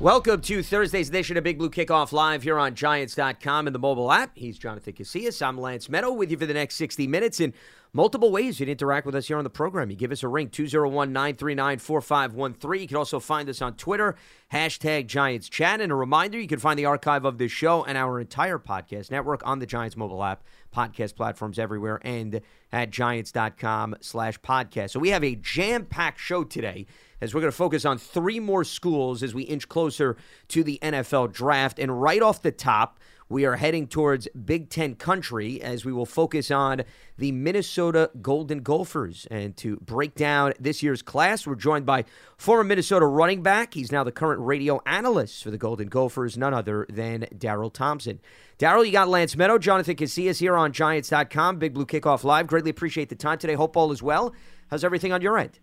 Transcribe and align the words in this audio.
Welcome 0.00 0.40
to 0.40 0.62
Thursday's 0.62 1.10
edition 1.10 1.36
of 1.36 1.44
Big 1.44 1.58
Blue 1.58 1.68
Kickoff 1.68 2.10
Live 2.10 2.42
here 2.42 2.58
on 2.58 2.74
Giants.com 2.74 3.66
and 3.66 3.74
the 3.74 3.78
mobile 3.78 4.10
app. 4.10 4.30
He's 4.34 4.56
Jonathan 4.56 4.94
Casillas. 4.94 5.46
I'm 5.46 5.60
Lance 5.60 5.88
Medow 5.88 6.16
with 6.16 6.30
you 6.30 6.38
for 6.38 6.46
the 6.46 6.54
next 6.54 6.76
60 6.76 7.06
minutes. 7.06 7.38
In 7.38 7.52
multiple 7.92 8.32
ways 8.32 8.58
you 8.58 8.64
can 8.64 8.72
interact 8.72 9.04
with 9.04 9.14
us 9.14 9.26
here 9.26 9.36
on 9.36 9.44
the 9.44 9.50
program. 9.50 9.90
You 9.90 9.96
give 9.96 10.10
us 10.10 10.22
a 10.22 10.28
ring, 10.28 10.48
201 10.48 11.12
939 11.12 11.78
4513. 11.80 12.80
You 12.80 12.88
can 12.88 12.96
also 12.96 13.20
find 13.20 13.46
us 13.50 13.60
on 13.60 13.74
Twitter, 13.74 14.16
hashtag 14.50 15.06
Giants 15.06 15.50
Chat. 15.50 15.82
And 15.82 15.92
a 15.92 15.94
reminder, 15.94 16.40
you 16.40 16.48
can 16.48 16.60
find 16.60 16.78
the 16.78 16.86
archive 16.86 17.26
of 17.26 17.36
this 17.36 17.52
show 17.52 17.84
and 17.84 17.98
our 17.98 18.18
entire 18.18 18.58
podcast 18.58 19.10
network 19.10 19.46
on 19.46 19.58
the 19.58 19.66
Giants 19.66 19.98
mobile 19.98 20.24
app, 20.24 20.42
podcast 20.74 21.14
platforms 21.14 21.58
everywhere, 21.58 22.00
and 22.02 22.40
at 22.72 22.88
giants.com 22.88 23.96
slash 24.00 24.40
podcast. 24.40 24.92
So 24.92 24.98
we 24.98 25.10
have 25.10 25.24
a 25.24 25.34
jam 25.34 25.84
packed 25.84 26.20
show 26.20 26.42
today 26.42 26.86
as 27.20 27.34
we're 27.34 27.40
going 27.40 27.52
to 27.52 27.56
focus 27.56 27.84
on 27.84 27.98
three 27.98 28.40
more 28.40 28.64
schools 28.64 29.22
as 29.22 29.34
we 29.34 29.42
inch 29.44 29.68
closer 29.68 30.16
to 30.48 30.64
the 30.64 30.78
NFL 30.82 31.32
draft. 31.32 31.78
And 31.78 32.00
right 32.00 32.22
off 32.22 32.42
the 32.42 32.52
top, 32.52 32.98
we 33.30 33.44
are 33.44 33.54
heading 33.54 33.86
towards 33.86 34.26
Big 34.44 34.70
Ten 34.70 34.96
country 34.96 35.62
as 35.62 35.84
we 35.84 35.92
will 35.92 36.04
focus 36.04 36.50
on 36.50 36.82
the 37.16 37.30
Minnesota 37.30 38.10
Golden 38.20 38.60
Gophers. 38.60 39.28
And 39.30 39.56
to 39.58 39.76
break 39.76 40.16
down 40.16 40.52
this 40.58 40.82
year's 40.82 41.00
class, 41.00 41.46
we're 41.46 41.54
joined 41.54 41.86
by 41.86 42.06
former 42.36 42.64
Minnesota 42.64 43.06
running 43.06 43.40
back. 43.40 43.74
He's 43.74 43.92
now 43.92 44.02
the 44.02 44.10
current 44.10 44.40
radio 44.40 44.80
analyst 44.84 45.44
for 45.44 45.52
the 45.52 45.58
Golden 45.58 45.86
Gophers, 45.86 46.36
none 46.36 46.52
other 46.52 46.86
than 46.90 47.26
Darrell 47.38 47.70
Thompson. 47.70 48.20
Darrell, 48.58 48.84
you 48.84 48.90
got 48.90 49.08
Lance 49.08 49.36
Medow, 49.36 49.60
Jonathan 49.60 49.94
Casillas 49.94 50.40
here 50.40 50.56
on 50.56 50.72
Giants.com, 50.72 51.60
Big 51.60 51.72
Blue 51.72 51.86
Kickoff 51.86 52.24
Live. 52.24 52.48
Greatly 52.48 52.70
appreciate 52.70 53.10
the 53.10 53.14
time 53.14 53.38
today. 53.38 53.54
Hope 53.54 53.76
all 53.76 53.92
is 53.92 54.02
well. 54.02 54.34
How's 54.72 54.82
everything 54.82 55.12
on 55.12 55.22
your 55.22 55.38
end? 55.38 55.60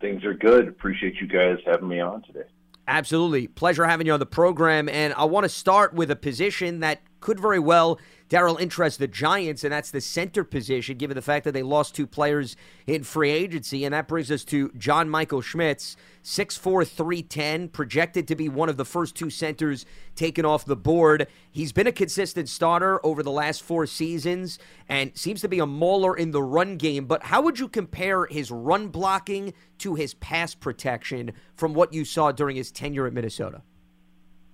Things 0.00 0.24
are 0.24 0.34
good. 0.34 0.68
Appreciate 0.68 1.20
you 1.20 1.26
guys 1.26 1.58
having 1.66 1.88
me 1.88 2.00
on 2.00 2.22
today. 2.22 2.44
Absolutely. 2.86 3.46
Pleasure 3.46 3.84
having 3.86 4.06
you 4.06 4.14
on 4.14 4.20
the 4.20 4.26
program. 4.26 4.88
And 4.88 5.12
I 5.14 5.24
want 5.24 5.44
to 5.44 5.48
start 5.48 5.92
with 5.92 6.10
a 6.10 6.16
position 6.16 6.80
that 6.80 7.02
could 7.20 7.38
very 7.38 7.58
well, 7.58 7.98
Darrell, 8.28 8.58
interest 8.58 8.98
the 8.98 9.08
Giants, 9.08 9.64
and 9.64 9.72
that's 9.72 9.90
the 9.90 10.00
center 10.00 10.44
position, 10.44 10.98
given 10.98 11.14
the 11.14 11.22
fact 11.22 11.44
that 11.44 11.52
they 11.52 11.62
lost 11.62 11.94
two 11.94 12.06
players 12.06 12.56
in 12.86 13.02
free 13.02 13.30
agency. 13.30 13.84
And 13.84 13.94
that 13.94 14.06
brings 14.06 14.30
us 14.30 14.44
to 14.44 14.70
John 14.76 15.08
Michael 15.08 15.40
Schmitz, 15.40 15.96
6'4, 16.24 16.86
310, 16.86 17.68
projected 17.68 18.28
to 18.28 18.36
be 18.36 18.48
one 18.48 18.68
of 18.68 18.76
the 18.76 18.84
first 18.84 19.14
two 19.14 19.30
centers 19.30 19.86
taken 20.14 20.44
off 20.44 20.66
the 20.66 20.76
board. 20.76 21.26
He's 21.50 21.72
been 21.72 21.86
a 21.86 21.92
consistent 21.92 22.50
starter 22.50 23.04
over 23.04 23.22
the 23.22 23.30
last 23.30 23.62
four 23.62 23.86
seasons 23.86 24.58
and 24.88 25.16
seems 25.16 25.40
to 25.40 25.48
be 25.48 25.58
a 25.58 25.66
mauler 25.66 26.14
in 26.14 26.32
the 26.32 26.42
run 26.42 26.76
game. 26.76 27.06
But 27.06 27.24
how 27.24 27.40
would 27.42 27.58
you 27.58 27.68
compare 27.68 28.26
his 28.26 28.50
run 28.50 28.88
blocking 28.88 29.54
to 29.78 29.94
his 29.94 30.12
pass 30.14 30.54
protection 30.54 31.32
from 31.54 31.72
what 31.72 31.94
you 31.94 32.04
saw 32.04 32.32
during 32.32 32.56
his 32.56 32.70
tenure 32.70 33.06
at 33.06 33.14
Minnesota? 33.14 33.62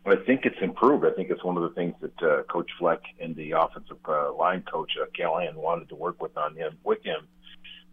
I 0.07 0.17
think 0.17 0.45
it's 0.45 0.61
improved. 0.61 1.05
I 1.07 1.11
think 1.13 1.31
it's 1.31 1.43
one 1.43 1.57
of 1.57 1.63
the 1.63 1.71
things 1.71 1.95
that 2.01 2.23
uh, 2.23 2.43
Coach 2.43 2.71
Fleck 2.79 3.01
and 3.21 3.35
the 3.35 3.53
offensive 3.53 3.97
uh, 4.07 4.35
line 4.35 4.63
coach 4.63 4.93
uh, 5.01 5.07
Callahan 5.17 5.57
wanted 5.57 5.89
to 5.89 5.95
work 5.95 6.21
with 6.21 6.37
on 6.37 6.55
him 6.57 6.77
with 6.85 7.03
him 7.03 7.27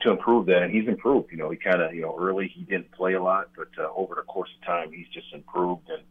to 0.02 0.12
improve 0.12 0.48
that, 0.48 0.64
and 0.64 0.74
he's 0.74 0.88
improved. 0.88 1.32
You 1.32 1.38
know, 1.38 1.50
he 1.50 1.58
kind 1.58 1.82
of 1.82 1.94
you 1.94 2.02
know 2.02 2.18
early 2.20 2.48
he 2.48 2.64
didn't 2.64 2.92
play 2.92 3.14
a 3.14 3.24
lot, 3.24 3.50
but 3.56 3.70
uh, 3.78 3.88
over 3.96 4.16
the 4.16 4.24
course 4.24 4.50
of 4.60 4.66
time 4.66 4.92
he's 4.92 5.08
just 5.14 5.34
improved 5.34 5.90
and 5.90 6.04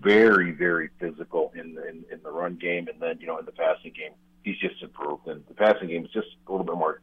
very 0.00 0.50
very 0.50 0.90
physical 0.98 1.52
in 1.54 1.78
in, 1.88 2.04
in 2.10 2.20
the 2.24 2.30
run 2.30 2.56
game, 2.56 2.88
and 2.88 3.00
then 3.00 3.18
you 3.20 3.26
know 3.26 3.38
in 3.38 3.46
the 3.46 3.52
passing 3.52 3.92
game 3.92 4.12
he's 4.42 4.58
just 4.58 4.82
improved. 4.82 5.26
And 5.28 5.44
the 5.46 5.54
passing 5.54 5.88
game 5.88 6.04
is 6.04 6.10
just 6.10 6.28
a 6.46 6.50
little 6.50 6.66
bit 6.66 6.76
more 6.76 7.00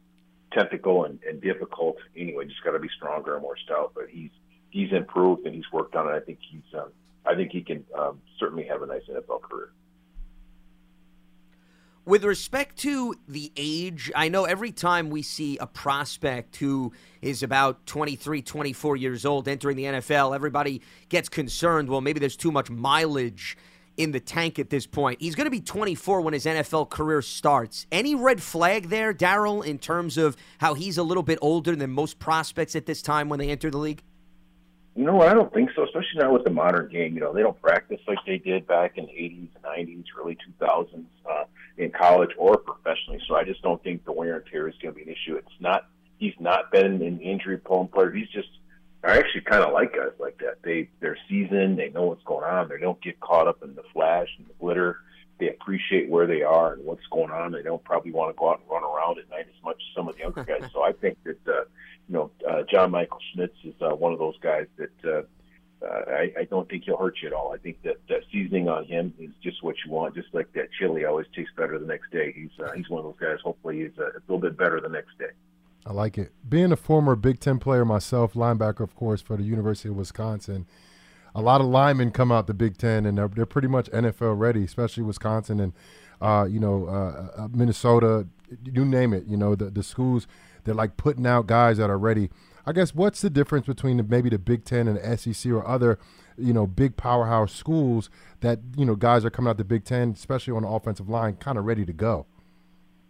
technical 0.51 1.05
and, 1.05 1.19
and 1.27 1.41
difficult. 1.41 1.97
Anyway, 2.15 2.45
just 2.45 2.63
got 2.63 2.71
to 2.71 2.79
be 2.79 2.89
stronger 2.95 3.35
and 3.35 3.41
more 3.41 3.57
stout. 3.57 3.93
But 3.95 4.09
he's 4.09 4.31
he's 4.69 4.91
improved 4.91 5.45
and 5.45 5.55
he's 5.55 5.71
worked 5.71 5.95
on 5.95 6.07
it. 6.07 6.15
I 6.15 6.19
think 6.19 6.39
he's 6.41 6.73
um, 6.73 6.89
I 7.25 7.35
think 7.35 7.51
he 7.51 7.61
can 7.61 7.83
um, 7.97 8.21
certainly 8.39 8.65
have 8.65 8.81
a 8.81 8.85
nice 8.85 9.03
NFL 9.09 9.41
career. 9.41 9.71
With 12.05 12.25
respect 12.25 12.77
to 12.79 13.15
the 13.29 13.49
age, 13.55 14.11
I 14.13 14.27
know 14.27 14.43
every 14.43 14.73
time 14.73 15.09
we 15.09 15.21
see 15.21 15.57
a 15.57 15.65
prospect 15.65 16.57
who 16.57 16.91
is 17.21 17.43
about 17.43 17.85
23, 17.85 18.41
24 18.41 18.97
years 18.97 19.25
old 19.25 19.47
entering 19.47 19.77
the 19.77 19.85
NFL, 19.85 20.35
everybody 20.35 20.81
gets 21.07 21.29
concerned. 21.29 21.87
Well, 21.87 22.01
maybe 22.01 22.19
there's 22.19 22.35
too 22.35 22.51
much 22.51 22.69
mileage 22.69 23.55
in 23.95 24.11
the 24.11 24.19
tank 24.19 24.59
at 24.59 24.69
this 24.69 24.85
point. 24.85 25.21
He's 25.21 25.35
going 25.35 25.45
to 25.45 25.51
be 25.51 25.61
24 25.61 26.19
when 26.19 26.33
his 26.33 26.45
NFL 26.45 26.89
career 26.89 27.21
starts. 27.21 27.87
Any 27.89 28.15
red 28.15 28.41
flag 28.41 28.89
there, 28.89 29.13
Darrell, 29.13 29.61
in 29.61 29.79
terms 29.79 30.17
of 30.17 30.35
how 30.57 30.73
he's 30.73 30.97
a 30.97 31.03
little 31.03 31.23
bit 31.23 31.39
older 31.41 31.73
than 31.73 31.91
most 31.91 32.19
prospects 32.19 32.75
at 32.75 32.85
this 32.85 33.01
time 33.01 33.29
when 33.29 33.39
they 33.39 33.49
enter 33.49 33.71
the 33.71 33.77
league? 33.77 34.03
You 34.95 35.05
know 35.05 35.15
what? 35.15 35.27
I 35.27 35.33
don't 35.33 35.51
think 35.51 35.71
so, 35.75 35.83
especially 35.83 36.19
not 36.19 36.31
with 36.31 36.43
the 36.43 36.51
modern 36.51 36.87
game. 36.87 37.15
You 37.15 37.21
know, 37.21 37.33
they 37.33 37.41
don't 37.41 37.59
practice 37.59 37.99
like 38.07 38.19
they 38.27 38.37
did 38.37 38.67
back 38.67 38.97
in 38.97 39.07
the 39.07 39.11
80s, 39.11 39.47
90s, 39.65 40.03
early 40.19 40.37
2000s 40.61 41.05
uh, 41.29 41.45
in 41.77 41.91
college 41.91 42.29
or 42.37 42.57
professionally. 42.57 43.19
So 43.27 43.35
I 43.35 43.43
just 43.43 43.63
don't 43.63 43.81
think 43.83 44.05
the 44.05 44.11
wear 44.11 44.35
and 44.35 44.45
tear 44.45 44.67
is 44.67 44.75
going 44.81 44.93
to 44.93 44.97
be 44.97 45.09
an 45.09 45.09
issue. 45.09 45.35
It's 45.35 45.59
not. 45.59 45.87
He's 46.19 46.35
not 46.39 46.71
been 46.71 47.01
an 47.01 47.19
injury-prone 47.19 47.87
player. 47.87 48.11
He's 48.11 48.29
just. 48.29 48.49
I 49.03 49.17
actually 49.17 49.41
kind 49.41 49.63
of 49.63 49.73
like 49.73 49.93
guys 49.93 50.13
like 50.19 50.37
that. 50.37 50.57
They 50.63 50.89
they're 50.99 51.17
seasoned. 51.27 51.79
They 51.79 51.89
know 51.89 52.03
what's 52.03 52.23
going 52.23 52.45
on. 52.45 52.69
They 52.69 52.77
don't 52.77 53.01
get 53.01 53.19
caught 53.19 53.47
up 53.47 53.63
in 53.63 53.73
the 53.75 53.83
flash 53.93 54.27
and 54.37 54.47
the 54.47 54.53
glitter. 54.59 54.97
They 55.39 55.49
appreciate 55.49 56.07
where 56.07 56.27
they 56.27 56.43
are 56.43 56.73
and 56.73 56.85
what's 56.85 57.05
going 57.11 57.31
on. 57.31 57.51
They 57.51 57.63
don't 57.63 57.83
probably 57.83 58.11
want 58.11 58.33
to 58.33 58.39
go 58.39 58.51
out 58.51 58.61
and 58.61 58.69
run 58.69 58.83
around 58.83 59.17
at 59.17 59.29
night 59.29 59.47
as 59.49 59.63
much 59.63 59.77
as 59.77 59.95
some 59.95 60.07
of 60.07 60.15
the 60.15 60.21
younger 60.21 60.43
guys. 60.47 60.69
So 60.71 60.83
I 60.83 60.91
think 60.91 61.17
that. 61.23 61.47
Uh, 61.47 61.63
you 62.07 62.13
know, 62.15 62.31
uh, 62.49 62.63
John 62.69 62.91
Michael 62.91 63.19
Schmitz 63.33 63.55
is 63.63 63.75
uh, 63.81 63.95
one 63.95 64.13
of 64.13 64.19
those 64.19 64.37
guys 64.41 64.67
that 64.77 65.05
uh, 65.05 65.21
uh, 65.85 66.03
I, 66.07 66.33
I 66.39 66.43
don't 66.45 66.69
think 66.69 66.85
he'll 66.85 66.97
hurt 66.97 67.15
you 67.21 67.27
at 67.27 67.33
all. 67.33 67.53
I 67.53 67.57
think 67.57 67.81
that 67.83 67.97
that 68.09 68.21
seasoning 68.31 68.69
on 68.69 68.85
him 68.85 69.13
is 69.19 69.31
just 69.41 69.63
what 69.63 69.75
you 69.85 69.91
want. 69.91 70.15
Just 70.15 70.33
like 70.33 70.51
that 70.53 70.69
chili 70.77 71.05
always 71.05 71.27
tastes 71.35 71.53
better 71.57 71.77
the 71.77 71.85
next 71.85 72.11
day. 72.11 72.31
He's 72.35 72.51
uh, 72.59 72.71
he's 72.73 72.89
one 72.89 72.99
of 72.99 73.05
those 73.05 73.19
guys. 73.19 73.39
Hopefully, 73.43 73.81
he's 73.81 73.97
uh, 73.99 74.09
a 74.09 74.21
little 74.27 74.39
bit 74.39 74.57
better 74.57 74.79
the 74.79 74.89
next 74.89 75.17
day. 75.17 75.31
I 75.85 75.91
like 75.91 76.17
it. 76.17 76.31
Being 76.47 76.71
a 76.71 76.77
former 76.77 77.15
Big 77.15 77.39
Ten 77.39 77.59
player 77.59 77.83
myself, 77.83 78.33
linebacker, 78.33 78.81
of 78.81 78.95
course, 78.95 79.21
for 79.21 79.35
the 79.35 79.43
University 79.43 79.89
of 79.89 79.95
Wisconsin, 79.95 80.65
a 81.35 81.41
lot 81.41 81.59
of 81.59 81.67
linemen 81.67 82.11
come 82.11 82.31
out 82.31 82.47
the 82.47 82.53
Big 82.53 82.77
Ten 82.77 83.05
and 83.05 83.17
they're, 83.17 83.27
they're 83.27 83.45
pretty 83.45 83.67
much 83.67 83.89
NFL 83.91 84.39
ready, 84.39 84.63
especially 84.63 85.03
Wisconsin 85.03 85.59
and, 85.59 85.73
uh, 86.21 86.47
you 86.49 86.59
know, 86.59 86.87
uh, 86.87 87.41
uh, 87.41 87.47
Minnesota, 87.51 88.27
you 88.63 88.85
name 88.85 89.13
it. 89.13 89.25
You 89.25 89.35
know, 89.35 89.55
the, 89.55 89.65
the 89.65 89.83
schools, 89.83 90.25
they're 90.63 90.73
like 90.73 90.97
putting 90.97 91.25
out 91.25 91.47
guys 91.47 91.77
that 91.77 91.89
are 91.89 91.97
ready. 91.97 92.29
I 92.65 92.71
guess 92.71 92.95
what's 92.95 93.21
the 93.21 93.29
difference 93.29 93.65
between 93.65 93.97
the, 93.97 94.03
maybe 94.03 94.29
the 94.29 94.39
Big 94.39 94.63
Ten 94.63 94.87
and 94.87 94.97
the 94.97 95.17
SEC 95.17 95.51
or 95.51 95.67
other 95.67 95.99
you 96.37 96.53
know, 96.53 96.65
big 96.65 96.97
powerhouse 96.97 97.53
schools 97.53 98.09
that 98.41 98.59
you 98.75 98.85
know 98.85 98.95
guys 98.95 99.25
are 99.25 99.29
coming 99.29 99.49
out 99.49 99.57
the 99.57 99.63
Big 99.63 99.83
Ten, 99.83 100.11
especially 100.11 100.53
on 100.53 100.63
the 100.63 100.67
offensive 100.67 101.09
line, 101.09 101.35
kind 101.35 101.57
of 101.57 101.65
ready 101.65 101.85
to 101.85 101.93
go. 101.93 102.25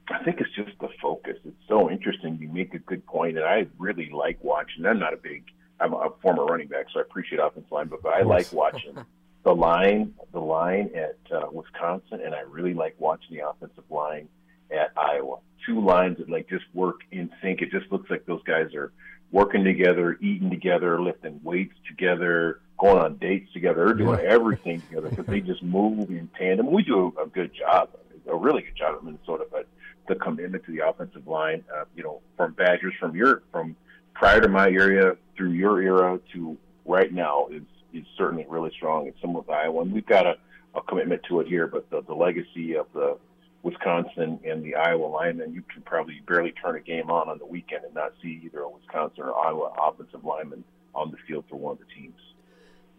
I 0.09 0.23
think 0.23 0.41
it's 0.41 0.53
just 0.55 0.77
the 0.79 0.89
focus. 1.01 1.38
It's 1.45 1.55
so 1.67 1.89
interesting. 1.89 2.38
You 2.39 2.50
make 2.50 2.73
a 2.73 2.79
good 2.79 3.05
point, 3.05 3.38
and 3.38 3.45
I 3.45 3.67
really 3.77 4.09
like 4.11 4.38
watching. 4.44 4.85
I'm 4.85 5.00
not 5.00 5.13
a 5.13 5.17
big, 5.17 5.45
I'm 5.79 5.94
a 5.94 6.09
former 6.21 6.45
running 6.45 6.67
back, 6.67 6.88
so 6.94 7.00
I 7.00 7.03
appreciate 7.03 7.39
offensive 7.39 7.71
line, 7.71 7.88
but, 7.88 8.03
but 8.03 8.13
I 8.13 8.23
like 8.23 8.51
watching 8.51 8.97
the 9.44 9.53
line, 9.53 10.13
the 10.33 10.41
line 10.41 10.91
at 10.94 11.17
uh, 11.33 11.47
Wisconsin, 11.51 12.19
and 12.23 12.35
I 12.35 12.41
really 12.41 12.73
like 12.73 12.95
watching 13.00 13.38
the 13.38 13.47
offensive 13.47 13.85
line 13.89 14.27
at 14.71 14.92
Iowa. 14.98 15.38
Two 15.65 15.83
lines 15.83 16.18
that 16.18 16.30
like 16.30 16.50
just 16.50 16.65
work 16.74 17.01
in 17.12 17.30
sync. 17.42 17.62
It 17.62 17.71
just 17.71 17.92
looks 17.92 18.10
like 18.10 18.25
those 18.25 18.44
guys 18.44 18.74
are 18.75 18.92
working 19.31 19.63
together, 19.63 20.18
eating 20.21 20.50
together, 20.50 21.01
lifting 21.01 21.39
weights 21.44 21.75
together, 21.88 22.60
going 22.77 23.00
on 23.00 23.18
dates 23.18 23.51
together. 23.54 23.86
They're 23.86 23.94
doing 23.94 24.19
yeah. 24.19 24.30
everything 24.30 24.81
together 24.81 25.10
because 25.10 25.25
they 25.25 25.42
just 25.42 25.63
move 25.63 26.10
in 26.10 26.30
tandem. 26.38 26.71
We 26.71 26.83
do 26.83 27.13
a, 27.18 27.24
a 27.24 27.27
good 27.27 27.51
job, 27.54 27.89
a 28.27 28.36
really 28.36 28.62
good 28.62 28.75
job 28.75 29.00
in 29.00 29.06
Minnesota, 29.06 29.45
but 29.51 29.68
the 30.07 30.15
commitment 30.15 30.65
to 30.65 30.71
the 30.71 30.88
offensive 30.88 31.27
line, 31.27 31.63
uh, 31.74 31.86
you 31.95 32.04
know, 32.04 32.21
from 32.36 32.54
Badgers, 32.54 32.94
from 33.00 33.15
your, 33.15 33.44
from 33.51 33.75
prior 34.13 34.42
to 34.42 34.50
my 34.50 34.68
area 34.68 35.15
through 35.36 35.51
your 35.51 35.81
era 35.81 36.19
to 36.33 36.57
right 36.86 37.12
now 37.13 37.48
is 37.51 37.63
is 37.94 38.06
certainly 38.18 38.45
really 38.50 38.71
strong. 38.75 39.07
It's 39.07 39.21
some 39.21 39.36
of 39.36 39.50
Iowa, 39.50 39.81
and 39.81 39.94
we've 39.94 40.06
got 40.06 40.25
a, 40.25 40.36
a 40.75 40.81
commitment 40.81 41.21
to 41.30 41.39
it 41.42 41.48
here, 41.48 41.68
but 41.68 41.89
the, 41.92 42.01
the 42.01 42.15
legacy 42.15 42.75
of 42.75 42.88
the 42.94 43.18
Wisconsin 43.63 44.39
and 44.45 44.63
the 44.63 44.75
Iowa 44.75 45.06
linemen, 45.07 45.54
you 45.54 45.63
can 45.74 45.81
probably 45.83 46.21
barely 46.27 46.51
turn 46.51 46.75
a 46.75 46.81
game 46.81 47.10
on 47.10 47.30
on 47.30 47.39
the 47.39 47.45
weekend 47.45 47.86
and 47.86 47.94
not 47.94 48.13
see 48.21 48.42
either 48.45 48.60
a 48.60 48.69
Wisconsin 48.69 49.24
or 49.24 49.38
Iowa 49.38 49.74
offensive 49.81 50.24
lineman 50.24 50.63
on 50.94 51.12
the 51.12 51.18
field 51.25 51.45
for 51.50 51.56
one 51.56 51.74
of 51.74 51.80
the 51.80 51.86
teams. 51.86 52.19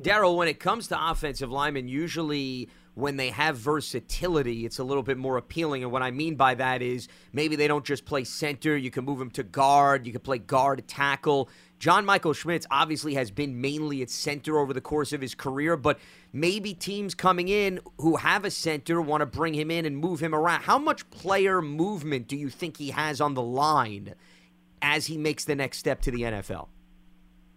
Daryl, 0.02 0.36
when 0.36 0.48
it 0.48 0.58
comes 0.58 0.88
to 0.88 1.10
offensive 1.10 1.52
linemen, 1.52 1.86
usually 1.86 2.68
when 2.94 3.16
they 3.16 3.30
have 3.30 3.56
versatility, 3.56 4.64
it's 4.64 4.78
a 4.78 4.84
little 4.84 5.02
bit 5.02 5.18
more 5.18 5.36
appealing. 5.36 5.82
And 5.82 5.92
what 5.92 6.02
I 6.02 6.10
mean 6.10 6.34
by 6.34 6.54
that 6.54 6.80
is 6.82 7.08
maybe 7.32 7.56
they 7.56 7.68
don't 7.68 7.84
just 7.84 8.04
play 8.04 8.24
center. 8.24 8.76
You 8.76 8.90
can 8.90 9.04
move 9.04 9.18
them 9.18 9.30
to 9.32 9.42
guard. 9.42 10.06
You 10.06 10.12
can 10.12 10.20
play 10.20 10.38
guard 10.38 10.82
tackle. 10.88 11.48
John 11.84 12.06
Michael 12.06 12.32
Schmitz 12.32 12.66
obviously 12.70 13.12
has 13.12 13.30
been 13.30 13.60
mainly 13.60 14.00
at 14.00 14.08
center 14.08 14.58
over 14.58 14.72
the 14.72 14.80
course 14.80 15.12
of 15.12 15.20
his 15.20 15.34
career, 15.34 15.76
but 15.76 15.98
maybe 16.32 16.72
teams 16.72 17.14
coming 17.14 17.48
in 17.48 17.78
who 17.98 18.16
have 18.16 18.46
a 18.46 18.50
center 18.50 19.02
want 19.02 19.20
to 19.20 19.26
bring 19.26 19.52
him 19.52 19.70
in 19.70 19.84
and 19.84 19.94
move 19.94 20.18
him 20.18 20.34
around. 20.34 20.62
How 20.62 20.78
much 20.78 21.10
player 21.10 21.60
movement 21.60 22.26
do 22.26 22.38
you 22.38 22.48
think 22.48 22.78
he 22.78 22.92
has 22.92 23.20
on 23.20 23.34
the 23.34 23.42
line 23.42 24.14
as 24.80 25.04
he 25.04 25.18
makes 25.18 25.44
the 25.44 25.54
next 25.54 25.76
step 25.76 26.00
to 26.00 26.10
the 26.10 26.22
NFL? 26.22 26.68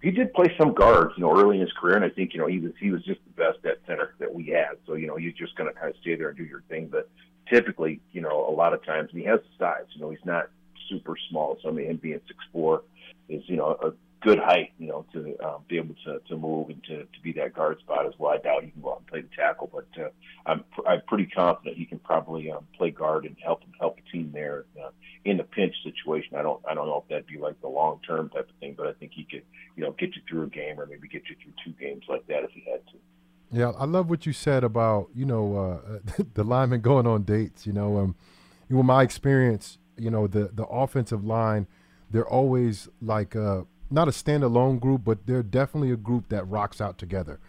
he 0.02 0.12
did 0.12 0.34
play 0.34 0.54
some 0.60 0.74
guards, 0.74 1.14
you 1.16 1.22
know, 1.22 1.32
early 1.32 1.56
in 1.56 1.62
his 1.62 1.72
career, 1.80 1.96
and 1.96 2.04
I 2.04 2.10
think 2.10 2.34
you 2.34 2.40
know 2.42 2.48
he 2.48 2.60
was 2.60 2.74
he 2.82 2.92
was 2.92 3.06
just 3.06 3.22
the 3.24 3.32
best 3.42 3.66
at 3.66 3.78
center 3.88 4.14
that 4.20 4.34
we 4.34 4.48
had. 4.48 4.76
So 4.86 4.96
you 4.96 5.08
know 5.08 5.16
he's 5.16 5.36
just 5.36 5.56
going 5.56 5.74
to 5.74 5.80
kind 5.80 5.90
of 5.90 5.96
stay 6.02 6.16
there 6.16 6.28
and 6.28 6.38
do 6.38 6.44
your 6.44 6.64
thing. 6.68 6.90
But 6.92 7.10
typically, 7.50 8.02
you 8.12 8.20
know, 8.20 8.46
a 8.50 8.52
lot 8.52 8.74
of 8.74 8.86
times 8.86 9.12
and 9.14 9.22
he 9.22 9.26
has 9.26 9.40
the 9.40 9.66
size. 9.66 9.86
You 9.96 10.02
know, 10.02 10.10
he's 10.10 10.26
not 10.26 10.50
super 10.90 11.16
small. 11.30 11.58
So 11.64 11.70
I 11.70 11.72
mean, 11.72 11.90
him 11.90 11.96
being 11.96 12.20
six 12.28 12.38
four 12.52 12.84
is 13.30 13.42
you 13.48 13.56
know 13.56 13.78
a 13.82 13.94
good 14.22 14.40
height, 14.40 14.72
you 14.80 14.88
know, 14.88 15.06
to 15.14 15.38
um, 15.46 15.64
be 15.68 15.78
able 15.78 15.96
to, 16.06 16.20
to 16.28 16.36
move 16.36 16.70
and 16.70 16.84
to, 16.86 16.98
to 17.04 17.22
be 17.24 17.32
that 17.34 17.54
guard 17.54 17.80
spot 17.80 18.06
as 18.06 18.14
well. 18.18 18.32
I 18.32 18.38
doubt 18.38 18.64
he 18.64 18.72
can 18.72 18.82
go 18.82 18.92
out 18.92 18.98
and 19.00 19.08
play 19.08 19.22
the 19.22 19.30
tackle, 19.36 19.70
but 19.72 19.88
uh, 20.02 20.10
I'm 20.46 20.64
I'm 20.88 21.02
pretty 21.08 21.28
confident 21.28 21.78
he 21.78 21.86
can 21.86 22.00
probably 22.00 22.52
um, 22.52 22.66
play 22.76 22.92
guard 22.92 23.26
and 23.26 23.36
help 23.44 23.62
help 23.80 23.98
the 23.98 24.12
team 24.12 24.32
there 24.34 24.66
uh, 24.84 24.90
in 25.26 25.40
a 25.40 25.44
pinch 25.44 25.76
situation. 25.84 26.36
I 26.36 26.42
don't 26.42 26.62
I 26.70 26.74
don't 26.74 26.88
know 26.88 26.98
if 26.98 27.10
that'd 27.10 27.28
be 27.28 27.38
like 27.38 27.60
the 27.62 27.68
long 27.68 28.00
term 28.08 28.30
type 28.30 28.50
of 28.50 28.56
thing, 28.60 28.76
but 28.78 28.88
I 28.88 28.94
think 28.94 29.12
he 29.14 29.24
could 29.24 29.44
you 29.76 29.84
know 29.84 29.92
get 29.92 30.16
you 30.16 30.22
through 30.28 30.44
a 30.44 30.48
game 30.48 30.80
or 30.80 30.86
maybe 30.86 31.08
get 31.08 31.24
you 31.30 31.36
through 31.42 31.54
two 31.64 31.80
games 31.80 32.04
like 32.10 32.26
that 32.28 32.44
if 32.44 32.52
he 32.52 32.64
had 32.70 32.86
to. 32.88 32.98
Yeah, 33.52 33.72
I 33.78 33.86
love 33.86 34.10
what 34.10 34.26
you 34.26 34.34
said 34.34 34.64
about 34.64 35.10
you 35.14 35.26
know 35.26 35.82
uh, 35.86 36.24
the 36.34 36.44
linemen 36.44 36.82
going 36.82 37.06
on 37.06 37.24
dates. 37.24 37.68
You 37.68 37.74
know, 37.74 37.98
um, 37.98 38.16
with 38.70 38.86
my 38.86 39.04
experience, 39.04 39.78
you 39.96 40.10
know 40.10 40.26
the 40.26 40.50
the 40.54 40.66
offensive 40.66 41.24
line, 41.24 41.68
they're 42.10 42.28
always 42.28 42.90
like. 43.00 43.36
Uh, 43.36 43.62
not 43.90 44.08
a 44.08 44.12
standalone 44.12 44.80
group, 44.80 45.04
but 45.04 45.26
they're 45.26 45.44
definitely 45.44 45.92
a 45.92 45.98
group 45.98 46.30
that 46.30 46.48
rocks 46.48 46.82
out 46.82 46.98
together. 46.98 47.40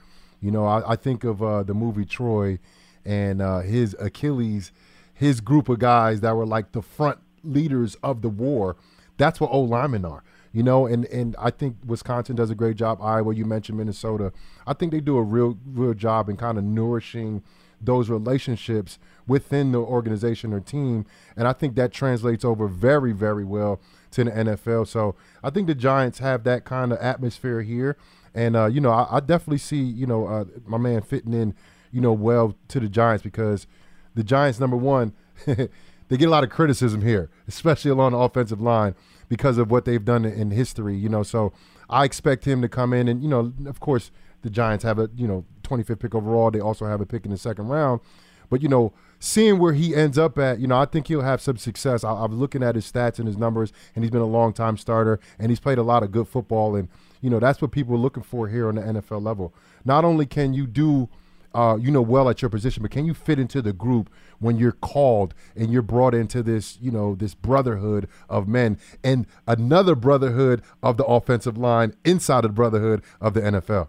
You 0.40 0.50
know, 0.50 0.66
I, 0.66 0.92
I 0.92 0.96
think 0.96 1.24
of 1.24 1.42
uh, 1.42 1.62
the 1.62 1.74
movie 1.74 2.04
Troy 2.04 2.58
and 3.04 3.42
uh, 3.42 3.60
his 3.60 3.96
Achilles, 3.98 4.72
his 5.12 5.40
group 5.40 5.68
of 5.68 5.78
guys 5.78 6.20
that 6.20 6.36
were 6.36 6.46
like 6.46 6.72
the 6.72 6.82
front 6.82 7.18
leaders 7.42 7.96
of 8.02 8.22
the 8.22 8.28
war. 8.28 8.76
That's 9.16 9.40
what 9.40 9.50
old 9.50 9.70
linemen 9.70 10.04
are. 10.04 10.22
You 10.52 10.62
know, 10.62 10.86
and, 10.86 11.04
and 11.06 11.36
I 11.38 11.50
think 11.50 11.76
Wisconsin 11.84 12.36
does 12.36 12.50
a 12.50 12.54
great 12.54 12.76
job. 12.76 13.00
Iowa, 13.02 13.34
you 13.34 13.44
mentioned 13.44 13.78
Minnesota. 13.78 14.32
I 14.66 14.72
think 14.72 14.92
they 14.92 15.00
do 15.00 15.16
a 15.16 15.22
real 15.22 15.58
real 15.66 15.94
job 15.94 16.28
in 16.28 16.36
kind 16.36 16.56
of 16.56 16.64
nourishing 16.64 17.42
those 17.80 18.08
relationships 18.08 18.98
within 19.26 19.72
the 19.72 19.78
organization 19.78 20.52
or 20.52 20.60
team. 20.60 21.06
And 21.36 21.46
I 21.46 21.52
think 21.52 21.74
that 21.76 21.92
translates 21.92 22.44
over 22.44 22.66
very, 22.66 23.12
very 23.12 23.44
well 23.44 23.80
to 24.12 24.24
the 24.24 24.30
NFL. 24.30 24.86
So 24.86 25.14
I 25.42 25.50
think 25.50 25.66
the 25.66 25.74
Giants 25.74 26.18
have 26.18 26.44
that 26.44 26.64
kind 26.64 26.92
of 26.92 26.98
atmosphere 26.98 27.62
here. 27.62 27.96
And, 28.34 28.56
uh, 28.56 28.66
you 28.66 28.80
know, 28.80 28.90
I, 28.90 29.16
I, 29.16 29.20
definitely 29.20 29.58
see, 29.58 29.82
you 29.82 30.06
know, 30.06 30.26
uh, 30.26 30.44
my 30.66 30.78
man 30.78 31.00
fitting 31.02 31.32
in, 31.32 31.54
you 31.90 32.00
know, 32.00 32.12
well 32.12 32.54
to 32.68 32.78
the 32.78 32.88
Giants 32.88 33.22
because 33.22 33.66
the 34.14 34.22
Giants, 34.22 34.60
number 34.60 34.76
one, 34.76 35.12
they 35.46 36.16
get 36.16 36.26
a 36.26 36.30
lot 36.30 36.44
of 36.44 36.50
criticism 36.50 37.02
here, 37.02 37.30
especially 37.46 37.90
along 37.90 38.12
the 38.12 38.18
offensive 38.18 38.60
line 38.60 38.94
because 39.28 39.58
of 39.58 39.70
what 39.70 39.84
they've 39.84 40.04
done 40.04 40.24
in 40.24 40.50
history, 40.50 40.96
you 40.96 41.08
know. 41.08 41.22
So 41.22 41.52
I 41.88 42.04
expect 42.04 42.44
him 42.44 42.62
to 42.62 42.68
come 42.68 42.92
in 42.92 43.08
and, 43.08 43.22
you 43.22 43.28
know, 43.28 43.52
of 43.66 43.80
course, 43.80 44.10
the 44.42 44.50
Giants 44.50 44.84
have 44.84 44.98
a, 44.98 45.10
you 45.16 45.26
know, 45.26 45.44
25th 45.62 45.98
pick 45.98 46.14
overall. 46.14 46.50
They 46.50 46.60
also 46.60 46.86
have 46.86 47.00
a 47.00 47.06
pick 47.06 47.24
in 47.24 47.30
the 47.30 47.38
second 47.38 47.68
round. 47.68 48.00
But, 48.50 48.62
you 48.62 48.68
know, 48.68 48.92
seeing 49.20 49.58
where 49.58 49.72
he 49.72 49.94
ends 49.94 50.18
up 50.18 50.38
at, 50.38 50.58
you 50.58 50.66
know, 50.66 50.78
I 50.78 50.84
think 50.84 51.08
he'll 51.08 51.22
have 51.22 51.40
some 51.40 51.56
success. 51.56 52.04
I, 52.04 52.12
I'm 52.12 52.38
looking 52.38 52.62
at 52.62 52.74
his 52.74 52.90
stats 52.90 53.18
and 53.18 53.26
his 53.26 53.36
numbers, 53.36 53.72
and 53.94 54.04
he's 54.04 54.10
been 54.10 54.20
a 54.20 54.26
long 54.26 54.52
time 54.52 54.76
starter, 54.76 55.20
and 55.38 55.50
he's 55.50 55.60
played 55.60 55.78
a 55.78 55.82
lot 55.82 56.02
of 56.02 56.12
good 56.12 56.28
football. 56.28 56.76
And, 56.76 56.88
you 57.20 57.30
know, 57.30 57.38
that's 57.38 57.60
what 57.60 57.70
people 57.70 57.94
are 57.94 57.98
looking 57.98 58.22
for 58.22 58.48
here 58.48 58.68
on 58.68 58.76
the 58.76 58.82
NFL 58.82 59.22
level. 59.22 59.52
Not 59.84 60.04
only 60.04 60.26
can 60.26 60.54
you 60.54 60.66
do, 60.66 61.08
uh, 61.54 61.76
you 61.80 61.90
know, 61.90 62.02
well 62.02 62.28
at 62.28 62.42
your 62.42 62.48
position, 62.48 62.82
but 62.82 62.90
can 62.90 63.04
you 63.04 63.14
fit 63.14 63.38
into 63.38 63.60
the 63.62 63.72
group 63.72 64.10
when 64.38 64.56
you're 64.56 64.72
called 64.72 65.34
and 65.56 65.72
you're 65.72 65.82
brought 65.82 66.14
into 66.14 66.42
this, 66.42 66.78
you 66.80 66.90
know, 66.90 67.14
this 67.14 67.34
brotherhood 67.34 68.08
of 68.28 68.46
men 68.46 68.78
and 69.02 69.26
another 69.46 69.94
brotherhood 69.94 70.62
of 70.82 70.96
the 70.96 71.04
offensive 71.04 71.56
line 71.56 71.94
inside 72.04 72.44
of 72.44 72.50
the 72.50 72.54
brotherhood 72.54 73.02
of 73.20 73.34
the 73.34 73.40
NFL? 73.40 73.88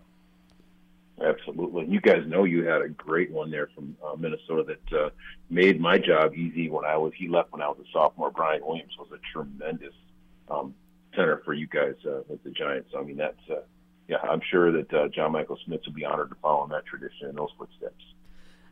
Absolutely. 1.21 1.85
You 1.87 1.99
guys 1.99 2.23
know 2.25 2.45
you 2.45 2.63
had 2.63 2.81
a 2.81 2.89
great 2.89 3.31
one 3.31 3.51
there 3.51 3.69
from 3.75 3.95
uh, 4.05 4.15
Minnesota 4.15 4.63
that 4.63 4.97
uh, 4.97 5.09
made 5.49 5.79
my 5.79 5.97
job 5.97 6.33
easy 6.33 6.69
when 6.69 6.85
I 6.85 6.95
was, 6.95 7.11
he 7.17 7.27
left 7.27 7.51
when 7.51 7.61
I 7.61 7.67
was 7.67 7.77
a 7.79 7.91
sophomore. 7.91 8.31
Brian 8.31 8.65
Williams 8.65 8.93
was 8.97 9.09
a 9.11 9.19
tremendous 9.33 9.93
um, 10.49 10.73
center 11.15 11.41
for 11.43 11.53
you 11.53 11.67
guys 11.67 11.95
uh, 12.05 12.21
with 12.27 12.41
the 12.43 12.51
Giants. 12.51 12.91
I 12.97 13.03
mean, 13.03 13.17
that's, 13.17 13.49
uh, 13.49 13.61
yeah, 14.07 14.17
I'm 14.23 14.41
sure 14.49 14.71
that 14.71 14.93
uh, 14.93 15.07
John 15.09 15.33
Michael 15.33 15.57
Schmitz 15.65 15.85
will 15.85 15.93
be 15.93 16.05
honored 16.05 16.29
to 16.29 16.35
follow 16.41 16.63
in 16.63 16.69
that 16.69 16.85
tradition 16.85 17.27
and 17.27 17.37
those 17.37 17.49
footsteps. 17.57 18.03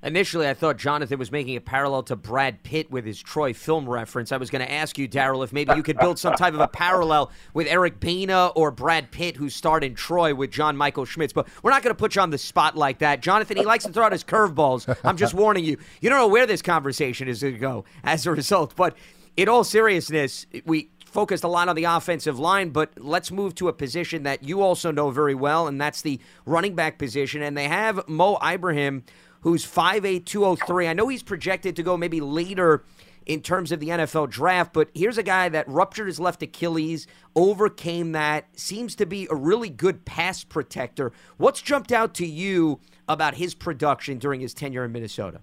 Initially, 0.03 0.47
I 0.47 0.53
thought 0.53 0.77
Jonathan 0.77 1.17
was 1.17 1.31
making 1.31 1.55
a 1.55 1.61
parallel 1.61 2.03
to 2.03 2.15
Brad 2.15 2.61
Pitt 2.61 2.91
with 2.91 3.03
his 3.03 3.19
Troy 3.19 3.53
film 3.53 3.89
reference. 3.89 4.31
I 4.31 4.37
was 4.37 4.51
going 4.51 4.63
to 4.63 4.71
ask 4.71 4.97
you, 4.97 5.07
Darrell, 5.07 5.41
if 5.41 5.51
maybe 5.51 5.75
you 5.75 5.81
could 5.81 5.97
build 5.97 6.19
some 6.19 6.35
type 6.35 6.53
of 6.53 6.59
a 6.59 6.67
parallel 6.67 7.31
with 7.53 7.67
Eric 7.67 7.99
Bana 7.99 8.47
or 8.55 8.69
Brad 8.69 9.11
Pitt, 9.11 9.37
who 9.37 9.49
starred 9.49 9.83
in 9.83 9.95
Troy 9.95 10.35
with 10.35 10.51
John 10.51 10.77
Michael 10.77 11.05
Schmitz. 11.05 11.33
But 11.33 11.47
we're 11.63 11.71
not 11.71 11.81
going 11.81 11.95
to 11.95 11.99
put 11.99 12.15
you 12.15 12.21
on 12.21 12.29
the 12.29 12.37
spot 12.37 12.77
like 12.77 12.99
that. 12.99 13.21
Jonathan, 13.21 13.57
he 13.57 13.65
likes 13.65 13.85
to 13.85 13.91
throw 13.91 14.05
out 14.05 14.11
his 14.11 14.23
curveballs. 14.23 14.95
I'm 15.03 15.17
just 15.17 15.33
warning 15.33 15.65
you. 15.65 15.77
You 15.99 16.09
don't 16.09 16.19
know 16.19 16.27
where 16.27 16.45
this 16.45 16.61
conversation 16.61 17.27
is 17.27 17.41
going 17.41 17.55
to 17.55 17.59
go 17.59 17.85
as 18.03 18.25
a 18.27 18.31
result. 18.31 18.75
But 18.75 18.95
in 19.35 19.49
all 19.49 19.63
seriousness, 19.63 20.45
we 20.65 20.89
focused 21.05 21.43
a 21.43 21.47
lot 21.47 21.69
on 21.69 21.75
the 21.75 21.85
offensive 21.85 22.37
line, 22.37 22.69
but 22.69 22.91
let's 22.97 23.31
move 23.31 23.55
to 23.55 23.67
a 23.67 23.73
position 23.73 24.23
that 24.23 24.43
you 24.43 24.61
also 24.61 24.91
know 24.91 25.09
very 25.09 25.33
well, 25.33 25.67
and 25.67 25.81
that's 25.81 26.01
the 26.01 26.19
running 26.45 26.75
back 26.75 26.99
position. 26.99 27.41
And 27.41 27.57
they 27.57 27.67
have 27.67 28.07
Mo 28.07 28.37
Ibrahim 28.45 29.03
who's 29.41 29.65
5'8, 29.65 30.25
203. 30.25 30.87
I 30.87 30.93
know 30.93 31.07
he's 31.07 31.23
projected 31.23 31.75
to 31.75 31.83
go 31.83 31.97
maybe 31.97 32.21
later 32.21 32.83
in 33.25 33.41
terms 33.41 33.71
of 33.71 33.79
the 33.79 33.89
NFL 33.89 34.29
draft, 34.29 34.71
but 34.71 34.89
here's 34.93 35.17
a 35.17 35.23
guy 35.23 35.49
that 35.49 35.67
ruptured 35.67 36.07
his 36.07 36.19
left 36.19 36.41
Achilles, 36.41 37.07
overcame 37.35 38.13
that, 38.13 38.47
seems 38.57 38.95
to 38.95 39.05
be 39.05 39.27
a 39.29 39.35
really 39.35 39.69
good 39.69 40.05
pass 40.05 40.45
protector. 40.45 41.11
What's 41.35 41.61
jumped 41.61 41.91
out 41.91 42.13
to 42.15 42.25
you 42.25 42.79
about 43.07 43.35
his 43.35 43.53
production 43.53 44.17
during 44.17 44.39
his 44.39 44.53
tenure 44.53 44.85
in 44.85 44.93
Minnesota? 44.93 45.41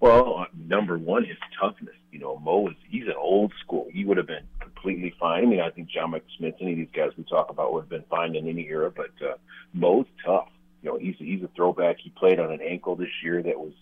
Well, 0.00 0.46
number 0.54 0.98
one, 0.98 1.24
his 1.24 1.36
toughness. 1.58 1.94
You 2.10 2.18
know, 2.18 2.38
Mo 2.38 2.68
is 2.68 2.74
he's 2.88 3.04
an 3.04 3.14
old 3.18 3.52
school. 3.62 3.86
He 3.92 4.04
would 4.04 4.16
have 4.16 4.26
been 4.26 4.46
completely 4.60 5.14
fine. 5.20 5.44
I 5.44 5.46
mean, 5.46 5.60
I 5.60 5.70
think 5.70 5.88
John 5.88 6.10
Michael 6.10 6.26
Schmitz, 6.36 6.58
any 6.60 6.72
of 6.72 6.78
these 6.78 6.88
guys 6.94 7.10
we 7.16 7.24
talk 7.24 7.50
about 7.50 7.72
would 7.72 7.82
have 7.82 7.88
been 7.88 8.04
fine 8.10 8.34
in 8.34 8.48
any 8.48 8.66
era, 8.66 8.90
but 8.90 9.10
uh, 9.24 9.34
Mo's 9.72 10.06
tough 10.24 10.48
you 10.82 10.90
know, 10.90 10.98
he's 10.98 11.16
he's 11.18 11.42
a 11.42 11.48
throwback. 11.54 11.98
He 11.98 12.10
played 12.10 12.40
on 12.40 12.52
an 12.52 12.60
ankle 12.60 12.96
this 12.96 13.10
year 13.22 13.42
that 13.42 13.58
was 13.58 13.72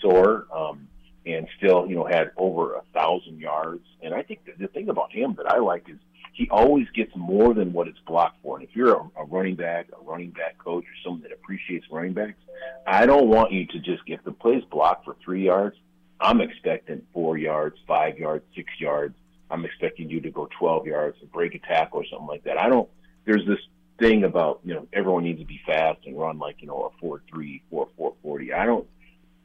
sore, 0.00 0.46
um, 0.54 0.88
and 1.26 1.46
still, 1.56 1.86
you 1.86 1.96
know, 1.96 2.04
had 2.04 2.30
over 2.36 2.74
a 2.74 2.82
thousand 2.94 3.38
yards. 3.38 3.84
And 4.02 4.14
I 4.14 4.22
think 4.22 4.40
the, 4.58 4.68
thing 4.68 4.88
about 4.88 5.12
him 5.12 5.34
that 5.36 5.46
I 5.46 5.58
like 5.58 5.88
is 5.88 5.98
he 6.32 6.48
always 6.50 6.86
gets 6.94 7.14
more 7.16 7.52
than 7.52 7.72
what 7.72 7.88
it's 7.88 7.98
blocked 8.06 8.38
for. 8.42 8.58
And 8.58 8.66
if 8.66 8.74
you're 8.74 8.94
a, 8.94 9.10
a 9.16 9.24
running 9.24 9.56
back, 9.56 9.88
a 9.92 10.02
running 10.04 10.30
back 10.30 10.56
coach, 10.58 10.84
or 10.84 10.96
someone 11.02 11.22
that 11.22 11.32
appreciates 11.32 11.86
running 11.90 12.14
running 12.14 12.32
backs. 12.32 12.38
I 12.86 13.06
don't 13.06 13.28
want 13.28 13.52
you 13.52 13.66
to 13.66 13.78
just 13.78 14.04
get 14.06 14.24
the 14.24 14.32
plays 14.32 14.62
blocked 14.70 15.04
for 15.04 15.16
three 15.24 15.44
yards. 15.44 15.76
I'm 16.20 16.40
expecting 16.40 17.02
four 17.12 17.38
yards, 17.38 17.76
five 17.86 18.18
yards, 18.18 18.44
six 18.54 18.68
yards. 18.78 19.14
I'm 19.50 19.64
expecting 19.64 20.10
you 20.10 20.20
to 20.20 20.30
go 20.30 20.48
12 20.58 20.86
yards 20.86 21.16
and 21.20 21.30
break 21.32 21.54
a 21.54 21.58
tackle 21.58 22.00
or 22.00 22.06
something 22.06 22.26
like 22.26 22.44
that. 22.44 22.60
I 22.60 22.68
don't. 22.68 22.88
There's 23.24 23.46
this 23.46 23.58
thing 23.98 24.24
about 24.24 24.60
you 24.64 24.74
know 24.74 24.86
everyone 24.92 25.24
needs 25.24 25.40
to 25.40 25.46
be 25.46 25.60
fast 25.66 26.00
and 26.06 26.18
run 26.18 26.38
like 26.38 26.60
you 26.60 26.68
know 26.68 26.92
a 26.92 27.00
four 27.00 27.22
three, 27.28 27.62
four 27.70 27.88
four 27.96 28.14
forty. 28.22 28.52
I 28.52 28.66
don't. 28.66 28.86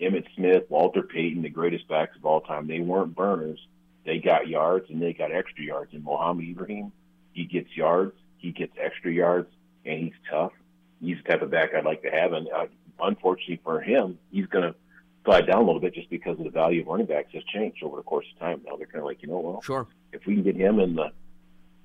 Emmitt 0.01 0.25
Smith, 0.35 0.63
Walter 0.69 1.03
Payton, 1.03 1.43
the 1.43 1.49
greatest 1.49 1.87
backs 1.87 2.15
of 2.17 2.25
all 2.25 2.41
time. 2.41 2.67
They 2.67 2.79
weren't 2.79 3.15
burners. 3.15 3.59
They 4.05 4.19
got 4.19 4.47
yards 4.47 4.89
and 4.89 5.01
they 5.01 5.13
got 5.13 5.31
extra 5.31 5.63
yards. 5.63 5.93
And 5.93 6.03
Mohamed 6.03 6.49
Ibrahim, 6.49 6.91
he 7.31 7.45
gets 7.45 7.75
yards, 7.75 8.13
he 8.37 8.51
gets 8.51 8.73
extra 8.77 9.11
yards, 9.11 9.49
and 9.85 9.99
he's 9.99 10.13
tough. 10.29 10.51
He's 10.99 11.17
the 11.23 11.31
type 11.31 11.41
of 11.41 11.51
back 11.51 11.69
I'd 11.73 11.85
like 11.85 12.01
to 12.01 12.09
have. 12.09 12.33
And 12.33 12.49
uh, 12.49 12.65
unfortunately 13.01 13.61
for 13.63 13.79
him, 13.79 14.17
he's 14.31 14.47
going 14.47 14.63
to 14.63 14.75
slide 15.23 15.47
down 15.47 15.61
a 15.61 15.65
little 15.65 15.79
bit 15.79 15.93
just 15.93 16.09
because 16.09 16.37
of 16.37 16.43
the 16.43 16.51
value 16.51 16.81
of 16.81 16.87
running 16.87 17.05
backs 17.05 17.31
has 17.33 17.43
changed 17.43 17.81
over 17.83 17.97
the 17.97 18.03
course 18.03 18.25
of 18.33 18.39
time. 18.39 18.61
Now 18.65 18.75
they're 18.75 18.87
kind 18.87 18.99
of 18.99 19.05
like, 19.05 19.21
you 19.21 19.29
know, 19.29 19.39
well, 19.39 19.61
sure, 19.61 19.87
if 20.11 20.25
we 20.25 20.35
can 20.35 20.43
get 20.43 20.55
him 20.55 20.79
in 20.79 20.95
the, 20.95 21.11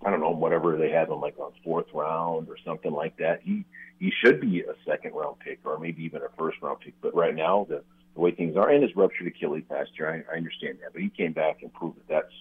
I 0.04 0.10
don't 0.10 0.20
know, 0.20 0.30
whatever 0.30 0.76
they 0.76 0.90
have 0.90 1.08
him 1.08 1.20
like 1.20 1.38
on 1.38 1.52
fourth 1.64 1.86
round 1.92 2.48
or 2.48 2.56
something 2.64 2.92
like 2.92 3.16
that, 3.18 3.40
he 3.42 3.64
he 3.98 4.12
should 4.24 4.40
be 4.40 4.60
a 4.60 4.74
second 4.86 5.12
round 5.14 5.40
pick 5.40 5.58
or 5.64 5.78
maybe 5.78 6.04
even 6.04 6.22
a 6.22 6.28
first 6.38 6.58
round 6.62 6.80
pick. 6.80 6.94
But 7.00 7.14
right 7.14 7.34
now, 7.34 7.66
the 7.68 7.82
the 8.14 8.20
way 8.20 8.30
things 8.30 8.56
are, 8.56 8.70
and 8.70 8.82
his 8.82 8.94
ruptured 8.96 9.26
Achilles 9.26 9.64
last 9.70 9.90
year, 9.98 10.24
I, 10.28 10.32
I 10.32 10.36
understand 10.36 10.78
that. 10.82 10.92
But 10.92 11.02
he 11.02 11.10
came 11.10 11.32
back 11.32 11.62
and 11.62 11.72
proved 11.72 11.98
that 11.98 12.08
that's 12.08 12.34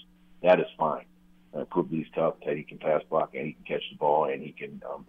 that 0.44 0.60
is 0.60 0.68
fine. 0.78 1.06
Uh, 1.54 1.64
proved 1.66 1.92
he's 1.92 2.06
tough, 2.14 2.36
that 2.46 2.58
he 2.58 2.64
can 2.64 2.78
pass 2.78 3.02
block 3.10 3.34
and 3.34 3.48
he 3.48 3.54
can 3.54 3.64
catch 3.64 3.84
the 3.92 3.98
ball 3.98 4.26
and 4.26 4.44
he 4.44 4.52
can. 4.52 4.82
Um, 4.92 5.06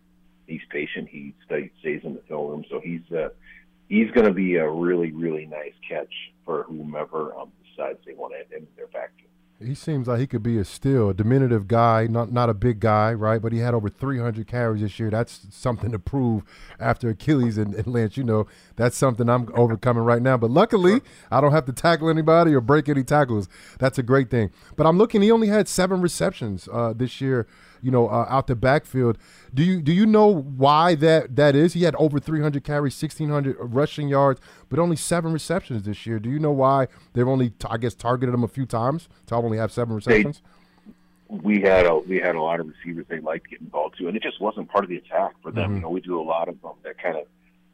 he's 0.46 0.62
patient. 0.70 1.08
He 1.08 1.34
stay, 1.44 1.70
stays 1.80 2.00
in 2.04 2.14
the 2.14 2.22
film 2.22 2.50
room, 2.50 2.64
so 2.70 2.80
he's 2.80 3.02
uh, 3.12 3.28
he's 3.88 4.10
going 4.12 4.26
to 4.26 4.32
be 4.32 4.56
a 4.56 4.68
really 4.68 5.12
really 5.12 5.46
nice 5.46 5.74
catch 5.86 6.12
for 6.44 6.64
whomever 6.64 7.34
um, 7.36 7.52
decides 7.68 7.98
they 8.06 8.14
want 8.14 8.32
to 8.32 8.40
add 8.40 8.46
him 8.50 8.66
in 8.66 8.76
their 8.76 8.86
backfield. 8.86 9.27
He 9.60 9.74
seems 9.74 10.06
like 10.06 10.20
he 10.20 10.28
could 10.28 10.44
be 10.44 10.56
a 10.58 10.64
still 10.64 11.10
a 11.10 11.14
diminutive 11.14 11.66
guy, 11.66 12.06
not 12.06 12.30
not 12.30 12.48
a 12.48 12.54
big 12.54 12.78
guy, 12.78 13.12
right? 13.12 13.42
But 13.42 13.52
he 13.52 13.58
had 13.58 13.74
over 13.74 13.88
300 13.88 14.46
carries 14.46 14.82
this 14.82 15.00
year. 15.00 15.10
That's 15.10 15.48
something 15.50 15.90
to 15.90 15.98
prove 15.98 16.44
after 16.78 17.08
Achilles 17.08 17.58
and, 17.58 17.74
and 17.74 17.88
Lance. 17.88 18.16
You 18.16 18.22
know, 18.22 18.46
that's 18.76 18.96
something 18.96 19.28
I'm 19.28 19.48
overcoming 19.54 20.04
right 20.04 20.22
now. 20.22 20.36
But 20.36 20.52
luckily, 20.52 21.00
I 21.32 21.40
don't 21.40 21.50
have 21.50 21.66
to 21.66 21.72
tackle 21.72 22.08
anybody 22.08 22.54
or 22.54 22.60
break 22.60 22.88
any 22.88 23.02
tackles. 23.02 23.48
That's 23.80 23.98
a 23.98 24.02
great 24.04 24.30
thing. 24.30 24.52
But 24.76 24.86
I'm 24.86 24.96
looking. 24.96 25.22
He 25.22 25.32
only 25.32 25.48
had 25.48 25.66
seven 25.66 26.00
receptions 26.02 26.68
uh, 26.72 26.92
this 26.92 27.20
year 27.20 27.48
you 27.82 27.90
know, 27.90 28.08
uh, 28.08 28.26
out 28.28 28.46
the 28.46 28.56
backfield. 28.56 29.18
Do 29.52 29.62
you 29.62 29.80
do 29.80 29.92
you 29.92 30.06
know 30.06 30.26
why 30.26 30.94
that 30.96 31.36
that 31.36 31.54
is? 31.54 31.72
He 31.72 31.82
had 31.82 31.94
over 31.96 32.18
300 32.18 32.64
carries, 32.64 33.00
1600 33.00 33.56
rushing 33.58 34.08
yards, 34.08 34.40
but 34.68 34.78
only 34.78 34.96
seven 34.96 35.32
receptions 35.32 35.82
this 35.84 36.06
year. 36.06 36.18
Do 36.18 36.30
you 36.30 36.38
know 36.38 36.52
why 36.52 36.88
they've 37.12 37.28
only, 37.28 37.52
I 37.68 37.76
guess, 37.76 37.94
targeted 37.94 38.34
him 38.34 38.42
a 38.42 38.48
few 38.48 38.66
times 38.66 39.08
to 39.26 39.36
only 39.36 39.58
have 39.58 39.72
seven 39.72 39.94
receptions? 39.96 40.42
They, 41.30 41.36
we 41.36 41.60
had 41.60 41.86
a 41.86 41.96
we 41.96 42.18
had 42.18 42.34
a 42.34 42.42
lot 42.42 42.60
of 42.60 42.68
receivers 42.68 43.06
they 43.08 43.20
liked 43.20 43.50
getting 43.50 43.68
ball 43.68 43.90
to, 43.98 44.08
and 44.08 44.16
it 44.16 44.22
just 44.22 44.40
wasn't 44.40 44.70
part 44.70 44.84
of 44.84 44.90
the 44.90 44.96
attack 44.96 45.34
for 45.42 45.50
them. 45.50 45.64
Mm-hmm. 45.64 45.74
You 45.76 45.82
know, 45.82 45.90
we 45.90 46.00
do 46.00 46.20
a 46.20 46.22
lot 46.22 46.48
of 46.48 46.60
them 46.62 46.72
that 46.84 47.02
kind 47.02 47.16
of, 47.16 47.24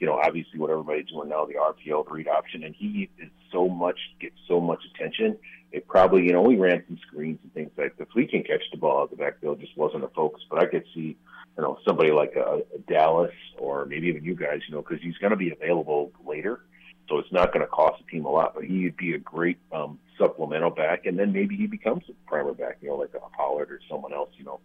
you 0.01 0.07
know, 0.07 0.15
obviously 0.15 0.59
what 0.59 0.71
everybody's 0.71 1.09
doing 1.09 1.29
now, 1.29 1.45
the 1.45 1.55
RPO 1.55 2.11
read 2.11 2.29
option, 2.29 2.65
and 2.65 2.75
he 2.75 3.09
is 3.19 3.31
so 3.53 3.69
much 3.69 3.99
gets 4.21 4.37
so 4.49 4.61
much 4.61 4.81
attention 4.95 5.39
it 5.75 5.89
probably, 5.89 6.23
you 6.23 6.33
know, 6.33 6.43
we 6.43 6.55
ran 6.57 6.85
some 6.87 6.99
screens 7.05 7.41
and 7.43 7.53
things 7.53 7.71
like 7.77 7.97
that. 7.97 8.05
If 8.05 8.15
we 8.15 8.29
can 8.29 8.45
catch 8.45 8.63
the 8.71 8.79
ball 8.79 9.03
out 9.03 9.11
the 9.11 9.17
backfield, 9.17 9.59
just 9.59 9.77
wasn't 9.95 10.11
a 10.11 10.15
focus. 10.15 10.43
But 10.51 10.61
I 10.61 10.67
could 10.67 10.85
see, 10.95 11.17
you 11.57 11.63
know, 11.63 11.79
somebody 11.87 12.11
like 12.11 12.35
a, 12.37 12.63
a 12.75 12.79
Dallas 12.89 13.33
or 13.59 13.87
maybe 13.87 14.09
even 14.09 14.25
you 14.25 14.35
guys, 14.35 14.61
you 14.69 14.75
know, 14.75 14.83
because 14.83 15.03
he's 15.03 15.17
going 15.19 15.31
to 15.31 15.37
be 15.37 15.51
available 15.51 16.13
later. 16.27 16.61
So 17.09 17.19
it's 17.19 17.33
not 17.33 17.53
going 17.53 17.61
to 17.61 17.67
cost 17.67 18.03
the 18.03 18.11
team 18.11 18.25
a 18.25 18.31
lot, 18.31 18.55
but 18.55 18.65
he'd 18.65 18.97
be 18.97 19.15
a 19.15 19.19
great 19.19 19.59
um, 19.73 19.99
supplemental 20.19 20.71
back, 20.71 21.05
and 21.05 21.19
then 21.19 21.33
maybe 21.33 21.55
he 21.55 21.67
becomes 21.67 22.03
a 22.09 22.13
primer 22.27 22.55
back, 22.55 22.79
you 22.81 22.89
know, 22.89 22.95
like 22.95 23.13
a 23.15 23.37
Pollard 23.37 23.71
or 23.71 23.79
someone 23.91 24.15
else, 24.15 24.31
you 24.39 24.45
know, 24.45 24.61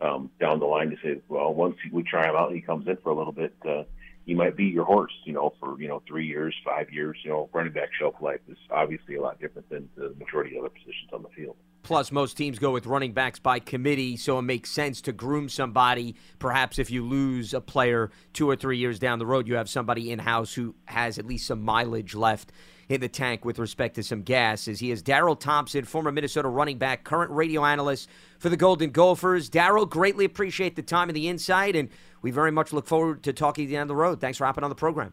um, 0.00 0.28
down 0.40 0.58
the 0.58 0.66
line 0.66 0.90
to 0.90 0.96
say, 1.04 1.20
well, 1.28 1.54
once 1.54 1.76
we 1.92 2.02
try 2.02 2.28
him 2.28 2.34
out 2.34 2.48
and 2.48 2.56
he 2.56 2.62
comes 2.62 2.88
in 2.88 2.96
for 2.96 3.10
a 3.10 3.14
little 3.14 3.32
bit, 3.32 3.54
uh, 3.64 3.84
he 4.26 4.34
might 4.34 4.56
be 4.56 4.64
your 4.64 4.86
horse, 4.86 5.12
you 5.24 5.34
know, 5.34 5.52
for 5.60 5.80
you 5.80 5.86
know 5.86 6.02
three 6.08 6.26
years, 6.26 6.54
five 6.64 6.90
years. 6.90 7.16
You 7.22 7.30
know, 7.30 7.50
running 7.52 7.74
back 7.74 7.90
shelf 7.96 8.14
life 8.20 8.40
is 8.48 8.56
obviously 8.70 9.16
a 9.16 9.20
lot 9.20 9.38
different 9.38 9.68
than 9.68 9.88
the 9.96 10.14
majority 10.18 10.56
of 10.56 10.64
other 10.64 10.70
positions 10.70 11.10
on 11.12 11.22
the 11.22 11.28
field. 11.28 11.56
Plus, 11.84 12.10
most 12.10 12.38
teams 12.38 12.58
go 12.58 12.70
with 12.70 12.86
running 12.86 13.12
backs 13.12 13.38
by 13.38 13.58
committee, 13.58 14.16
so 14.16 14.38
it 14.38 14.42
makes 14.42 14.70
sense 14.70 15.02
to 15.02 15.12
groom 15.12 15.50
somebody. 15.50 16.16
Perhaps 16.38 16.78
if 16.78 16.90
you 16.90 17.04
lose 17.04 17.52
a 17.52 17.60
player 17.60 18.10
two 18.32 18.48
or 18.48 18.56
three 18.56 18.78
years 18.78 18.98
down 18.98 19.18
the 19.18 19.26
road, 19.26 19.46
you 19.46 19.54
have 19.54 19.68
somebody 19.68 20.10
in 20.10 20.18
house 20.18 20.54
who 20.54 20.74
has 20.86 21.18
at 21.18 21.26
least 21.26 21.46
some 21.46 21.62
mileage 21.62 22.14
left 22.14 22.52
in 22.88 23.02
the 23.02 23.08
tank 23.08 23.44
with 23.44 23.58
respect 23.58 23.94
to 23.96 24.02
some 24.02 24.22
gas. 24.22 24.66
As 24.66 24.80
he 24.80 24.90
is 24.90 25.02
Darrell 25.02 25.36
Thompson, 25.36 25.84
former 25.84 26.10
Minnesota 26.10 26.48
running 26.48 26.78
back, 26.78 27.04
current 27.04 27.30
radio 27.30 27.66
analyst 27.66 28.08
for 28.38 28.48
the 28.48 28.56
Golden 28.56 28.90
Gophers. 28.90 29.50
Darrell, 29.50 29.84
greatly 29.84 30.24
appreciate 30.24 30.76
the 30.76 30.82
time 30.82 31.10
and 31.10 31.16
the 31.16 31.28
insight, 31.28 31.76
and 31.76 31.90
we 32.22 32.30
very 32.30 32.50
much 32.50 32.72
look 32.72 32.86
forward 32.86 33.22
to 33.24 33.34
talking 33.34 33.70
down 33.70 33.88
the 33.88 33.94
road. 33.94 34.20
Thanks 34.20 34.38
for 34.38 34.46
hopping 34.46 34.64
on 34.64 34.70
the 34.70 34.74
program. 34.74 35.12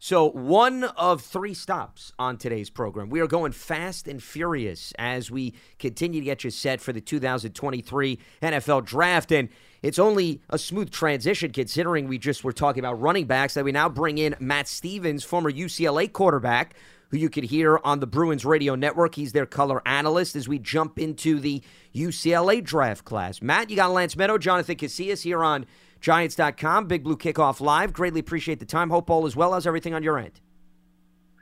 So, 0.00 0.30
one 0.30 0.84
of 0.84 1.22
three 1.22 1.54
stops 1.54 2.12
on 2.20 2.36
today's 2.38 2.70
program. 2.70 3.10
We 3.10 3.18
are 3.18 3.26
going 3.26 3.50
fast 3.50 4.06
and 4.06 4.22
furious 4.22 4.92
as 4.96 5.28
we 5.28 5.54
continue 5.80 6.20
to 6.20 6.24
get 6.24 6.44
you 6.44 6.50
set 6.50 6.80
for 6.80 6.92
the 6.92 7.00
2023 7.00 8.16
NFL 8.40 8.84
Draft. 8.84 9.32
And 9.32 9.48
it's 9.82 9.98
only 9.98 10.40
a 10.50 10.56
smooth 10.56 10.92
transition 10.92 11.50
considering 11.50 12.06
we 12.06 12.16
just 12.16 12.44
were 12.44 12.52
talking 12.52 12.78
about 12.78 13.00
running 13.00 13.26
backs 13.26 13.54
that 13.54 13.64
we 13.64 13.72
now 13.72 13.88
bring 13.88 14.18
in 14.18 14.36
Matt 14.38 14.68
Stevens, 14.68 15.24
former 15.24 15.50
UCLA 15.50 16.12
quarterback, 16.12 16.76
who 17.08 17.16
you 17.16 17.28
could 17.28 17.44
hear 17.44 17.80
on 17.82 17.98
the 17.98 18.06
Bruins 18.06 18.44
radio 18.44 18.76
network. 18.76 19.16
He's 19.16 19.32
their 19.32 19.46
color 19.46 19.82
analyst 19.84 20.36
as 20.36 20.46
we 20.46 20.60
jump 20.60 21.00
into 21.00 21.40
the 21.40 21.60
UCLA 21.92 22.62
draft 22.62 23.04
class. 23.04 23.42
Matt, 23.42 23.68
you 23.68 23.74
got 23.74 23.90
Lance 23.90 24.14
Medow, 24.14 24.38
Jonathan 24.38 24.76
Casillas 24.76 25.22
here 25.22 25.42
on 25.42 25.66
Giants.com, 26.00 26.86
Big 26.86 27.02
Blue 27.02 27.16
Kickoff 27.16 27.60
Live. 27.60 27.92
Greatly 27.92 28.20
appreciate 28.20 28.60
the 28.60 28.66
time. 28.66 28.90
Hope 28.90 29.10
all 29.10 29.26
is 29.26 29.34
well. 29.34 29.52
How's 29.52 29.66
everything 29.66 29.94
on 29.94 30.02
your 30.02 30.18
end? 30.18 30.40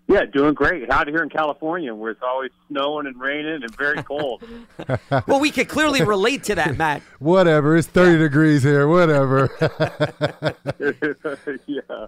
Yeah, 0.08 0.24
doing 0.24 0.54
great. 0.54 0.88
Out 0.88 1.08
here 1.08 1.22
in 1.22 1.28
California 1.28 1.92
where 1.92 2.12
it's 2.12 2.22
always 2.22 2.52
snowing 2.68 3.06
and 3.06 3.18
raining 3.18 3.62
and 3.62 3.76
very 3.76 4.02
cold. 4.04 4.44
well, 5.26 5.40
we 5.40 5.50
can 5.50 5.66
clearly 5.66 6.04
relate 6.04 6.44
to 6.44 6.54
that, 6.54 6.76
Matt. 6.76 7.02
Whatever. 7.18 7.76
It's 7.76 7.88
30 7.88 8.18
degrees 8.18 8.62
here. 8.62 8.86
Whatever. 8.86 9.50
yeah. 11.66 12.06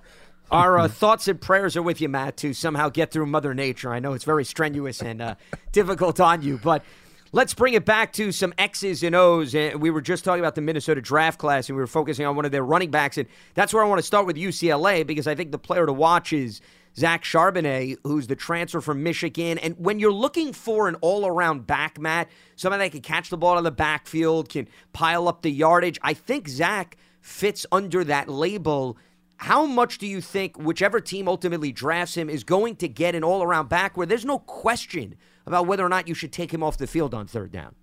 Our 0.50 0.78
uh, 0.78 0.88
thoughts 0.88 1.26
and 1.26 1.40
prayers 1.40 1.76
are 1.76 1.82
with 1.82 2.00
you, 2.00 2.08
Matt, 2.08 2.36
to 2.38 2.54
somehow 2.54 2.88
get 2.88 3.10
through 3.10 3.26
Mother 3.26 3.52
Nature. 3.52 3.92
I 3.92 3.98
know 3.98 4.12
it's 4.12 4.24
very 4.24 4.44
strenuous 4.44 5.02
and 5.02 5.20
uh, 5.20 5.34
difficult 5.72 6.20
on 6.20 6.42
you, 6.42 6.58
but 6.62 6.84
Let's 7.30 7.52
bring 7.52 7.74
it 7.74 7.84
back 7.84 8.14
to 8.14 8.32
some 8.32 8.54
X's 8.56 9.02
and 9.02 9.14
O's. 9.14 9.54
And 9.54 9.82
we 9.82 9.90
were 9.90 10.00
just 10.00 10.24
talking 10.24 10.40
about 10.40 10.54
the 10.54 10.62
Minnesota 10.62 11.02
draft 11.02 11.38
class, 11.38 11.68
and 11.68 11.76
we 11.76 11.82
were 11.82 11.86
focusing 11.86 12.24
on 12.24 12.36
one 12.36 12.46
of 12.46 12.52
their 12.52 12.64
running 12.64 12.90
backs. 12.90 13.18
And 13.18 13.28
that's 13.54 13.74
where 13.74 13.84
I 13.84 13.86
want 13.86 13.98
to 13.98 14.06
start 14.06 14.26
with 14.26 14.36
UCLA 14.36 15.06
because 15.06 15.26
I 15.26 15.34
think 15.34 15.52
the 15.52 15.58
player 15.58 15.84
to 15.84 15.92
watch 15.92 16.32
is 16.32 16.62
Zach 16.96 17.24
Charbonnet, 17.24 17.98
who's 18.02 18.28
the 18.28 18.36
transfer 18.36 18.80
from 18.80 19.02
Michigan. 19.02 19.58
And 19.58 19.74
when 19.78 19.98
you're 19.98 20.10
looking 20.10 20.54
for 20.54 20.88
an 20.88 20.94
all 20.96 21.26
around 21.26 21.66
back, 21.66 22.00
Matt, 22.00 22.28
somebody 22.56 22.84
that 22.84 22.92
can 22.92 23.02
catch 23.02 23.28
the 23.28 23.36
ball 23.36 23.58
in 23.58 23.64
the 23.64 23.70
backfield, 23.70 24.48
can 24.48 24.66
pile 24.94 25.28
up 25.28 25.42
the 25.42 25.50
yardage, 25.50 25.98
I 26.02 26.14
think 26.14 26.48
Zach 26.48 26.96
fits 27.20 27.66
under 27.70 28.04
that 28.04 28.30
label. 28.30 28.96
How 29.36 29.66
much 29.66 29.98
do 29.98 30.06
you 30.06 30.22
think 30.22 30.56
whichever 30.58 30.98
team 31.00 31.28
ultimately 31.28 31.72
drafts 31.72 32.16
him 32.16 32.30
is 32.30 32.42
going 32.42 32.76
to 32.76 32.88
get 32.88 33.14
an 33.14 33.22
all 33.22 33.42
around 33.42 33.68
back 33.68 33.96
where 33.96 34.06
there's 34.06 34.24
no 34.24 34.38
question 34.38 35.14
about 35.48 35.66
whether 35.66 35.84
or 35.84 35.88
not 35.88 36.06
you 36.06 36.14
should 36.14 36.32
take 36.32 36.52
him 36.52 36.62
off 36.62 36.76
the 36.76 36.86
field 36.86 37.14
on 37.14 37.26
third 37.26 37.50
down? 37.50 37.74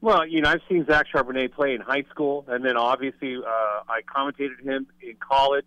Well, 0.00 0.26
you 0.26 0.42
know, 0.42 0.50
I've 0.50 0.60
seen 0.68 0.84
Zach 0.86 1.06
Charbonnet 1.12 1.52
play 1.52 1.74
in 1.74 1.80
high 1.80 2.04
school, 2.10 2.44
and 2.48 2.64
then 2.64 2.76
obviously 2.76 3.36
uh, 3.36 3.40
I 3.46 4.02
commentated 4.06 4.60
him 4.62 4.86
in 5.00 5.16
college. 5.18 5.66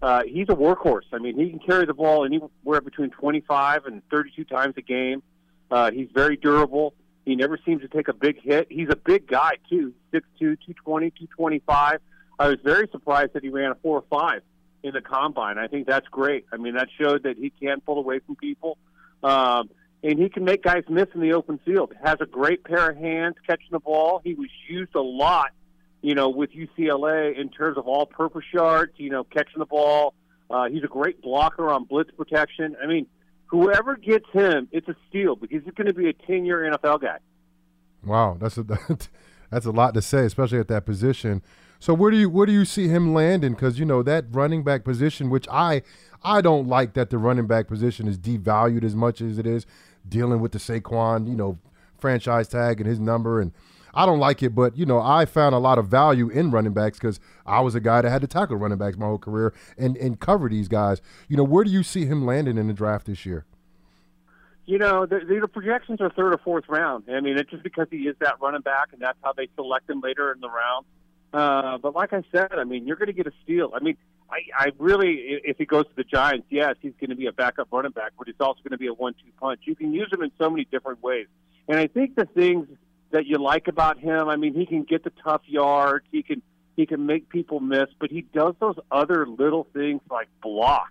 Uh, 0.00 0.22
he's 0.24 0.48
a 0.48 0.54
workhorse. 0.54 1.04
I 1.12 1.18
mean, 1.18 1.38
he 1.38 1.50
can 1.50 1.58
carry 1.58 1.84
the 1.84 1.94
ball 1.94 2.24
anywhere 2.24 2.80
between 2.80 3.10
25 3.10 3.86
and 3.86 4.02
32 4.10 4.44
times 4.44 4.74
a 4.76 4.82
game. 4.82 5.22
Uh, 5.70 5.90
he's 5.90 6.08
very 6.14 6.36
durable. 6.36 6.94
He 7.24 7.34
never 7.34 7.58
seems 7.64 7.82
to 7.82 7.88
take 7.88 8.08
a 8.08 8.14
big 8.14 8.40
hit. 8.40 8.68
He's 8.70 8.88
a 8.88 8.96
big 8.96 9.26
guy, 9.26 9.52
too 9.68 9.92
6'2, 10.12 10.22
220, 10.38 11.10
225. 11.10 12.00
I 12.38 12.48
was 12.48 12.58
very 12.62 12.88
surprised 12.92 13.32
that 13.32 13.42
he 13.42 13.48
ran 13.48 13.72
a 13.72 13.74
4 13.76 13.98
or 13.98 14.04
5 14.08 14.42
in 14.82 14.92
the 14.92 15.00
combine. 15.00 15.58
I 15.58 15.66
think 15.66 15.86
that's 15.86 16.06
great. 16.08 16.46
I 16.52 16.56
mean, 16.56 16.74
that 16.74 16.88
showed 16.98 17.24
that 17.24 17.36
he 17.36 17.50
can 17.50 17.80
pull 17.80 17.98
away 17.98 18.20
from 18.20 18.36
people. 18.36 18.78
Um, 19.22 19.70
and 20.02 20.18
he 20.18 20.28
can 20.28 20.44
make 20.44 20.62
guys 20.62 20.84
miss 20.88 21.06
in 21.14 21.20
the 21.20 21.32
open 21.32 21.58
field. 21.64 21.92
Has 22.02 22.16
a 22.20 22.26
great 22.26 22.64
pair 22.64 22.90
of 22.90 22.96
hands 22.96 23.36
catching 23.46 23.68
the 23.70 23.80
ball. 23.80 24.20
He 24.22 24.34
was 24.34 24.48
used 24.68 24.94
a 24.94 25.00
lot, 25.00 25.50
you 26.02 26.14
know, 26.14 26.28
with 26.28 26.50
UCLA 26.52 27.38
in 27.38 27.48
terms 27.48 27.78
of 27.78 27.86
all-purpose 27.86 28.44
yards. 28.52 28.92
You 28.96 29.10
know, 29.10 29.24
catching 29.24 29.58
the 29.58 29.66
ball. 29.66 30.14
Uh, 30.48 30.68
he's 30.68 30.84
a 30.84 30.88
great 30.88 31.20
blocker 31.22 31.70
on 31.70 31.84
blitz 31.84 32.10
protection. 32.16 32.76
I 32.82 32.86
mean, 32.86 33.06
whoever 33.46 33.96
gets 33.96 34.26
him, 34.32 34.68
it's 34.70 34.88
a 34.88 34.94
steal 35.08 35.34
because 35.34 35.64
he's 35.64 35.74
going 35.74 35.88
to 35.88 35.94
be 35.94 36.08
a 36.08 36.12
ten-year 36.12 36.70
NFL 36.70 37.02
guy. 37.02 37.18
Wow, 38.04 38.36
that's 38.38 38.58
a 38.58 38.64
that's 39.50 39.66
a 39.66 39.72
lot 39.72 39.94
to 39.94 40.02
say, 40.02 40.24
especially 40.24 40.58
at 40.58 40.68
that 40.68 40.86
position. 40.86 41.42
So 41.78 41.94
where 41.94 42.10
do 42.10 42.16
you 42.16 42.30
where 42.30 42.46
do 42.46 42.52
you 42.52 42.64
see 42.64 42.88
him 42.88 43.12
landing? 43.14 43.52
Because 43.52 43.78
you 43.78 43.84
know 43.84 44.02
that 44.02 44.26
running 44.30 44.62
back 44.62 44.84
position, 44.84 45.30
which 45.30 45.46
I 45.50 45.82
I 46.22 46.40
don't 46.40 46.66
like 46.66 46.94
that 46.94 47.10
the 47.10 47.18
running 47.18 47.46
back 47.46 47.68
position 47.68 48.08
is 48.08 48.18
devalued 48.18 48.84
as 48.84 48.94
much 48.94 49.20
as 49.20 49.38
it 49.38 49.46
is 49.46 49.66
dealing 50.08 50.40
with 50.40 50.52
the 50.52 50.58
Saquon, 50.58 51.28
you 51.28 51.36
know, 51.36 51.58
franchise 51.98 52.48
tag 52.48 52.80
and 52.80 52.88
his 52.88 53.00
number 53.00 53.40
and 53.40 53.52
I 53.96 54.04
don't 54.04 54.18
like 54.18 54.42
it, 54.42 54.54
but 54.54 54.76
you 54.76 54.84
know, 54.84 55.00
I 55.00 55.24
found 55.24 55.54
a 55.54 55.58
lot 55.58 55.78
of 55.78 55.88
value 55.88 56.28
in 56.28 56.50
running 56.50 56.74
backs 56.74 56.98
because 56.98 57.18
I 57.46 57.60
was 57.60 57.74
a 57.74 57.80
guy 57.80 58.02
that 58.02 58.10
had 58.10 58.20
to 58.20 58.26
tackle 58.26 58.56
running 58.56 58.76
backs 58.76 58.98
my 58.98 59.06
whole 59.06 59.18
career 59.18 59.54
and 59.78 59.96
and 59.96 60.20
cover 60.20 60.50
these 60.50 60.68
guys. 60.68 61.00
You 61.28 61.38
know, 61.38 61.44
where 61.44 61.64
do 61.64 61.70
you 61.70 61.82
see 61.82 62.04
him 62.04 62.26
landing 62.26 62.58
in 62.58 62.66
the 62.66 62.74
draft 62.74 63.06
this 63.06 63.24
year? 63.24 63.46
You 64.66 64.78
know, 64.78 65.06
the, 65.06 65.20
the 65.20 65.48
projections 65.48 66.00
are 66.00 66.10
third 66.10 66.34
or 66.34 66.38
fourth 66.38 66.64
round. 66.68 67.04
I 67.08 67.20
mean, 67.20 67.38
it's 67.38 67.50
just 67.50 67.62
because 67.62 67.86
he 67.90 68.08
is 68.08 68.16
that 68.18 68.34
running 68.40 68.60
back, 68.60 68.88
and 68.92 69.00
that's 69.00 69.18
how 69.22 69.32
they 69.32 69.48
select 69.54 69.88
him 69.88 70.00
later 70.00 70.32
in 70.32 70.40
the 70.40 70.50
round. 70.50 70.84
Uh, 71.32 71.78
but 71.78 71.94
like 71.94 72.12
I 72.12 72.22
said, 72.32 72.52
I 72.52 72.64
mean, 72.64 72.86
you're 72.86 72.96
going 72.96 73.08
to 73.08 73.12
get 73.12 73.26
a 73.26 73.32
steal. 73.44 73.72
I 73.74 73.82
mean, 73.82 73.96
I, 74.30 74.38
I 74.58 74.72
really, 74.78 75.40
if 75.44 75.58
he 75.58 75.66
goes 75.66 75.86
to 75.86 75.92
the 75.94 76.04
Giants, 76.04 76.46
yes, 76.50 76.76
he's 76.80 76.94
going 77.00 77.10
to 77.10 77.16
be 77.16 77.26
a 77.26 77.32
backup 77.32 77.68
running 77.70 77.92
back, 77.92 78.12
but 78.18 78.26
he's 78.26 78.36
also 78.40 78.60
going 78.62 78.72
to 78.72 78.78
be 78.78 78.86
a 78.86 78.94
one-two 78.94 79.30
punch. 79.40 79.60
You 79.64 79.76
can 79.76 79.92
use 79.92 80.08
him 80.12 80.22
in 80.22 80.30
so 80.38 80.50
many 80.50 80.64
different 80.64 81.02
ways, 81.02 81.26
and 81.68 81.78
I 81.78 81.86
think 81.86 82.16
the 82.16 82.26
things 82.26 82.68
that 83.10 83.26
you 83.26 83.38
like 83.38 83.68
about 83.68 83.98
him, 83.98 84.28
I 84.28 84.36
mean, 84.36 84.54
he 84.54 84.66
can 84.66 84.82
get 84.82 85.04
the 85.04 85.12
tough 85.22 85.42
yards, 85.46 86.06
he 86.10 86.22
can 86.22 86.42
he 86.76 86.84
can 86.84 87.06
make 87.06 87.30
people 87.30 87.58
miss, 87.60 87.86
but 87.98 88.10
he 88.10 88.20
does 88.20 88.54
those 88.60 88.76
other 88.90 89.26
little 89.26 89.66
things 89.72 90.02
like 90.10 90.28
block 90.42 90.90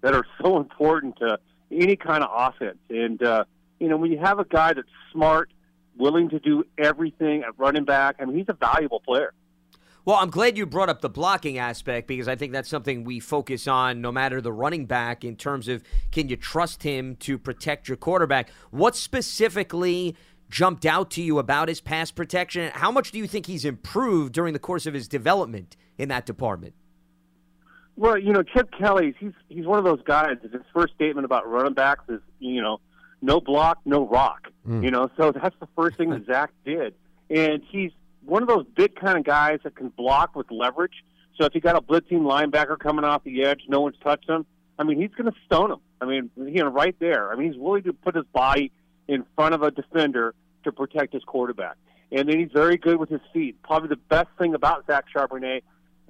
that 0.00 0.14
are 0.14 0.24
so 0.40 0.56
important 0.60 1.16
to 1.16 1.38
any 1.72 1.96
kind 1.96 2.22
of 2.22 2.30
offense. 2.32 2.78
And 2.88 3.22
uh, 3.22 3.44
you 3.80 3.88
know, 3.88 3.96
when 3.96 4.12
you 4.12 4.18
have 4.18 4.38
a 4.38 4.44
guy 4.44 4.74
that's 4.74 4.88
smart, 5.12 5.50
willing 5.96 6.28
to 6.30 6.38
do 6.38 6.64
everything 6.78 7.42
at 7.42 7.58
running 7.58 7.84
back, 7.84 8.16
I 8.20 8.24
mean, 8.24 8.36
he's 8.36 8.48
a 8.48 8.54
valuable 8.54 9.00
player. 9.00 9.32
Well, 10.06 10.16
I'm 10.16 10.28
glad 10.28 10.58
you 10.58 10.66
brought 10.66 10.90
up 10.90 11.00
the 11.00 11.08
blocking 11.08 11.56
aspect 11.56 12.08
because 12.08 12.28
I 12.28 12.36
think 12.36 12.52
that's 12.52 12.68
something 12.68 13.04
we 13.04 13.20
focus 13.20 13.66
on 13.66 14.02
no 14.02 14.12
matter 14.12 14.42
the 14.42 14.52
running 14.52 14.84
back 14.84 15.24
in 15.24 15.34
terms 15.34 15.66
of 15.66 15.82
can 16.12 16.28
you 16.28 16.36
trust 16.36 16.82
him 16.82 17.16
to 17.20 17.38
protect 17.38 17.88
your 17.88 17.96
quarterback? 17.96 18.50
What 18.70 18.96
specifically 18.96 20.14
jumped 20.50 20.84
out 20.84 21.10
to 21.12 21.22
you 21.22 21.38
about 21.38 21.68
his 21.68 21.80
pass 21.80 22.10
protection? 22.10 22.70
How 22.74 22.90
much 22.90 23.12
do 23.12 23.18
you 23.18 23.26
think 23.26 23.46
he's 23.46 23.64
improved 23.64 24.34
during 24.34 24.52
the 24.52 24.58
course 24.58 24.84
of 24.84 24.92
his 24.92 25.08
development 25.08 25.74
in 25.96 26.10
that 26.10 26.26
department? 26.26 26.74
Well, 27.96 28.18
you 28.18 28.32
know, 28.32 28.42
Chip 28.42 28.70
Kelly, 28.78 29.14
he's 29.18 29.32
he's 29.48 29.66
one 29.66 29.78
of 29.78 29.84
those 29.84 30.02
guys. 30.02 30.36
His 30.42 30.60
first 30.74 30.94
statement 30.94 31.24
about 31.24 31.48
running 31.48 31.74
backs 31.74 32.04
is, 32.10 32.20
you 32.40 32.60
know, 32.60 32.80
no 33.22 33.40
block, 33.40 33.78
no 33.86 34.06
rock. 34.06 34.48
Mm. 34.68 34.84
You 34.84 34.90
know, 34.90 35.08
so 35.16 35.32
that's 35.32 35.56
the 35.60 35.68
first 35.74 35.96
thing 35.96 36.10
that 36.10 36.26
Zach 36.30 36.50
did, 36.64 36.94
and 37.30 37.62
he's 37.70 37.92
one 38.24 38.42
of 38.42 38.48
those 38.48 38.66
big 38.74 38.96
kind 38.96 39.18
of 39.18 39.24
guys 39.24 39.60
that 39.64 39.74
can 39.76 39.88
block 39.88 40.34
with 40.34 40.50
leverage. 40.50 41.04
So 41.38 41.44
if 41.46 41.54
you 41.54 41.60
got 41.60 41.76
a 41.76 41.80
blitzing 41.80 42.20
linebacker 42.20 42.78
coming 42.78 43.04
off 43.04 43.24
the 43.24 43.44
edge, 43.44 43.62
no 43.68 43.80
one's 43.80 43.96
touched 44.02 44.28
him. 44.28 44.46
I 44.78 44.84
mean, 44.84 45.00
he's 45.00 45.10
going 45.10 45.30
to 45.30 45.38
stone 45.46 45.70
him. 45.70 45.80
I 46.00 46.06
mean, 46.06 46.30
you 46.36 46.62
know, 46.62 46.68
right 46.68 46.96
there. 46.98 47.32
I 47.32 47.36
mean, 47.36 47.52
he's 47.52 47.60
willing 47.60 47.84
to 47.84 47.92
put 47.92 48.14
his 48.14 48.24
body 48.32 48.72
in 49.08 49.24
front 49.34 49.54
of 49.54 49.62
a 49.62 49.70
defender 49.70 50.34
to 50.64 50.72
protect 50.72 51.12
his 51.12 51.22
quarterback. 51.24 51.76
And 52.10 52.28
then 52.28 52.38
he's 52.38 52.52
very 52.52 52.76
good 52.76 52.98
with 52.98 53.08
his 53.08 53.20
feet. 53.32 53.62
Probably 53.62 53.88
the 53.88 53.96
best 53.96 54.28
thing 54.38 54.54
about 54.54 54.86
Zach 54.86 55.06
Charbonnet 55.14 55.62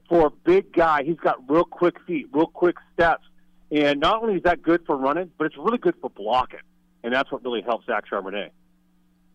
for 0.09 0.27
a 0.27 0.31
big 0.31 0.73
guy, 0.73 1.03
he's 1.03 1.17
got 1.17 1.39
real 1.49 1.65
quick 1.65 1.99
feet, 2.07 2.29
real 2.33 2.47
quick 2.47 2.77
steps. 2.93 3.25
And 3.71 4.01
not 4.01 4.23
only 4.23 4.37
is 4.37 4.43
that 4.43 4.63
good 4.63 4.85
for 4.87 4.97
running, 4.97 5.31
but 5.39 5.47
it's 5.47 5.57
really 5.57 5.79
good 5.79 5.95
for 6.01 6.11
blocking. 6.11 6.61
And 7.03 7.13
that's 7.13 7.33
what 7.33 7.43
really 7.43 7.63
helps 7.63 7.87
Zach 7.87 8.05
Charbonnet. 8.11 8.51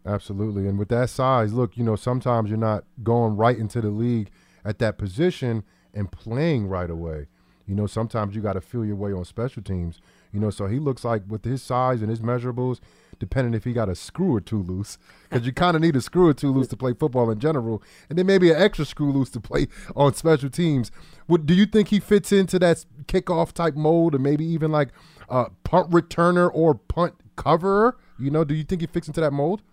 Absolutely. 0.06 0.68
And 0.68 0.80
with 0.80 0.90
that 0.90 1.10
size, 1.10 1.54
look, 1.54 1.78
you 1.78 1.84
know, 1.84 1.96
sometimes 1.96 2.50
you're 2.50 2.58
not 2.58 2.86
going 3.04 3.36
right 3.36 3.58
into 3.58 3.82
the 3.82 3.90
league 3.90 4.32
at 4.64 4.80
that 4.80 4.98
position 4.98 5.64
and 5.94 6.12
playing 6.12 6.68
right 6.68 6.90
away. 6.90 7.28
You 7.66 7.76
know, 7.76 7.86
sometimes 7.86 8.36
you 8.36 8.42
got 8.42 8.54
to 8.54 8.62
feel 8.62 8.86
your 8.86 8.96
way 8.96 9.14
on 9.14 9.26
special 9.26 9.62
teams. 9.62 10.02
You 10.32 10.40
know, 10.40 10.50
so 10.50 10.68
he 10.68 10.80
looks 10.80 11.04
like 11.04 11.24
with 11.28 11.44
his 11.44 11.62
size 11.62 12.02
and 12.02 12.10
his 12.10 12.22
measurables, 12.22 12.80
depending 13.20 13.54
if 13.54 13.64
he 13.64 13.74
got 13.74 13.90
a 13.90 13.96
screw 13.96 14.36
or 14.36 14.42
two 14.42 14.62
loose, 14.62 14.98
because 15.28 15.46
you 15.46 15.52
kind 15.52 15.76
of 15.76 15.82
need 15.82 15.96
a 15.96 16.02
screw 16.02 16.28
or 16.28 16.34
two 16.34 16.52
loose 16.52 16.68
to 16.68 16.78
play 16.78 16.94
football 16.94 17.30
in 17.30 17.40
general, 17.40 17.82
and 18.10 18.18
then 18.18 18.26
maybe 18.26 18.52
an 18.52 18.62
extra 18.62 18.86
screw 18.86 19.12
loose 19.12 19.30
to 19.32 19.40
play 19.40 19.68
on 19.96 20.14
special 20.14 20.50
teams. 20.50 20.92
What 21.26 21.46
do 21.46 21.54
you 21.54 21.66
think 21.66 21.88
he 21.90 22.00
fits 22.00 22.32
into 22.32 22.60
that 22.60 22.86
kickoff 23.06 23.54
type 23.54 23.76
mold, 23.76 24.16
or 24.16 24.20
maybe 24.20 24.46
even 24.46 24.72
like 24.72 24.90
a 25.28 25.50
punt 25.64 25.90
returner 25.90 26.50
or 26.54 26.76
punt 26.76 27.16
coverer? 27.36 27.98
You 28.20 28.30
know, 28.30 28.44
do 28.44 28.54
you 28.54 28.64
think 28.64 28.82
he 28.82 28.88
fits 28.88 29.08
into 29.08 29.22
that 29.22 29.34
mold? 29.34 29.64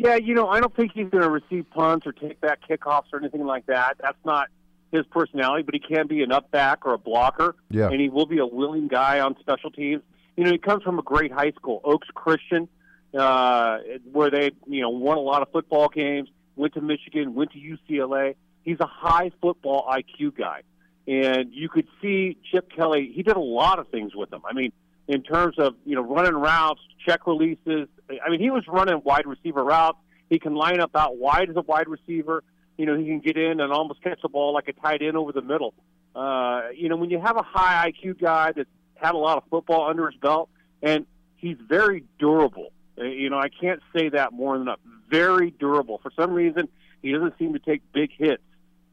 Yeah, 0.00 0.16
you 0.16 0.32
know, 0.32 0.48
I 0.48 0.60
don't 0.60 0.74
think 0.74 0.92
he's 0.94 1.10
going 1.10 1.22
to 1.22 1.28
receive 1.28 1.68
punts 1.68 2.06
or 2.06 2.12
take 2.12 2.40
back 2.40 2.60
kickoffs 2.66 3.12
or 3.12 3.18
anything 3.18 3.44
like 3.44 3.66
that. 3.66 3.98
That's 4.00 4.16
not 4.24 4.48
his 4.90 5.04
personality, 5.10 5.62
but 5.62 5.74
he 5.74 5.80
can 5.80 6.06
be 6.06 6.22
an 6.22 6.32
up 6.32 6.50
back 6.50 6.86
or 6.86 6.94
a 6.94 6.98
blocker. 6.98 7.54
Yeah. 7.68 7.90
And 7.90 8.00
he 8.00 8.08
will 8.08 8.24
be 8.24 8.38
a 8.38 8.46
willing 8.46 8.88
guy 8.88 9.20
on 9.20 9.36
special 9.40 9.70
teams. 9.70 10.02
You 10.38 10.44
know, 10.44 10.52
he 10.52 10.56
comes 10.56 10.82
from 10.84 10.98
a 10.98 11.02
great 11.02 11.30
high 11.30 11.50
school, 11.50 11.82
Oaks 11.84 12.08
Christian, 12.14 12.66
uh, 13.12 13.78
where 14.10 14.30
they, 14.30 14.52
you 14.66 14.80
know, 14.80 14.88
won 14.88 15.18
a 15.18 15.20
lot 15.20 15.42
of 15.42 15.50
football 15.52 15.90
games, 15.90 16.30
went 16.56 16.72
to 16.74 16.80
Michigan, 16.80 17.34
went 17.34 17.52
to 17.52 17.58
UCLA. 17.58 18.36
He's 18.62 18.80
a 18.80 18.86
high 18.86 19.32
football 19.42 19.86
IQ 19.86 20.34
guy. 20.34 20.62
And 21.06 21.52
you 21.52 21.68
could 21.68 21.88
see 22.00 22.38
Chip 22.50 22.72
Kelly, 22.74 23.12
he 23.14 23.22
did 23.22 23.36
a 23.36 23.40
lot 23.40 23.78
of 23.78 23.88
things 23.88 24.14
with 24.14 24.32
him. 24.32 24.40
I 24.48 24.54
mean, 24.54 24.72
in 25.08 25.22
terms 25.22 25.58
of, 25.58 25.74
you 25.84 25.94
know, 25.94 26.02
running 26.02 26.34
routes, 26.34 26.80
check 27.06 27.26
releases. 27.26 27.88
I 28.24 28.30
mean, 28.30 28.40
he 28.40 28.50
was 28.50 28.64
running 28.66 29.00
wide 29.04 29.26
receiver 29.26 29.62
routes. 29.62 29.98
He 30.28 30.38
can 30.38 30.54
line 30.54 30.80
up 30.80 30.94
out 30.94 31.16
wide 31.16 31.50
as 31.50 31.56
a 31.56 31.62
wide 31.62 31.88
receiver. 31.88 32.42
You 32.76 32.86
know, 32.86 32.96
he 32.96 33.04
can 33.04 33.20
get 33.20 33.36
in 33.36 33.60
and 33.60 33.72
almost 33.72 34.02
catch 34.02 34.20
the 34.22 34.28
ball 34.28 34.54
like 34.54 34.68
a 34.68 34.72
tight 34.72 35.02
end 35.02 35.16
over 35.16 35.32
the 35.32 35.42
middle. 35.42 35.74
Uh, 36.14 36.68
you 36.74 36.88
know, 36.88 36.96
when 36.96 37.10
you 37.10 37.20
have 37.20 37.36
a 37.36 37.42
high 37.42 37.90
IQ 37.90 38.20
guy 38.20 38.52
that's 38.52 38.68
had 38.96 39.14
a 39.14 39.18
lot 39.18 39.38
of 39.38 39.44
football 39.50 39.88
under 39.88 40.10
his 40.10 40.18
belt, 40.20 40.48
and 40.82 41.06
he's 41.36 41.56
very 41.68 42.04
durable. 42.18 42.72
Uh, 42.98 43.04
you 43.04 43.30
know, 43.30 43.38
I 43.38 43.48
can't 43.48 43.80
say 43.94 44.10
that 44.10 44.32
more 44.32 44.54
than 44.54 44.62
enough. 44.62 44.80
Very 45.08 45.50
durable. 45.50 45.98
For 46.02 46.12
some 46.18 46.32
reason, 46.32 46.68
he 47.02 47.12
doesn't 47.12 47.34
seem 47.38 47.54
to 47.54 47.58
take 47.58 47.82
big 47.92 48.10
hits, 48.16 48.42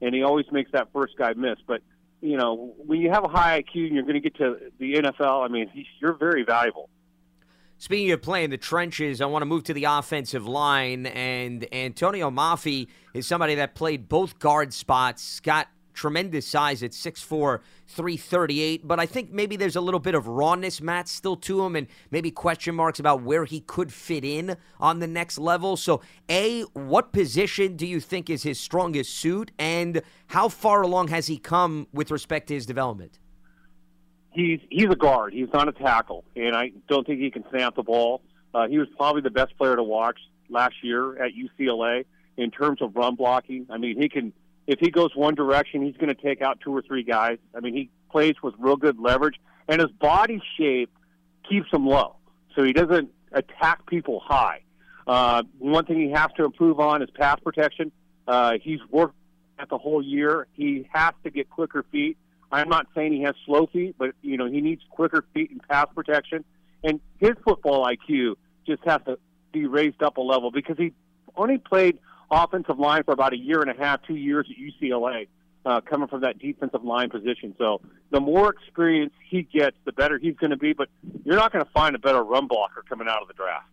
and 0.02 0.14
he 0.14 0.24
always 0.24 0.46
makes 0.52 0.72
that 0.72 0.92
first 0.94 1.18
guy 1.18 1.34
miss. 1.34 1.58
But 1.66 1.82
you 2.22 2.38
know, 2.38 2.74
when 2.78 3.02
you 3.02 3.10
have 3.12 3.24
a 3.24 3.28
high 3.28 3.62
IQ 3.62 3.86
and 3.86 3.94
you're 3.94 4.04
going 4.04 4.16
to 4.16 4.22
get 4.22 4.36
to 4.38 4.58
the 4.80 4.96
NFL, 4.96 5.46
I 5.46 5.50
mean, 5.50 5.70
you're 6.00 6.14
very 6.14 6.44
valuable. 6.44 6.90
Speaking 7.80 8.12
of 8.12 8.24
playing 8.24 8.50
the 8.50 8.58
trenches, 8.58 9.22
I 9.22 9.28
want 9.28 9.44
to 9.44 9.46
move 9.46 9.64
to 9.66 9.74
the 9.74 9.84
offensive 9.84 10.48
line. 10.48 11.06
And 11.06 11.72
Antonio 11.72 12.32
Mafi 12.32 12.88
is 13.14 13.28
somebody 13.28 13.54
that 13.56 13.76
played 13.76 14.10
both 14.10 14.40
guard 14.40 14.74
spots, 14.74 15.40
got 15.40 15.68
tremendous 15.94 16.48
size 16.48 16.82
at 16.82 16.92
6'4, 16.92 17.60
338, 17.88 18.88
but 18.88 19.00
I 19.00 19.06
think 19.06 19.32
maybe 19.32 19.56
there's 19.56 19.76
a 19.76 19.82
little 19.82 20.00
bit 20.00 20.14
of 20.14 20.28
rawness, 20.28 20.80
Matt, 20.80 21.08
still 21.08 21.36
to 21.38 21.64
him, 21.64 21.76
and 21.76 21.88
maybe 22.12 22.30
question 22.30 22.76
marks 22.76 23.00
about 23.00 23.24
where 23.24 23.46
he 23.46 23.62
could 23.62 23.92
fit 23.92 24.24
in 24.24 24.58
on 24.80 25.00
the 25.00 25.08
next 25.08 25.40
level. 25.40 25.76
So, 25.76 26.02
A, 26.30 26.62
what 26.74 27.12
position 27.12 27.76
do 27.76 27.88
you 27.88 28.00
think 28.00 28.30
is 28.30 28.44
his 28.44 28.60
strongest 28.60 29.16
suit, 29.16 29.52
and 29.58 30.04
how 30.28 30.50
far 30.50 30.84
along 30.84 31.08
has 31.08 31.28
he 31.28 31.38
come 31.38 31.88
with 31.92 32.12
respect 32.12 32.48
to 32.50 32.54
his 32.54 32.68
development? 32.68 33.18
He's 34.38 34.60
he's 34.70 34.86
a 34.86 34.96
guard. 34.96 35.34
He's 35.34 35.52
not 35.52 35.68
a 35.68 35.72
tackle, 35.72 36.24
and 36.36 36.56
I 36.56 36.72
don't 36.88 37.08
think 37.08 37.20
he 37.20 37.32
can 37.32 37.44
snap 37.50 37.76
the 37.76 37.82
ball. 37.82 38.22
Uh, 38.54 38.68
he 38.68 38.78
was 38.78 38.88
probably 38.96 39.24
the 39.24 39.32
best 39.32 39.58
player 39.58 39.76
to 39.76 39.82
watch 39.82 40.20
last 40.48 40.76
year 40.84 41.18
at 41.18 41.32
UCLA 41.34 42.06
in 42.38 42.52
terms 42.52 42.84
of 42.84 42.96
run 42.96 43.16
blocking. 43.16 43.66
I 43.68 43.80
mean, 43.80 44.00
he 44.00 44.10
can 44.10 44.34
if 44.68 44.78
he 44.80 44.92
goes 44.92 45.16
one 45.16 45.34
direction, 45.34 45.82
he's 45.82 45.98
going 45.98 46.16
to 46.16 46.22
take 46.22 46.44
out 46.44 46.60
two 46.60 46.72
or 46.72 46.84
three 46.84 47.02
guys. 47.02 47.40
I 47.56 47.62
mean, 47.62 47.74
he 47.74 47.90
plays 48.12 48.36
with 48.44 48.54
real 48.60 48.76
good 48.76 49.00
leverage, 49.00 49.40
and 49.68 49.82
his 49.82 49.90
body 49.90 50.40
shape 50.56 50.92
keeps 51.50 51.74
him 51.74 51.88
low, 51.88 52.18
so 52.56 52.64
he 52.64 52.74
doesn't 52.74 53.10
attack 53.32 53.88
people 53.88 54.20
high. 54.20 54.62
Uh, 55.08 55.42
one 55.58 55.84
thing 55.86 56.00
he 56.00 56.12
has 56.12 56.30
to 56.38 56.46
improve 56.46 56.80
on 56.80 57.02
is 57.02 57.10
pass 57.10 57.40
protection. 57.40 57.92
Uh, 58.28 58.54
he's 58.62 58.82
worked 58.92 59.16
at 59.58 59.68
the 59.70 59.80
whole 59.80 60.04
year. 60.04 60.46
He 60.54 60.88
has 60.94 61.16
to 61.24 61.32
get 61.32 61.50
quicker 61.50 61.84
feet. 61.92 62.18
I'm 62.52 62.70
not 62.70 62.88
saying 62.96 63.14
he 63.14 63.24
has 63.24 63.36
slow 63.46 63.68
feet, 63.68 63.96
but 63.98 64.12
you 64.22 64.38
know 64.38 64.46
he 64.46 64.62
needs 64.62 64.82
quicker 64.90 65.24
feet 65.34 65.52
and 65.52 65.62
pass 65.68 65.88
protection. 65.94 66.46
And 66.84 67.00
his 67.18 67.32
football 67.44 67.86
IQ 67.86 68.36
just 68.66 68.84
has 68.86 69.02
to 69.06 69.18
be 69.52 69.66
raised 69.66 70.02
up 70.04 70.18
a 70.18 70.22
level 70.22 70.52
because 70.52 70.78
he 70.78 70.94
only 71.36 71.58
played 71.58 72.00
offensive 72.30 72.80
line 72.80 73.04
for 73.04 73.14
about 73.14 73.34
a 73.34 73.38
year 73.38 73.62
and 73.62 73.70
a 73.70 73.74
half, 73.74 74.02
two 74.06 74.16
years 74.16 74.48
at 74.50 74.58
UCLA, 74.58 75.28
uh, 75.66 75.82
coming 75.82 76.08
from 76.08 76.22
that 76.22 76.40
defensive 76.40 76.84
line 76.84 77.10
position. 77.10 77.56
So 77.58 77.82
the 78.12 78.20
more 78.20 78.50
experience 78.50 79.14
he 79.30 79.44
gets, 79.44 79.76
the 79.86 79.92
better 79.92 80.18
he's 80.18 80.36
going 80.36 80.52
to 80.52 80.58
be. 80.58 80.74
But 80.74 80.90
you're 81.26 81.36
not 81.36 81.52
going 81.52 81.66
to 81.66 81.72
find 81.72 81.96
a 81.96 82.00
better 82.00 82.24
run 82.24 82.48
blocker 82.48 82.84
coming 82.88 83.08
out 83.08 83.22
of 83.22 83.28
the 83.28 83.34
draft. 83.34 83.68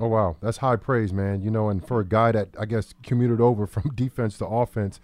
Oh 0.00 0.06
wow, 0.06 0.36
that's 0.40 0.58
high 0.58 0.76
praise, 0.76 1.12
man. 1.12 1.42
You 1.42 1.50
know, 1.50 1.68
and 1.70 1.84
for 1.84 1.98
a 1.98 2.04
guy 2.04 2.30
that 2.32 2.50
I 2.58 2.66
guess 2.66 2.94
commuted 3.02 3.40
over 3.40 3.66
from 3.66 3.90
defense 3.94 4.38
to 4.38 4.46
offense, 4.46 5.00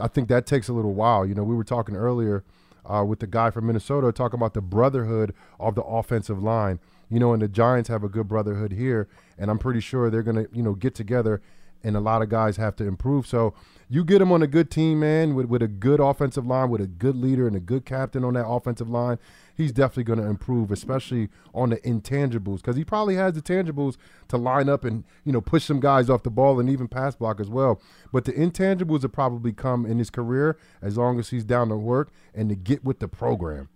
I 0.00 0.08
think 0.08 0.28
that 0.28 0.46
takes 0.46 0.68
a 0.68 0.72
little 0.72 0.94
while. 0.94 1.26
You 1.26 1.34
know, 1.34 1.44
we 1.44 1.54
were 1.54 1.64
talking 1.64 1.96
earlier 1.96 2.44
uh, 2.84 3.04
with 3.04 3.20
the 3.20 3.26
guy 3.26 3.50
from 3.50 3.66
Minnesota 3.66 4.12
talking 4.12 4.38
about 4.38 4.54
the 4.54 4.60
brotherhood 4.60 5.34
of 5.60 5.74
the 5.74 5.82
offensive 5.82 6.42
line. 6.42 6.80
You 7.10 7.18
know, 7.18 7.32
and 7.32 7.40
the 7.40 7.48
Giants 7.48 7.88
have 7.88 8.04
a 8.04 8.08
good 8.08 8.28
brotherhood 8.28 8.72
here, 8.72 9.08
and 9.38 9.50
I'm 9.50 9.58
pretty 9.58 9.80
sure 9.80 10.10
they're 10.10 10.22
gonna 10.22 10.46
you 10.52 10.62
know 10.62 10.74
get 10.74 10.94
together 10.94 11.40
and 11.84 11.96
a 11.96 12.00
lot 12.00 12.22
of 12.22 12.28
guys 12.28 12.56
have 12.56 12.76
to 12.76 12.84
improve. 12.84 13.26
So 13.26 13.54
you 13.88 14.04
get 14.04 14.18
them 14.18 14.32
on 14.32 14.42
a 14.42 14.46
good 14.46 14.70
team, 14.70 15.00
man, 15.00 15.34
with, 15.34 15.46
with 15.46 15.62
a 15.62 15.68
good 15.68 16.00
offensive 16.00 16.46
line, 16.46 16.70
with 16.70 16.80
a 16.80 16.86
good 16.86 17.16
leader 17.16 17.46
and 17.46 17.56
a 17.56 17.60
good 17.60 17.84
captain 17.84 18.24
on 18.24 18.34
that 18.34 18.46
offensive 18.46 18.88
line. 18.88 19.18
He's 19.58 19.72
definitely 19.72 20.04
going 20.04 20.20
to 20.20 20.24
improve, 20.24 20.70
especially 20.70 21.30
on 21.52 21.70
the 21.70 21.78
intangibles, 21.78 22.58
because 22.58 22.76
he 22.76 22.84
probably 22.84 23.16
has 23.16 23.34
the 23.34 23.42
tangibles 23.42 23.96
to 24.28 24.36
line 24.36 24.68
up 24.68 24.84
and 24.84 25.02
you 25.24 25.32
know 25.32 25.40
push 25.40 25.64
some 25.64 25.80
guys 25.80 26.08
off 26.08 26.22
the 26.22 26.30
ball 26.30 26.60
and 26.60 26.70
even 26.70 26.86
pass 26.86 27.16
block 27.16 27.40
as 27.40 27.50
well. 27.50 27.82
But 28.12 28.24
the 28.24 28.32
intangibles 28.32 29.02
will 29.02 29.08
probably 29.08 29.52
come 29.52 29.84
in 29.84 29.98
his 29.98 30.10
career 30.10 30.56
as 30.80 30.96
long 30.96 31.18
as 31.18 31.30
he's 31.30 31.44
down 31.44 31.70
to 31.70 31.76
work 31.76 32.12
and 32.32 32.48
to 32.50 32.54
get 32.54 32.84
with 32.84 33.00
the 33.00 33.08
program. 33.08 33.68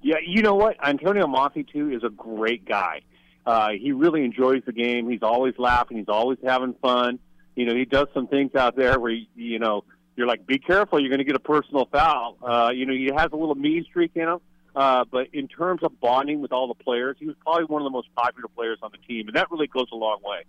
Yeah, 0.00 0.16
you 0.26 0.40
know 0.40 0.54
what? 0.54 0.82
Antonio 0.82 1.26
Mafi 1.26 1.70
too 1.70 1.90
is 1.90 2.02
a 2.02 2.08
great 2.08 2.64
guy. 2.64 3.02
Uh, 3.44 3.72
he 3.78 3.92
really 3.92 4.24
enjoys 4.24 4.62
the 4.64 4.72
game. 4.72 5.10
He's 5.10 5.22
always 5.22 5.52
laughing. 5.58 5.98
He's 5.98 6.08
always 6.08 6.38
having 6.42 6.72
fun. 6.80 7.18
You 7.56 7.66
know, 7.66 7.74
he 7.74 7.84
does 7.84 8.08
some 8.14 8.26
things 8.26 8.54
out 8.54 8.74
there 8.74 8.98
where 8.98 9.12
you, 9.12 9.26
you 9.34 9.58
know 9.58 9.84
you're 10.16 10.26
like, 10.26 10.46
be 10.46 10.58
careful, 10.58 10.98
you're 10.98 11.10
going 11.10 11.18
to 11.18 11.24
get 11.24 11.36
a 11.36 11.40
personal 11.40 11.86
foul. 11.92 12.36
Uh, 12.42 12.70
you 12.70 12.86
know, 12.86 12.92
he 12.92 13.10
has 13.14 13.28
a 13.32 13.36
little 13.36 13.54
mean 13.54 13.84
streak 13.84 14.12
in 14.14 14.28
him. 14.28 14.38
Uh, 14.74 15.04
but 15.10 15.28
in 15.32 15.48
terms 15.48 15.82
of 15.82 15.98
bonding 16.00 16.42
with 16.42 16.52
all 16.52 16.68
the 16.68 16.74
players, 16.74 17.16
he 17.18 17.26
was 17.26 17.34
probably 17.40 17.64
one 17.64 17.80
of 17.80 17.86
the 17.86 17.90
most 17.90 18.08
popular 18.14 18.48
players 18.48 18.78
on 18.82 18.90
the 18.92 18.98
team, 19.08 19.26
and 19.26 19.34
that 19.36 19.50
really 19.50 19.66
goes 19.66 19.86
a 19.90 19.96
long 19.96 20.18
way. 20.22 20.44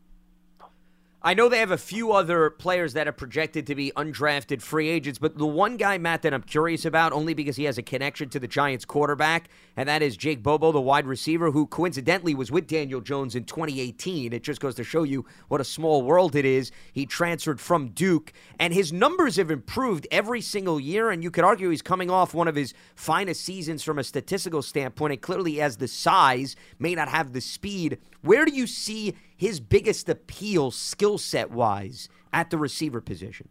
I 1.23 1.33
know 1.33 1.49
they 1.49 1.57
have 1.57 1.71
a 1.71 1.79
few 1.79 2.11
other 2.11 2.51
players 2.51 2.93
that 2.93 3.07
are 3.07 3.11
projected 3.11 3.65
to 3.67 3.75
be 3.75 3.91
undrafted 3.95 4.61
free 4.61 4.87
agents, 4.87 5.17
but 5.17 5.35
the 5.35 5.47
one 5.47 5.75
guy, 5.75 5.97
Matt, 5.97 6.21
that 6.21 6.33
I'm 6.33 6.43
curious 6.43 6.85
about, 6.85 7.11
only 7.11 7.33
because 7.33 7.55
he 7.55 7.63
has 7.63 7.79
a 7.79 7.81
connection 7.81 8.29
to 8.29 8.39
the 8.39 8.47
Giants 8.47 8.85
quarterback, 8.85 9.49
and 9.75 9.89
that 9.89 10.03
is 10.03 10.15
Jake 10.15 10.43
Bobo, 10.43 10.71
the 10.71 10.79
wide 10.79 11.07
receiver, 11.07 11.49
who 11.49 11.65
coincidentally 11.65 12.35
was 12.35 12.51
with 12.51 12.67
Daniel 12.67 13.01
Jones 13.01 13.33
in 13.33 13.45
2018. 13.45 14.31
It 14.31 14.43
just 14.43 14.61
goes 14.61 14.75
to 14.75 14.83
show 14.83 15.01
you 15.01 15.25
what 15.47 15.59
a 15.59 15.63
small 15.63 16.03
world 16.03 16.35
it 16.35 16.45
is. 16.45 16.71
He 16.93 17.07
transferred 17.07 17.59
from 17.59 17.89
Duke, 17.89 18.31
and 18.59 18.71
his 18.71 18.93
numbers 18.93 19.37
have 19.37 19.49
improved 19.49 20.05
every 20.11 20.41
single 20.41 20.79
year, 20.79 21.09
and 21.09 21.23
you 21.23 21.31
could 21.31 21.43
argue 21.43 21.71
he's 21.71 21.81
coming 21.81 22.11
off 22.11 22.35
one 22.35 22.47
of 22.47 22.55
his 22.55 22.75
finest 22.95 23.43
seasons 23.43 23.81
from 23.81 23.97
a 23.97 24.03
statistical 24.03 24.61
standpoint, 24.61 25.13
and 25.13 25.21
clearly 25.23 25.55
has 25.55 25.77
the 25.77 25.87
size, 25.87 26.55
may 26.77 26.93
not 26.93 27.09
have 27.09 27.33
the 27.33 27.41
speed. 27.41 27.97
Where 28.21 28.45
do 28.45 28.53
you 28.53 28.67
see 28.67 29.15
his 29.37 29.59
biggest 29.59 30.09
appeal 30.09 30.71
skill 30.71 31.17
set 31.17 31.51
wise 31.51 32.09
at 32.33 32.49
the 32.49 32.57
receiver 32.57 32.99
position? 32.99 33.47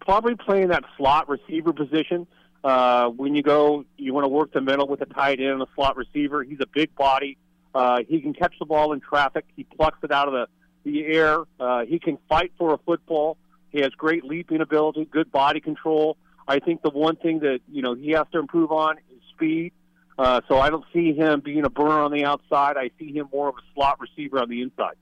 Probably 0.00 0.36
playing 0.36 0.68
that 0.68 0.84
slot 0.96 1.28
receiver 1.28 1.72
position. 1.72 2.26
Uh, 2.62 3.08
when 3.08 3.34
you 3.34 3.42
go, 3.42 3.84
you 3.96 4.12
want 4.12 4.24
to 4.24 4.28
work 4.28 4.52
the 4.52 4.60
middle 4.60 4.86
with 4.86 5.00
a 5.00 5.06
tight 5.06 5.40
end 5.40 5.50
and 5.50 5.62
a 5.62 5.66
slot 5.74 5.96
receiver. 5.96 6.42
He's 6.42 6.60
a 6.60 6.66
big 6.66 6.94
body. 6.94 7.38
Uh, 7.74 8.00
he 8.08 8.20
can 8.20 8.32
catch 8.32 8.54
the 8.58 8.66
ball 8.66 8.92
in 8.92 9.00
traffic. 9.00 9.44
He 9.56 9.64
plucks 9.64 9.98
it 10.02 10.12
out 10.12 10.28
of 10.28 10.34
the, 10.34 10.46
the 10.84 11.06
air. 11.06 11.40
Uh, 11.58 11.84
he 11.84 11.98
can 11.98 12.18
fight 12.28 12.52
for 12.58 12.74
a 12.74 12.78
football. 12.78 13.36
He 13.70 13.80
has 13.80 13.90
great 13.92 14.24
leaping 14.24 14.60
ability, 14.60 15.04
good 15.04 15.30
body 15.30 15.60
control. 15.60 16.16
I 16.48 16.60
think 16.60 16.82
the 16.82 16.90
one 16.90 17.16
thing 17.16 17.40
that 17.40 17.60
you 17.70 17.82
know 17.82 17.94
he 17.94 18.10
has 18.12 18.26
to 18.32 18.38
improve 18.38 18.72
on 18.72 18.98
is 18.98 19.22
speed. 19.30 19.72
Uh, 20.18 20.40
so 20.48 20.58
I 20.58 20.70
don't 20.70 20.84
see 20.92 21.12
him 21.12 21.40
being 21.40 21.64
a 21.64 21.70
burner 21.70 22.00
on 22.00 22.10
the 22.10 22.24
outside. 22.24 22.76
I 22.76 22.90
see 22.98 23.12
him 23.12 23.28
more 23.32 23.48
of 23.48 23.56
a 23.56 23.74
slot 23.74 24.00
receiver 24.00 24.40
on 24.40 24.48
the 24.48 24.62
inside. 24.62 24.94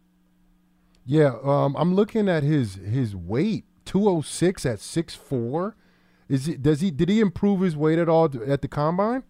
Yeah, 1.07 1.37
um, 1.43 1.77
I'm 1.77 1.95
looking 1.95 2.29
at 2.29 2.43
his 2.43 2.75
his 2.75 3.15
weight, 3.15 3.65
206 3.85 4.67
at 4.67 4.79
6'4". 4.79 5.75
Is 6.29 6.49
it 6.49 6.63
does 6.63 6.81
he 6.81 6.91
did 6.91 7.09
he 7.09 7.21
improve 7.21 7.61
his 7.61 7.77
weight 7.77 7.99
at 7.99 8.09
all 8.09 8.31
at 8.47 8.63
the 8.63 8.69
combine? 8.69 9.23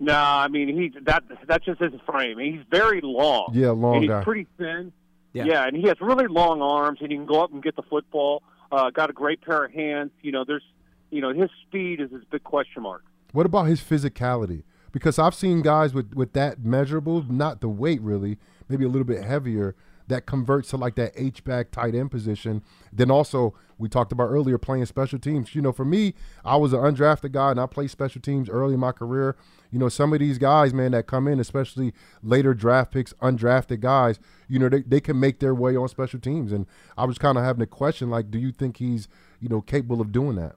No, 0.00 0.14
I 0.14 0.48
mean 0.48 0.68
he 0.68 0.92
that 1.02 1.22
that's 1.46 1.64
just 1.64 1.80
his 1.80 1.92
frame. 2.04 2.38
He's 2.38 2.64
very 2.70 3.00
long. 3.00 3.50
Yeah, 3.52 3.70
long 3.70 3.94
and 3.94 4.02
he's 4.02 4.10
guy. 4.10 4.24
pretty 4.24 4.46
thin. 4.58 4.92
Yeah. 5.32 5.44
yeah, 5.44 5.66
and 5.66 5.76
he 5.76 5.88
has 5.88 6.00
really 6.00 6.28
long 6.28 6.62
arms, 6.62 6.98
and 7.00 7.10
he 7.10 7.16
can 7.16 7.26
go 7.26 7.42
up 7.42 7.52
and 7.52 7.62
get 7.62 7.74
the 7.74 7.82
football. 7.82 8.42
Uh, 8.70 8.90
got 8.90 9.10
a 9.10 9.12
great 9.12 9.40
pair 9.42 9.64
of 9.64 9.72
hands. 9.72 10.12
You 10.22 10.30
know, 10.30 10.44
there's, 10.44 10.62
you 11.10 11.20
know, 11.20 11.32
his 11.32 11.50
speed 11.66 12.00
is 12.00 12.10
his 12.12 12.22
big 12.30 12.44
question 12.44 12.82
mark. 12.82 13.04
What 13.34 13.46
about 13.46 13.64
his 13.64 13.80
physicality? 13.80 14.62
Because 14.92 15.18
I've 15.18 15.34
seen 15.34 15.60
guys 15.60 15.92
with 15.92 16.14
with 16.14 16.34
that 16.34 16.64
measurable, 16.64 17.24
not 17.24 17.60
the 17.60 17.68
weight 17.68 18.00
really, 18.00 18.38
maybe 18.68 18.84
a 18.84 18.88
little 18.88 19.04
bit 19.04 19.24
heavier, 19.24 19.74
that 20.06 20.24
converts 20.24 20.70
to 20.70 20.76
like 20.76 20.94
that 20.94 21.10
H 21.16 21.42
back 21.42 21.72
tight 21.72 21.96
end 21.96 22.12
position. 22.12 22.62
Then 22.92 23.10
also 23.10 23.52
we 23.76 23.88
talked 23.88 24.12
about 24.12 24.28
earlier 24.28 24.56
playing 24.56 24.86
special 24.86 25.18
teams. 25.18 25.52
You 25.52 25.62
know, 25.62 25.72
for 25.72 25.84
me, 25.84 26.14
I 26.44 26.54
was 26.54 26.72
an 26.72 26.78
undrafted 26.78 27.32
guy 27.32 27.50
and 27.50 27.58
I 27.58 27.66
played 27.66 27.90
special 27.90 28.20
teams 28.20 28.48
early 28.48 28.74
in 28.74 28.80
my 28.80 28.92
career. 28.92 29.34
You 29.72 29.80
know, 29.80 29.88
some 29.88 30.12
of 30.12 30.20
these 30.20 30.38
guys, 30.38 30.72
man, 30.72 30.92
that 30.92 31.08
come 31.08 31.26
in, 31.26 31.40
especially 31.40 31.92
later 32.22 32.54
draft 32.54 32.92
picks, 32.92 33.14
undrafted 33.14 33.80
guys, 33.80 34.20
you 34.46 34.60
know, 34.60 34.68
they, 34.68 34.82
they 34.82 35.00
can 35.00 35.18
make 35.18 35.40
their 35.40 35.56
way 35.56 35.74
on 35.74 35.88
special 35.88 36.20
teams. 36.20 36.52
And 36.52 36.66
I 36.96 37.04
was 37.04 37.18
kind 37.18 37.36
of 37.36 37.42
having 37.42 37.62
a 37.62 37.66
question 37.66 38.10
like, 38.10 38.30
do 38.30 38.38
you 38.38 38.52
think 38.52 38.76
he's, 38.76 39.08
you 39.40 39.48
know, 39.48 39.60
capable 39.60 40.00
of 40.00 40.12
doing 40.12 40.36
that? 40.36 40.54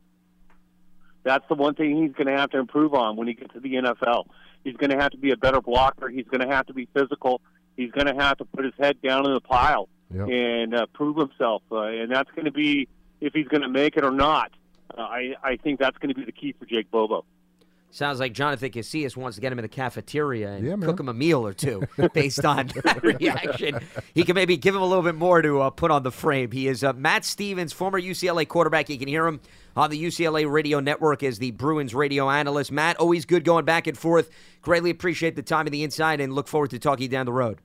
That's 1.28 1.46
the 1.50 1.56
one 1.56 1.76
thing 1.76 2.02
he's 2.02 2.14
going 2.14 2.28
to 2.28 2.38
have 2.40 2.52
to 2.52 2.58
improve 2.58 2.94
on 2.94 3.18
when 3.18 3.28
he 3.28 3.34
gets 3.34 3.54
to 3.54 3.60
the 3.60 3.74
NFL. 3.74 4.28
He's 4.64 4.76
going 4.78 4.92
to 4.92 4.98
have 4.98 5.12
to 5.12 5.18
be 5.18 5.32
a 5.32 5.38
better 5.38 5.60
blocker. 5.62 6.08
He's 6.08 6.26
going 6.26 6.40
to 6.40 6.48
have 6.48 6.66
to 6.68 6.74
be 6.74 6.88
physical. 6.94 7.42
He's 7.76 7.92
going 7.92 8.08
to 8.08 8.16
have 8.16 8.38
to 8.38 8.46
put 8.46 8.64
his 8.64 8.74
head 8.80 9.02
down 9.02 9.26
in 9.26 9.34
the 9.34 9.42
pile 9.42 9.90
Yep. 10.16 10.30
and 10.30 10.74
uh, 10.74 10.86
prove 10.94 11.18
himself. 11.18 11.64
Uh, 11.70 11.82
and 11.82 12.10
that's 12.10 12.32
going 12.32 12.46
to 12.46 12.52
be 12.52 12.88
if 13.20 13.34
he's 13.34 13.48
going 13.50 13.64
to 13.64 13.68
make 13.68 13.98
it 13.98 14.06
or 14.06 14.12
not. 14.12 14.52
Uh, 14.98 15.02
I 15.02 15.34
I 15.44 15.58
think 15.58 15.80
that's 15.80 15.98
going 15.98 16.10
to 16.10 16.16
be 16.16 16.24
the 16.24 16.32
key 16.32 16.56
for 16.58 16.66
Jake 16.66 16.90
Bobo. 16.90 17.26
Sounds 17.90 18.20
like 18.20 18.34
Jonathan 18.34 18.70
Casillas 18.70 19.16
wants 19.16 19.38
to 19.38 19.42
get 19.42 19.52
him 19.52 19.60
in 19.60 19.64
the 19.64 19.70
cafeteria 19.70 20.52
and 20.52 20.66
Yeah, 20.66 20.76
cook 20.86 21.00
him 21.00 21.08
a 21.08 21.14
meal 21.14 21.48
or 21.48 21.54
two 21.54 21.84
based 22.14 22.44
on 22.44 22.68
that 22.84 23.02
reaction. 23.02 23.80
He 24.14 24.24
can 24.24 24.36
maybe 24.36 24.58
give 24.58 24.76
him 24.76 24.82
a 24.82 24.86
little 24.86 25.04
bit 25.04 25.16
more 25.16 25.42
to 25.42 25.62
uh, 25.62 25.70
put 25.70 25.90
on 25.90 26.04
the 26.04 26.12
frame. 26.12 26.52
He 26.52 26.68
is 26.68 26.84
uh, 26.84 26.94
Matt 26.94 27.24
Stevens, 27.24 27.72
former 27.74 28.00
UCLA 28.00 28.48
quarterback. 28.48 28.90
You 28.90 29.00
can 29.00 29.08
hear 29.08 29.26
him 29.26 29.40
on 29.76 29.90
the 29.90 30.04
UCLA 30.04 30.50
radio 30.52 30.80
network 30.80 31.24
as 31.24 31.40
the 31.40 31.52
Bruins 31.52 31.96
radio 31.96 32.30
analyst. 32.30 32.72
Matt, 32.72 32.98
always 32.98 33.26
good 33.26 33.44
going 33.46 33.64
back 33.66 33.88
and 33.88 33.98
forth. 33.98 34.30
Greatly 34.62 34.90
appreciate 34.90 35.36
the 35.36 35.42
time 35.44 35.66
and 35.66 35.74
the 35.74 35.84
insight 35.84 36.20
and 36.20 36.34
look 36.34 36.48
forward 36.48 36.72
to 36.72 36.80
talking 36.80 37.10
down 37.10 37.26
the 37.26 37.34
road. 37.34 37.60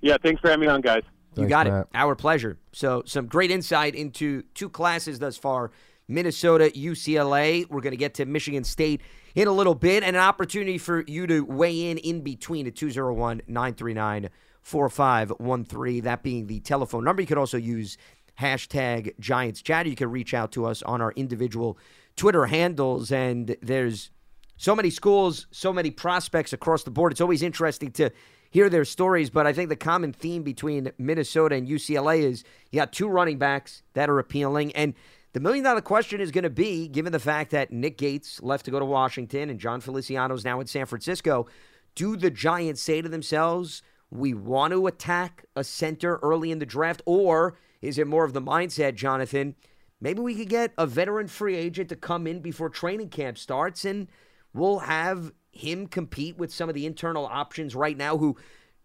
Yeah, 0.00 0.16
thanks 0.22 0.40
for 0.40 0.48
having 0.48 0.62
me 0.62 0.66
on, 0.68 0.80
guys. 0.80 1.02
You 1.36 1.46
got 1.46 1.66
Matt. 1.66 1.82
it. 1.82 1.86
Our 1.94 2.14
pleasure. 2.14 2.58
So, 2.72 3.02
some 3.06 3.26
great 3.26 3.50
insight 3.50 3.94
into 3.94 4.42
two 4.54 4.68
classes 4.68 5.18
thus 5.18 5.36
far 5.36 5.70
Minnesota, 6.12 6.70
UCLA. 6.74 7.68
We're 7.68 7.80
going 7.80 7.92
to 7.92 7.96
get 7.96 8.14
to 8.14 8.26
Michigan 8.26 8.64
State 8.64 9.00
in 9.34 9.48
a 9.48 9.52
little 9.52 9.74
bit, 9.74 10.02
and 10.02 10.14
an 10.14 10.22
opportunity 10.22 10.78
for 10.78 11.04
you 11.06 11.26
to 11.26 11.40
weigh 11.42 11.90
in 11.90 11.98
in 11.98 12.20
between 12.20 12.66
at 12.66 12.76
201 12.76 13.42
939 13.46 14.28
4513. 14.60 16.04
That 16.04 16.22
being 16.22 16.46
the 16.46 16.60
telephone 16.60 17.04
number. 17.04 17.22
You 17.22 17.26
could 17.26 17.38
also 17.38 17.56
use 17.56 17.96
hashtag 18.40 19.18
Giants 19.18 19.62
Chat. 19.62 19.86
You 19.86 19.96
can 19.96 20.10
reach 20.10 20.34
out 20.34 20.52
to 20.52 20.66
us 20.66 20.82
on 20.82 21.00
our 21.00 21.12
individual 21.12 21.78
Twitter 22.16 22.46
handles. 22.46 23.12
And 23.12 23.56
there's 23.62 24.10
so 24.56 24.76
many 24.76 24.90
schools, 24.90 25.46
so 25.50 25.72
many 25.72 25.90
prospects 25.90 26.52
across 26.52 26.82
the 26.84 26.90
board. 26.90 27.12
It's 27.12 27.20
always 27.20 27.42
interesting 27.42 27.90
to 27.92 28.10
hear 28.50 28.68
their 28.68 28.84
stories. 28.84 29.30
But 29.30 29.46
I 29.46 29.52
think 29.52 29.68
the 29.68 29.76
common 29.76 30.12
theme 30.12 30.42
between 30.42 30.92
Minnesota 30.98 31.56
and 31.56 31.66
UCLA 31.66 32.22
is 32.22 32.44
you 32.70 32.78
got 32.78 32.92
two 32.92 33.08
running 33.08 33.38
backs 33.38 33.82
that 33.94 34.10
are 34.10 34.18
appealing. 34.18 34.72
And 34.72 34.94
the 35.32 35.40
million 35.40 35.64
dollar 35.64 35.80
question 35.80 36.20
is 36.20 36.30
going 36.30 36.44
to 36.44 36.50
be 36.50 36.88
given 36.88 37.12
the 37.12 37.18
fact 37.18 37.50
that 37.52 37.72
Nick 37.72 37.96
Gates 37.98 38.42
left 38.42 38.64
to 38.66 38.70
go 38.70 38.78
to 38.78 38.84
Washington 38.84 39.50
and 39.50 39.58
Jon 39.58 39.80
Feliciano 39.80 40.34
is 40.34 40.44
now 40.44 40.60
in 40.60 40.66
San 40.66 40.86
Francisco, 40.86 41.46
do 41.94 42.16
the 42.16 42.30
Giants 42.30 42.82
say 42.82 43.02
to 43.02 43.08
themselves, 43.08 43.82
we 44.10 44.34
want 44.34 44.72
to 44.72 44.86
attack 44.86 45.44
a 45.56 45.64
center 45.64 46.16
early 46.22 46.50
in 46.50 46.58
the 46.58 46.66
draft? 46.66 47.02
Or 47.06 47.56
is 47.80 47.98
it 47.98 48.06
more 48.06 48.24
of 48.24 48.34
the 48.34 48.42
mindset, 48.42 48.94
Jonathan? 48.94 49.54
Maybe 50.00 50.20
we 50.20 50.34
could 50.34 50.48
get 50.48 50.72
a 50.76 50.86
veteran 50.86 51.28
free 51.28 51.56
agent 51.56 51.88
to 51.90 51.96
come 51.96 52.26
in 52.26 52.40
before 52.40 52.68
training 52.68 53.08
camp 53.08 53.38
starts 53.38 53.84
and 53.84 54.08
we'll 54.52 54.80
have 54.80 55.32
him 55.52 55.86
compete 55.86 56.36
with 56.36 56.52
some 56.52 56.68
of 56.68 56.74
the 56.74 56.86
internal 56.86 57.26
options 57.26 57.74
right 57.74 57.96
now 57.96 58.18
who 58.18 58.36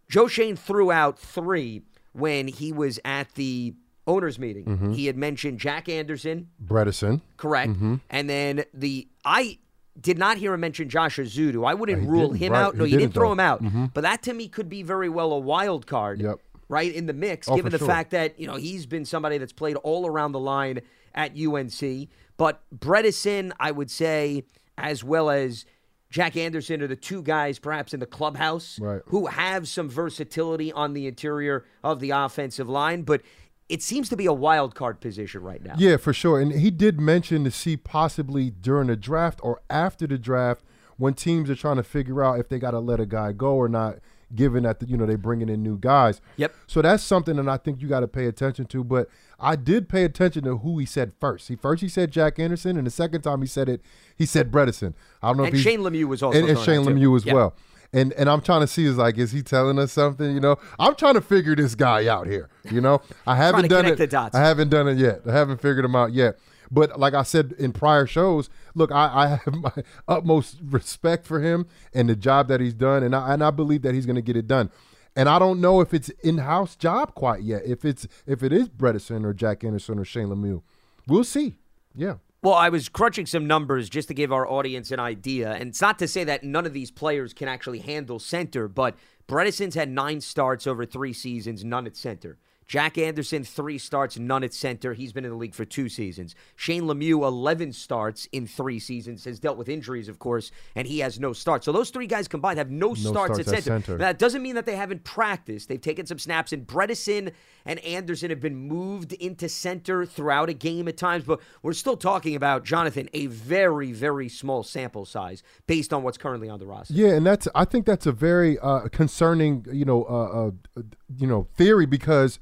Joe 0.10 0.28
Schoen 0.28 0.56
threw 0.56 0.92
out 0.92 1.20
three 1.20 1.82
when 2.14 2.48
he 2.48 2.72
was 2.72 3.00
at 3.04 3.34
the 3.36 3.74
owners 4.08 4.40
meeting. 4.40 4.66
Mhm. 4.66 4.96
He 4.96 5.06
had 5.08 5.18
mentioned 5.18 5.60
Jack 5.60 5.88
Anderson, 5.90 6.48
Bredeson. 6.66 7.22
correct? 7.38 7.74
Mhm. 7.74 8.00
And 8.10 8.30
then 8.30 8.64
the 8.74 9.08
I 9.26 9.60
did 10.00 10.18
not 10.18 10.38
hear 10.38 10.54
him 10.54 10.60
mention 10.62 10.90
Josh 10.90 11.18
Ezeudu. 11.18 11.68
I 11.68 11.74
wouldn't 11.74 12.02
he 12.04 12.08
rule 12.08 12.32
him 12.32 12.54
right. 12.54 12.62
out. 12.62 12.76
No, 12.78 12.84
He 12.86 12.92
you 12.92 12.98
didn't 12.98 13.10
didn't, 13.10 13.14
throw 13.16 13.28
though. 13.30 13.34
him 13.34 13.40
out. 13.40 13.64
Mhm. 13.64 13.94
But 13.94 14.02
that 14.02 14.22
to 14.24 14.34
me 14.34 14.48
could 14.48 14.70
be 14.70 14.84
very 14.84 15.10
well 15.10 15.32
a 15.34 15.40
wild 15.40 15.86
card. 15.88 16.22
Yep. 16.22 16.40
Right 16.70 16.94
in 16.94 17.06
the 17.06 17.14
mix, 17.14 17.48
Oh, 17.50 17.56
given 17.56 17.72
the 17.72 17.78
sure. 17.78 17.88
fact 17.88 18.12
that 18.12 18.40
you 18.40 18.46
know 18.48 18.56
he's 18.56 18.86
been 18.86 19.06
somebody 19.06 19.38
that's 19.38 19.54
played 19.54 19.76
all 19.78 20.06
around 20.08 20.32
the 20.34 20.40
line 20.40 20.82
at 21.16 21.36
UNC. 21.36 22.10
But 22.38 22.62
Bredeson, 22.78 23.52
I 23.60 23.72
would 23.72 23.90
say, 23.90 24.44
as 24.78 25.04
well 25.04 25.30
as 25.30 25.66
Jack 26.10 26.38
Anderson, 26.38 26.82
are 26.84 26.88
the 26.88 26.96
two 26.96 27.22
guys 27.24 27.58
perhaps 27.58 27.94
in 27.94 28.00
the 28.00 28.06
clubhouse 28.06 28.80
Right. 28.80 29.02
who 29.08 29.26
have 29.28 29.68
some 29.68 29.90
versatility 29.90 30.72
on 30.72 30.94
the 30.94 31.08
interior 31.08 31.66
of 31.84 32.00
the 32.00 32.12
offensive 32.12 32.70
line. 32.70 33.02
But 33.02 33.22
it 33.70 33.82
seems 33.84 34.08
to 34.10 34.16
be 34.16 34.26
a 34.26 34.34
wild 34.34 34.76
card 34.76 35.00
position 35.02 35.42
right 35.42 35.64
now. 35.64 35.76
Yeah, 35.78 35.98
for 35.98 36.14
sure. 36.14 36.40
And 36.40 36.54
he 36.54 36.72
did 36.72 37.00
mention 37.00 37.44
to 37.44 37.52
see 37.52 37.76
possibly 37.78 38.50
during 38.50 38.88
the 38.88 38.96
draft 38.96 39.40
or 39.44 39.62
after 39.70 40.08
the 40.08 40.18
draft 40.18 40.64
when 40.98 41.14
teams 41.14 41.50
are 41.50 41.56
trying 41.56 41.76
to 41.76 41.84
figure 41.84 42.24
out 42.24 42.40
if 42.40 42.50
they 42.50 42.60
got 42.60 42.72
to 42.72 42.80
let 42.80 43.00
a 43.00 43.06
guy 43.06 43.32
go 43.34 43.54
or 43.56 43.68
not, 43.70 43.98
given 44.34 44.64
that 44.64 44.80
the, 44.80 44.88
you 44.88 44.98
know 44.98 45.06
they're 45.06 45.18
bringing 45.18 45.48
in 45.50 45.62
new 45.64 45.78
guys. 45.78 46.22
Yep. 46.38 46.54
So 46.66 46.82
that's 46.82 47.04
something 47.04 47.36
that 47.36 47.48
I 47.48 47.58
think 47.58 47.82
you 47.82 47.88
got 47.88 48.00
to 48.00 48.08
pay 48.08 48.26
attention 48.26 48.66
to. 48.68 48.84
But 48.84 49.10
I 49.40 49.56
did 49.56 49.88
pay 49.90 50.04
attention 50.06 50.44
to 50.46 50.58
who 50.58 50.80
he 50.80 50.86
said 50.86 51.12
first. 51.20 51.48
He 51.50 51.56
first 51.56 51.82
he 51.82 51.90
said 51.90 52.12
Jack 52.12 52.40
Anderson, 52.40 52.78
and 52.78 52.88
the 52.88 52.92
second 52.92 53.22
time 53.22 53.42
he 53.42 53.48
said 53.48 53.70
it, 53.70 53.82
he 54.16 54.26
said 54.26 54.52
Bredeson. 54.52 54.94
I 55.22 55.28
don't 55.28 55.38
know 55.38 55.44
And 55.44 55.56
if 55.56 55.62
Shane 55.62 55.82
Lemieux 55.82 56.06
was 56.06 56.24
also 56.24 56.40
and, 56.40 56.50
and 56.50 56.60
Shane. 56.60 56.84
Lemieux 56.84 57.16
as 57.16 57.26
Yep. 57.26 57.36
well. 57.36 57.56
And 57.94 58.14
and 58.14 58.30
I'm 58.30 58.42
trying 58.42 58.62
to 58.62 58.68
see 58.68 58.86
is 58.86 58.98
like, 58.98 59.18
is 59.18 59.32
he 59.32 59.42
telling 59.42 59.80
us 59.80 59.92
something? 59.94 60.34
You 60.34 60.40
know, 60.40 60.58
I'm 60.78 60.96
trying 60.96 61.14
to 61.16 61.22
figure 61.22 61.56
this 61.56 61.76
guy 61.76 62.08
out 62.08 62.28
here. 62.28 62.50
You 62.70 62.82
know, 62.82 63.02
I 63.26 63.36
haven't 63.36 63.70
done 63.70 63.86
it. 63.86 63.98
the 63.98 64.08
dots. 64.08 64.36
I 64.36 64.42
haven't 64.42 64.70
done 64.70 64.88
it 64.88 64.98
yet. 64.98 65.22
I 65.28 65.32
haven't 65.32 65.62
figured 65.62 65.86
him 65.86 65.96
out 65.96 66.12
yet. 66.12 66.38
But 66.70 67.00
like 67.00 67.14
I 67.14 67.24
said 67.24 67.54
in 67.58 67.72
prior 67.72 68.06
shows, 68.06 68.50
look, 68.76 68.92
I, 68.92 69.12
I 69.14 69.28
have 69.28 69.54
my 69.56 69.72
utmost 70.08 70.58
respect 70.64 71.26
for 71.26 71.40
him 71.40 71.66
and 71.94 72.10
the 72.10 72.16
job 72.16 72.50
that 72.50 72.60
he's 72.60 72.74
done, 72.74 73.04
and 73.04 73.16
I 73.16 73.34
and 73.34 73.44
I 73.44 73.52
believe 73.52 73.82
that 73.84 73.94
he's 73.94 74.06
going 74.06 74.16
to 74.18 74.22
get 74.22 74.36
it 74.36 74.48
done. 74.48 74.70
And 75.16 75.28
I 75.28 75.40
don't 75.40 75.60
know 75.60 75.82
if 75.82 75.96
it's 75.96 76.10
in-house 76.10 76.76
job 76.76 77.16
quite 77.16 77.42
yet. 77.42 77.64
If 77.66 77.86
it's 77.86 78.08
if 78.26 78.44
it 78.44 78.54
is 78.54 78.70
Bredeson 78.70 79.26
or 79.26 79.34
Jack 79.34 79.64
Anderson 79.64 79.98
or 79.98 80.06
Shane 80.06 80.28
Lemieux, 80.28 80.62
we'll 81.08 81.24
see. 81.24 81.58
Yeah. 81.96 82.16
Well, 82.44 82.54
I 82.54 82.70
was 82.70 82.88
crunching 82.88 83.26
some 83.26 83.48
numbers 83.48 83.90
just 83.90 84.08
to 84.10 84.14
give 84.14 84.32
our 84.32 84.48
audience 84.48 84.92
an 84.92 85.00
idea. 85.00 85.54
And 85.54 85.70
it's 85.70 85.82
not 85.82 85.98
to 86.00 86.08
say 86.08 86.24
that 86.26 86.44
none 86.44 86.66
of 86.66 86.74
these 86.74 86.92
players 86.92 87.34
can 87.34 87.48
actually 87.48 87.80
handle 87.80 88.20
center, 88.20 88.68
but 88.68 88.96
Bredeson's 89.28 89.76
had 89.76 89.90
nine 89.90 90.22
starts 90.22 90.68
over 90.68 90.86
three 90.86 91.14
seasons, 91.14 91.66
none 91.66 91.88
at 91.88 91.98
center. 91.98 92.38
Jack 92.68 92.98
Anderson, 92.98 93.46
three 93.46 93.78
starts, 93.78 94.20
none 94.20 94.44
at 94.44 94.54
center. 94.54 94.94
He's 94.94 95.14
been 95.14 95.24
in 95.24 95.32
the 95.32 95.38
league 95.38 95.56
for 95.56 95.64
two 95.64 95.88
seasons. 95.88 96.36
Shane 96.58 96.84
Lemieux, 96.84 97.26
11 97.26 97.72
starts 97.72 98.28
in 98.34 98.46
three 98.46 98.78
seasons, 98.78 99.24
has 99.24 99.40
dealt 99.40 99.58
with 99.58 99.70
injuries, 99.70 100.10
of 100.10 100.20
course, 100.20 100.52
and 100.76 100.86
he 100.86 101.00
has 101.00 101.18
no 101.18 101.32
starts. 101.32 101.64
So 101.64 101.72
those 101.72 101.92
three 101.92 102.08
guys 102.08 102.28
combined 102.28 102.58
have 102.58 102.70
no, 102.70 102.94
starts, 102.94 103.36
starts 103.36 103.40
at 103.40 103.48
at 103.48 103.64
center. 103.64 103.86
center. 103.86 103.98
That 104.00 104.20
doesn't 104.20 104.42
mean 104.42 104.56
that 104.56 104.66
they 104.66 104.76
haven't 104.76 105.06
practiced. 105.06 105.70
They've 105.70 105.80
taken 105.80 106.06
some 106.06 106.20
snaps, 106.20 106.52
and 106.52 106.68
Bredeson 106.68 107.32
and 107.66 107.80
Anderson 107.80 108.32
have 108.32 108.42
been 108.42 108.56
moved 108.56 109.14
into 109.14 109.48
center 109.48 110.06
throughout 110.06 110.50
a 110.50 110.54
game 110.54 110.90
at 110.90 110.98
times. 110.98 111.24
But 111.24 111.40
we're 111.62 111.72
still 111.72 111.96
talking 111.96 112.36
about, 112.36 112.66
Jonathan, 112.66 113.10
a 113.14 113.28
very, 113.28 113.94
very 113.94 114.28
small 114.28 114.64
sample 114.64 115.06
size 115.06 115.42
based 115.68 115.94
on 115.94 116.04
what's 116.04 116.18
currently 116.18 116.50
on 116.50 116.60
the 116.60 116.66
roster. 116.66 116.94
Yeah, 116.94 117.14
and 117.14 117.26
that's 117.26 117.48
I 117.56 117.64
think 117.64 117.86
that's 117.86 118.06
a 118.06 118.12
very 118.12 118.60
uh, 118.60 118.90
concerning, 118.90 119.66
you 119.72 119.86
know, 119.86 120.04
uh, 120.04 120.80
uh, 120.80 120.82
you 121.18 121.28
know, 121.28 121.48
theory 121.56 121.86
because 121.86 122.40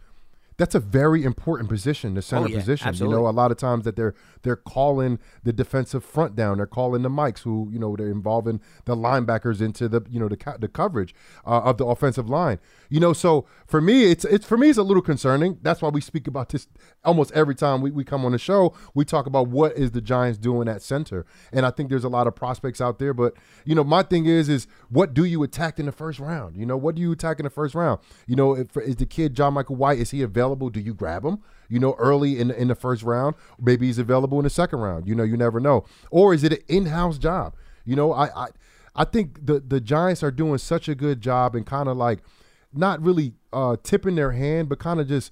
that's 0.57 0.73
a 0.73 0.79
very 0.79 1.23
important 1.23 1.67
position, 1.69 2.13
the 2.13 2.21
center 2.21 2.45
Oh, 2.45 2.47
yeah, 2.49 2.59
position. 2.59 2.87
absolutely. 2.87 3.17
You 3.17 3.23
know, 3.23 3.29
a 3.29 3.31
lot 3.31 3.51
of 3.51 3.57
times 3.57 3.83
that 3.83 3.95
they're 3.97 4.15
they're 4.43 4.55
calling 4.55 5.19
the 5.43 5.51
defensive 5.51 6.03
front 6.03 6.35
down, 6.35 6.57
they're 6.57 6.65
calling 6.65 7.01
the 7.01 7.09
mics, 7.09 7.39
who 7.39 7.67
you 7.71 7.79
know 7.79 7.95
they're 7.97 8.09
involving 8.11 8.61
the 8.85 8.95
linebackers 8.95 9.59
into 9.61 9.89
the 9.89 10.01
you 10.09 10.19
know 10.19 10.29
the 10.29 10.37
co- 10.37 10.57
the 10.57 10.67
coverage 10.69 11.13
uh, 11.45 11.61
of 11.63 11.77
the 11.77 11.85
offensive 11.85 12.29
line. 12.29 12.59
You 12.89 12.99
know, 13.01 13.11
so 13.11 13.45
for 13.67 13.81
me, 13.81 14.05
it's 14.11 14.23
it's 14.23 14.45
for 14.45 14.57
me 14.57 14.69
it's 14.69 14.77
a 14.77 14.83
little 14.83 15.01
concerning. 15.03 15.57
That's 15.61 15.81
why 15.81 15.89
we 15.89 15.99
speak 15.99 16.25
about 16.27 16.49
this 16.49 16.67
almost 17.03 17.31
every 17.33 17.55
time 17.55 17.81
we, 17.81 17.91
we 17.91 18.05
come 18.05 18.23
on 18.23 18.31
the 18.31 18.37
show. 18.37 18.73
We 18.93 19.03
talk 19.03 19.25
about 19.25 19.47
what 19.49 19.73
is 19.75 19.91
the 19.91 20.01
Giants 20.01 20.37
doing 20.37 20.69
at 20.69 20.81
center, 20.81 21.25
and 21.51 21.65
I 21.65 21.71
think 21.71 21.89
there's 21.89 22.03
a 22.05 22.09
lot 22.09 22.27
of 22.27 22.35
prospects 22.35 22.79
out 22.79 22.97
there. 22.99 23.13
But 23.13 23.33
you 23.65 23.75
know, 23.75 23.83
my 23.83 24.03
thing 24.03 24.25
is 24.25 24.47
is 24.47 24.67
what 24.89 25.13
do 25.13 25.25
you 25.25 25.43
attack 25.43 25.79
in 25.79 25.85
the 25.85 25.91
first 25.91 26.19
round? 26.19 26.55
You 26.55 26.65
know, 26.65 26.77
what 26.77 26.95
do 26.95 27.01
you 27.01 27.11
attack 27.11 27.39
in 27.39 27.43
the 27.43 27.49
first 27.49 27.75
round? 27.75 27.99
You 28.25 28.37
know, 28.37 28.55
if, 28.55 28.77
is 28.77 28.95
the 28.95 29.05
kid 29.05 29.33
John 29.33 29.53
Michael 29.55 29.75
White 29.75 29.99
is 29.99 30.11
he 30.11 30.21
available? 30.21 30.44
Do 30.53 30.79
you 30.79 30.93
grab 30.93 31.23
him? 31.25 31.39
You 31.69 31.79
know, 31.79 31.95
early 31.97 32.39
in 32.39 32.51
in 32.51 32.67
the 32.67 32.75
first 32.75 33.01
round, 33.01 33.35
maybe 33.59 33.87
he's 33.87 33.97
available 33.97 34.37
in 34.39 34.43
the 34.43 34.49
second 34.49 34.79
round. 34.79 35.07
You 35.07 35.15
know, 35.15 35.23
you 35.23 35.37
never 35.37 35.59
know. 35.59 35.85
Or 36.11 36.33
is 36.33 36.43
it 36.43 36.53
an 36.53 36.59
in-house 36.67 37.17
job? 37.17 37.55
You 37.85 37.95
know, 37.95 38.11
I 38.13 38.25
I, 38.45 38.47
I 38.95 39.03
think 39.05 39.45
the 39.45 39.59
the 39.59 39.81
Giants 39.81 40.21
are 40.21 40.31
doing 40.31 40.57
such 40.59 40.87
a 40.87 40.95
good 40.95 41.21
job 41.21 41.55
and 41.55 41.65
kind 41.65 41.89
of 41.89 41.97
like 41.97 42.19
not 42.73 43.01
really 43.01 43.33
uh, 43.53 43.77
tipping 43.81 44.15
their 44.15 44.33
hand, 44.33 44.69
but 44.69 44.79
kind 44.79 44.99
of 44.99 45.07
just 45.07 45.31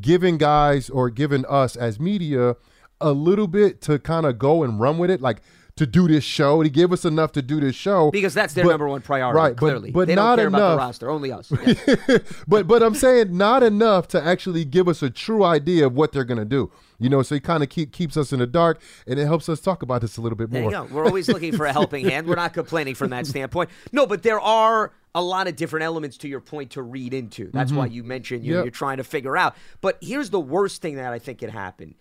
giving 0.00 0.38
guys 0.38 0.88
or 0.90 1.10
giving 1.10 1.44
us 1.46 1.76
as 1.76 1.98
media 1.98 2.56
a 3.00 3.12
little 3.12 3.48
bit 3.48 3.80
to 3.82 3.98
kind 3.98 4.26
of 4.26 4.38
go 4.38 4.62
and 4.62 4.80
run 4.80 4.98
with 4.98 5.10
it, 5.10 5.20
like 5.20 5.42
to 5.76 5.86
do 5.86 6.06
this 6.06 6.22
show, 6.22 6.62
to 6.62 6.68
give 6.68 6.92
us 6.92 7.04
enough 7.04 7.32
to 7.32 7.40
do 7.42 7.58
this 7.58 7.74
show. 7.74 8.10
Because 8.10 8.34
that's 8.34 8.52
their 8.54 8.64
But- 8.64 8.70
number 8.70 8.88
one 8.88 9.00
priority, 9.00 9.36
right? 9.38 9.56
clearly. 9.56 9.90
But, 9.90 10.00
but 10.00 10.08
they 10.08 10.14
not 10.14 10.36
don't 10.36 10.38
care 10.38 10.46
enough. 10.48 10.58
about 10.60 10.70
the 10.70 10.76
roster, 10.76 11.10
only 11.10 11.32
us. 11.32 11.50
Yeah. 12.08 12.18
but 12.46 12.66
but 12.68 12.82
I'm 12.82 12.94
saying 12.94 13.36
not 13.36 13.62
enough 13.62 14.06
to 14.08 14.22
actually 14.22 14.64
give 14.66 14.86
us 14.88 15.02
a 15.02 15.08
true 15.10 15.44
idea 15.44 15.86
of 15.86 15.94
what 15.94 16.12
they're 16.12 16.24
gonna 16.24 16.44
do. 16.44 16.70
You 16.98 17.08
know, 17.08 17.22
so 17.22 17.34
he 17.34 17.40
kind 17.40 17.62
of 17.62 17.68
keep 17.68 17.90
keeps 17.90 18.16
us 18.16 18.32
in 18.32 18.38
the 18.38 18.46
dark, 18.46 18.80
and 19.06 19.18
it 19.18 19.24
helps 19.26 19.48
us 19.48 19.60
talk 19.60 19.82
about 19.82 20.02
this 20.02 20.16
a 20.18 20.20
little 20.20 20.36
bit 20.36 20.50
There 20.50 20.62
more. 20.62 20.70
you 20.70 20.76
go. 20.76 20.88
We're 20.94 21.04
always 21.06 21.26
looking 21.28 21.56
for 21.56 21.64
a 21.66 21.72
helping 21.72 22.06
hand. 22.08 22.26
We're 22.28 22.36
not 22.36 22.52
complaining 22.52 22.94
from 22.94 23.10
that 23.10 23.26
standpoint. 23.26 23.70
No, 23.92 24.06
but 24.06 24.22
there 24.22 24.40
are 24.40 24.92
a 25.14 25.22
lot 25.22 25.48
of 25.48 25.56
different 25.56 25.84
elements 25.84 26.16
to 26.18 26.28
your 26.28 26.40
point 26.40 26.70
to 26.72 26.82
read 26.82 27.12
into. 27.12 27.50
That's 27.52 27.72
Mhm. 27.72 27.76
why 27.76 27.86
you 27.86 28.04
mentioned 28.04 28.44
you, 28.44 28.54
yep. 28.56 28.64
you're 28.64 28.70
trying 28.70 28.96
to 28.98 29.04
figure 29.04 29.36
out. 29.36 29.54
But 29.80 29.98
here's 30.00 30.30
the 30.30 30.40
worst 30.40 30.80
thing 30.80 30.94
that 30.96 31.12
I 31.12 31.18
think 31.18 31.38
could 31.40 31.50
happen. 31.50 31.94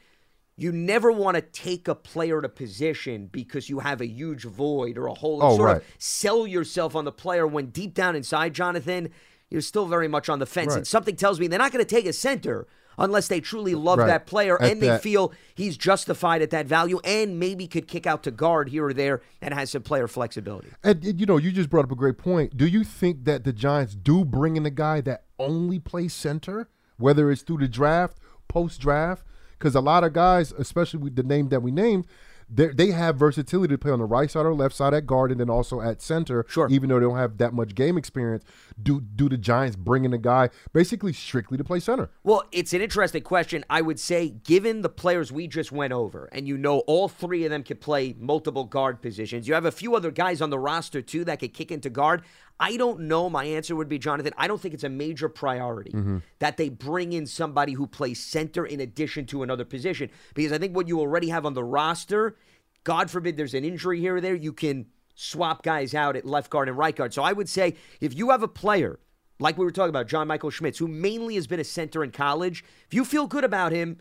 You 0.61 0.71
never 0.71 1.11
want 1.11 1.35
to 1.35 1.41
take 1.41 1.87
a 1.87 1.95
player 1.95 2.39
to 2.39 2.47
position 2.47 3.27
because 3.31 3.67
you 3.67 3.79
have 3.79 3.99
a 3.99 4.05
huge 4.05 4.43
void 4.43 4.95
or 4.95 5.07
a 5.07 5.13
hole. 5.15 5.39
Oh, 5.41 5.55
sort 5.57 5.67
right. 5.67 5.77
of 5.77 5.83
sell 5.97 6.45
yourself 6.45 6.95
on 6.95 7.03
the 7.03 7.11
player 7.11 7.47
when 7.47 7.67
deep 7.71 7.95
down 7.95 8.15
inside, 8.15 8.53
Jonathan, 8.53 9.09
you're 9.49 9.61
still 9.61 9.87
very 9.87 10.07
much 10.07 10.29
on 10.29 10.37
the 10.37 10.45
fence. 10.45 10.69
Right. 10.69 10.77
And 10.77 10.87
something 10.87 11.15
tells 11.15 11.39
me 11.39 11.47
they're 11.47 11.57
not 11.57 11.71
going 11.71 11.83
to 11.83 11.89
take 11.95 12.05
a 12.05 12.13
center 12.13 12.67
unless 12.99 13.27
they 13.27 13.39
truly 13.41 13.73
love 13.73 13.97
Right. 13.97 14.05
that 14.07 14.27
player 14.27 14.61
At 14.61 14.69
and 14.69 14.81
they 14.81 14.87
that- 14.87 15.01
feel 15.01 15.33
he's 15.55 15.77
justified 15.77 16.43
at 16.43 16.51
that 16.51 16.67
value 16.67 16.99
and 17.03 17.39
maybe 17.39 17.65
could 17.65 17.87
kick 17.87 18.05
out 18.05 18.21
to 18.23 18.29
guard 18.31 18.69
here 18.69 18.85
or 18.85 18.93
there 18.93 19.21
and 19.41 19.55
has 19.55 19.71
some 19.71 19.81
player 19.81 20.07
flexibility. 20.07 20.67
And 20.83 21.03
and, 21.03 21.19
you 21.19 21.25
know, 21.25 21.37
you 21.37 21.51
just 21.51 21.71
brought 21.71 21.85
up 21.85 21.91
a 21.91 21.95
great 21.95 22.19
point. 22.19 22.55
Do 22.55 22.67
you 22.67 22.83
think 22.83 23.23
that 23.25 23.45
the 23.45 23.53
Giants 23.53 23.95
do 23.95 24.23
bring 24.23 24.57
in 24.57 24.65
a 24.67 24.69
guy 24.69 25.01
that 25.01 25.23
only 25.39 25.79
plays 25.79 26.13
center, 26.13 26.69
whether 26.97 27.31
it's 27.31 27.41
through 27.41 27.57
the 27.57 27.67
draft, 27.67 28.19
post 28.47 28.79
draft? 28.79 29.25
Because 29.61 29.75
a 29.75 29.79
lot 29.79 30.03
of 30.03 30.11
guys, 30.11 30.53
especially 30.53 31.01
with 31.01 31.15
the 31.15 31.21
name 31.21 31.49
that 31.49 31.61
we 31.61 31.69
named, 31.69 32.07
they 32.53 32.67
they 32.67 32.91
have 32.91 33.15
versatility 33.15 33.73
to 33.73 33.77
play 33.77 33.91
on 33.91 33.99
the 33.99 34.05
right 34.05 34.29
side 34.29 34.45
or 34.45 34.53
left 34.53 34.75
side 34.75 34.93
at 34.93 35.05
guard, 35.05 35.31
and 35.31 35.39
then 35.39 35.49
also 35.49 35.81
at 35.81 36.01
center. 36.01 36.45
Sure. 36.49 36.67
Even 36.69 36.89
though 36.89 36.99
they 36.99 37.05
don't 37.05 37.17
have 37.17 37.37
that 37.37 37.53
much 37.53 37.75
game 37.75 37.97
experience, 37.97 38.43
do 38.81 38.99
do 39.01 39.29
the 39.29 39.37
Giants 39.37 39.75
bring 39.75 40.05
in 40.05 40.13
a 40.13 40.17
guy 40.17 40.49
basically 40.73 41.13
strictly 41.13 41.57
to 41.57 41.63
play 41.63 41.79
center? 41.79 42.09
Well, 42.23 42.43
it's 42.51 42.73
an 42.73 42.81
interesting 42.81 43.23
question. 43.23 43.63
I 43.69 43.81
would 43.81 43.99
say, 43.99 44.29
given 44.29 44.81
the 44.81 44.89
players 44.89 45.31
we 45.31 45.47
just 45.47 45.71
went 45.71 45.93
over, 45.93 46.29
and 46.31 46.47
you 46.47 46.57
know 46.57 46.79
all 46.79 47.07
three 47.07 47.45
of 47.45 47.51
them 47.51 47.63
could 47.63 47.79
play 47.81 48.15
multiple 48.19 48.65
guard 48.65 49.01
positions, 49.01 49.47
you 49.47 49.53
have 49.53 49.65
a 49.65 49.71
few 49.71 49.95
other 49.95 50.11
guys 50.11 50.41
on 50.41 50.49
the 50.49 50.59
roster 50.59 51.01
too 51.01 51.23
that 51.25 51.39
could 51.39 51.53
kick 51.53 51.71
into 51.71 51.89
guard. 51.89 52.21
I 52.59 52.77
don't 52.77 53.01
know. 53.01 53.27
My 53.27 53.45
answer 53.45 53.75
would 53.75 53.89
be, 53.89 53.97
Jonathan, 53.97 54.33
I 54.37 54.47
don't 54.47 54.61
think 54.61 54.75
it's 54.75 54.83
a 54.83 54.89
major 54.89 55.29
priority 55.29 55.91
Mm-hmm. 55.91 56.17
that 56.39 56.57
they 56.57 56.69
bring 56.69 57.11
in 57.13 57.25
somebody 57.25 57.73
who 57.73 57.87
plays 57.87 58.23
center 58.23 58.65
in 58.65 58.79
addition 58.79 59.25
to 59.27 59.41
another 59.41 59.65
position. 59.65 60.09
Because 60.35 60.51
I 60.51 60.59
think 60.59 60.75
what 60.75 60.87
you 60.87 60.99
already 60.99 61.29
have 61.29 61.45
on 61.45 61.55
the 61.55 61.63
roster, 61.63 62.35
God 62.83 63.09
forbid 63.11 63.37
there's 63.37 63.53
an 63.53 63.65
injury 63.65 63.99
here 63.99 64.15
or 64.15 64.21
there, 64.21 64.35
you 64.35 64.53
can 64.53 64.87
swap 65.15 65.63
guys 65.63 65.93
out 65.93 66.15
at 66.15 66.25
left 66.25 66.49
guard 66.49 66.67
and 66.67 66.77
right 66.77 66.95
guard. 66.95 67.13
So 67.13 67.23
I 67.23 67.33
would 67.33 67.49
say 67.49 67.75
if 67.99 68.15
you 68.15 68.31
have 68.31 68.43
a 68.43 68.47
player 68.47 68.99
like 69.39 69.57
we 69.57 69.65
were 69.65 69.71
talking 69.71 69.89
about, 69.89 70.07
John 70.07 70.27
Michael 70.27 70.51
Schmitz, 70.51 70.77
who 70.77 70.87
mainly 70.87 71.35
has 71.35 71.47
been 71.47 71.59
a 71.59 71.63
center 71.63 72.03
in 72.03 72.11
college, 72.11 72.63
if 72.87 72.93
you 72.93 73.03
feel 73.03 73.27
good 73.27 73.43
about 73.43 73.71
him, 73.71 73.97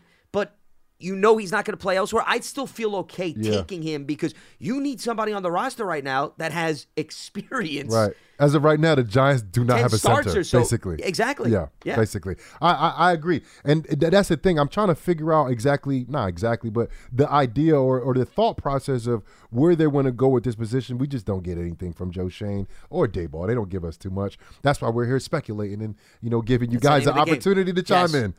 you 1.03 1.15
know 1.15 1.37
he's 1.37 1.51
not 1.51 1.65
going 1.65 1.73
to 1.77 1.81
play 1.81 1.97
elsewhere, 1.97 2.23
I'd 2.27 2.43
still 2.43 2.67
feel 2.67 2.95
okay 2.97 3.33
Yeah. 3.37 3.51
taking 3.53 3.81
him 3.81 4.05
because 4.05 4.33
you 4.59 4.79
need 4.79 5.01
somebody 5.01 5.33
on 5.33 5.43
the 5.43 5.51
roster 5.51 5.85
right 5.85 6.03
now 6.03 6.33
that 6.37 6.51
has 6.51 6.87
experience. 6.95 7.93
Right. 7.93 8.13
As 8.39 8.55
of 8.55 8.63
right 8.63 8.79
now, 8.79 8.95
the 8.95 9.03
Giants 9.03 9.43
do 9.43 9.63
not 9.63 9.77
have 9.79 9.93
a 9.93 9.99
center. 9.99 10.43
so. 10.43 10.59
Basically, 10.59 10.97
Exactly. 11.03 11.51
Yeah, 11.51 11.67
Yeah. 11.83 11.95
basically. 11.95 12.37
I, 12.59 12.71
I 12.73 12.89
I 12.89 13.11
agree, 13.13 13.41
and 13.63 13.85
th- 13.85 14.11
that's 14.11 14.29
the 14.29 14.37
thing. 14.37 14.57
I'm 14.57 14.67
trying 14.67 14.87
to 14.87 14.95
figure 14.95 15.31
out 15.31 15.51
exactly, 15.51 16.05
not 16.09 16.27
exactly, 16.27 16.71
but 16.71 16.89
the 17.13 17.29
idea 17.29 17.75
or, 17.79 17.99
or 17.99 18.15
the 18.15 18.25
thought 18.25 18.57
process 18.57 19.05
of 19.05 19.21
where 19.51 19.75
they 19.75 19.85
want 19.85 20.05
to 20.05 20.11
go 20.11 20.27
with 20.27 20.43
this 20.43 20.55
position. 20.55 20.97
We 20.97 21.05
just 21.07 21.25
don't 21.27 21.43
get 21.43 21.59
anything 21.59 21.93
from 21.93 22.09
Joe 22.09 22.29
Schoen 22.29 22.67
or 22.89 23.07
Daboll. 23.07 23.45
They 23.45 23.53
don't 23.53 23.69
give 23.69 23.85
us 23.85 23.95
too 23.95 24.09
much. 24.09 24.39
That's 24.63 24.81
why 24.81 24.89
we're 24.89 25.05
here 25.05 25.19
speculating 25.19 25.81
and 25.83 25.93
you 26.19 26.31
know 26.31 26.41
giving 26.41 26.71
you 26.71 26.79
That's 26.79 27.05
guys 27.05 27.05
name 27.05 27.13
an 27.15 27.19
of 27.19 27.25
the 27.25 27.31
game. 27.31 27.33
opportunity 27.35 27.73
to 27.73 27.83
chime 27.83 28.01
Yes. 28.07 28.15
in. 28.15 28.33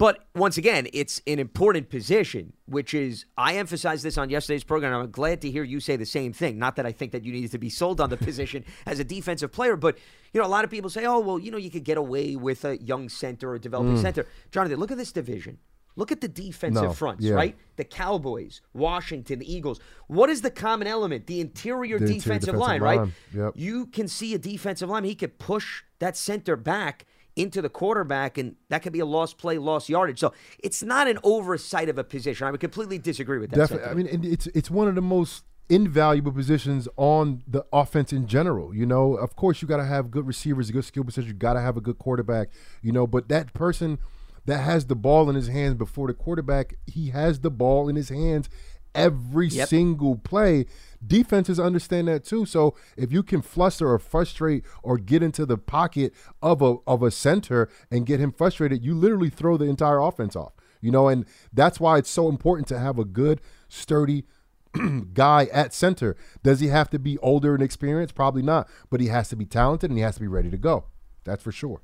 But 0.00 0.24
once 0.34 0.56
again, 0.56 0.88
it's 0.94 1.20
an 1.26 1.38
important 1.38 1.90
position, 1.90 2.54
which 2.64 2.94
is, 2.94 3.26
I 3.36 3.56
emphasized 3.56 4.02
this 4.02 4.16
on 4.16 4.30
yesterday's 4.30 4.64
program. 4.64 4.94
I'm 4.98 5.10
glad 5.10 5.42
to 5.42 5.50
hear 5.50 5.62
you 5.62 5.78
say 5.78 5.96
the 5.96 6.06
same 6.06 6.32
thing. 6.32 6.58
Not 6.58 6.76
that 6.76 6.86
I 6.86 6.92
think 6.92 7.12
that 7.12 7.22
you 7.22 7.32
needed 7.32 7.50
to 7.50 7.58
be 7.58 7.68
sold 7.68 8.00
on 8.00 8.08
the 8.08 8.16
position 8.30 8.64
as 8.86 8.98
a 8.98 9.04
defensive 9.04 9.52
player, 9.52 9.76
but, 9.76 9.98
you 10.32 10.40
know, 10.40 10.46
a 10.46 10.48
lot 10.48 10.64
of 10.64 10.70
people 10.70 10.88
say, 10.88 11.04
oh, 11.04 11.18
well, 11.18 11.38
you 11.38 11.50
know, 11.50 11.58
you 11.58 11.70
could 11.70 11.84
get 11.84 11.98
away 11.98 12.34
with 12.34 12.64
a 12.64 12.78
young 12.82 13.10
center 13.10 13.50
or 13.50 13.58
developing 13.58 13.96
Mm. 13.96 14.00
center. 14.00 14.26
Jonathan, 14.50 14.78
look 14.80 14.90
at 14.90 14.96
this 14.96 15.12
division. 15.12 15.58
Look 15.96 16.10
at 16.10 16.22
the 16.22 16.28
defensive 16.28 16.82
No, 16.82 16.92
fronts, 16.94 17.22
yeah. 17.22 17.34
right? 17.34 17.54
The 17.76 17.84
Cowboys, 17.84 18.62
Washington, 18.72 19.38
the 19.40 19.52
Eagles. 19.54 19.80
What 20.06 20.30
is 20.30 20.40
the 20.40 20.50
common 20.50 20.86
element? 20.88 21.26
The 21.26 21.42
interior, 21.42 21.98
The 21.98 22.04
interior 22.04 22.14
defensive, 22.20 22.40
defensive 22.54 22.54
line, 22.58 22.80
right? 22.80 23.08
yep. 23.36 23.52
You 23.54 23.84
can 23.84 24.08
see 24.08 24.32
a 24.32 24.38
defensive 24.38 24.88
line. 24.88 25.04
He 25.04 25.14
could 25.14 25.38
push 25.38 25.82
that 25.98 26.16
center 26.16 26.56
back 26.56 27.04
into 27.40 27.62
the 27.62 27.68
quarterback, 27.68 28.38
and 28.38 28.56
that 28.68 28.82
could 28.82 28.92
be 28.92 29.00
a 29.00 29.06
lost 29.06 29.38
play, 29.38 29.58
lost 29.58 29.88
yardage. 29.88 30.18
So 30.20 30.32
it's 30.58 30.82
not 30.82 31.08
an 31.08 31.18
oversight 31.22 31.88
of 31.88 31.98
a 31.98 32.04
position. 32.04 32.46
I 32.46 32.50
would 32.50 32.60
completely 32.60 32.98
disagree 32.98 33.38
with 33.38 33.50
that. 33.50 33.56
Definitely. 33.56 33.88
I 33.90 33.94
mean, 33.94 34.06
and 34.06 34.24
it's 34.24 34.46
it's 34.48 34.70
one 34.70 34.88
of 34.88 34.94
the 34.94 35.02
most 35.02 35.44
invaluable 35.68 36.32
positions 36.32 36.88
on 36.96 37.42
the 37.46 37.64
offense 37.72 38.12
in 38.12 38.26
general. 38.26 38.74
You 38.74 38.86
know, 38.86 39.14
of 39.14 39.36
course, 39.36 39.62
you 39.62 39.68
got 39.68 39.76
to 39.78 39.84
have 39.84 40.10
good 40.10 40.26
receivers, 40.26 40.68
a 40.68 40.72
good 40.72 40.84
skill 40.84 41.04
position. 41.04 41.28
You 41.28 41.34
got 41.34 41.54
to 41.54 41.60
have 41.60 41.76
a 41.76 41.80
good 41.80 41.98
quarterback. 41.98 42.48
You 42.82 42.92
know, 42.92 43.06
but 43.06 43.28
that 43.28 43.52
person 43.54 43.98
that 44.46 44.58
has 44.58 44.86
the 44.86 44.96
ball 44.96 45.28
in 45.30 45.36
his 45.36 45.48
hands 45.48 45.74
before 45.74 46.08
the 46.08 46.14
quarterback, 46.14 46.74
he 46.86 47.10
has 47.10 47.40
the 47.40 47.50
ball 47.50 47.88
in 47.88 47.96
his 47.96 48.08
hands 48.08 48.48
every 48.94 49.48
Yep. 49.48 49.68
single 49.68 50.16
play. 50.16 50.66
Defenses 51.06 51.58
understand 51.58 52.08
that 52.08 52.24
too. 52.24 52.44
So 52.44 52.74
if 52.96 53.10
you 53.12 53.22
can 53.22 53.40
fluster 53.42 53.90
or 53.90 53.98
frustrate 53.98 54.64
or 54.82 54.98
get 54.98 55.22
into 55.22 55.46
the 55.46 55.56
pocket 55.56 56.12
of 56.42 56.60
a 56.60 56.76
of 56.86 57.02
a 57.02 57.10
center 57.10 57.68
and 57.90 58.04
get 58.04 58.20
him 58.20 58.32
frustrated, 58.32 58.84
you 58.84 58.94
literally 58.94 59.30
throw 59.30 59.56
the 59.56 59.64
entire 59.64 59.98
offense 60.00 60.36
off. 60.36 60.52
You 60.80 60.90
know, 60.90 61.08
and 61.08 61.26
that's 61.52 61.80
why 61.80 61.98
it's 61.98 62.10
so 62.10 62.28
important 62.28 62.68
to 62.68 62.78
have 62.78 62.98
a 62.98 63.04
good, 63.04 63.40
sturdy 63.68 64.24
guy 65.14 65.46
at 65.52 65.74
center. 65.74 66.16
Does 66.42 66.60
he 66.60 66.68
have 66.68 66.90
to 66.90 66.98
be 66.98 67.18
older 67.18 67.54
and 67.54 67.62
experienced? 67.62 68.14
Probably 68.14 68.42
not, 68.42 68.68
but 68.90 69.00
he 69.00 69.08
has 69.08 69.28
to 69.30 69.36
be 69.36 69.44
talented 69.46 69.90
and 69.90 69.98
he 69.98 70.02
has 70.04 70.14
to 70.14 70.20
be 70.20 70.28
ready 70.28 70.50
to 70.50 70.56
go. 70.58 70.84
That's 71.24 71.42
for 71.42 71.52
sure. 71.52 71.82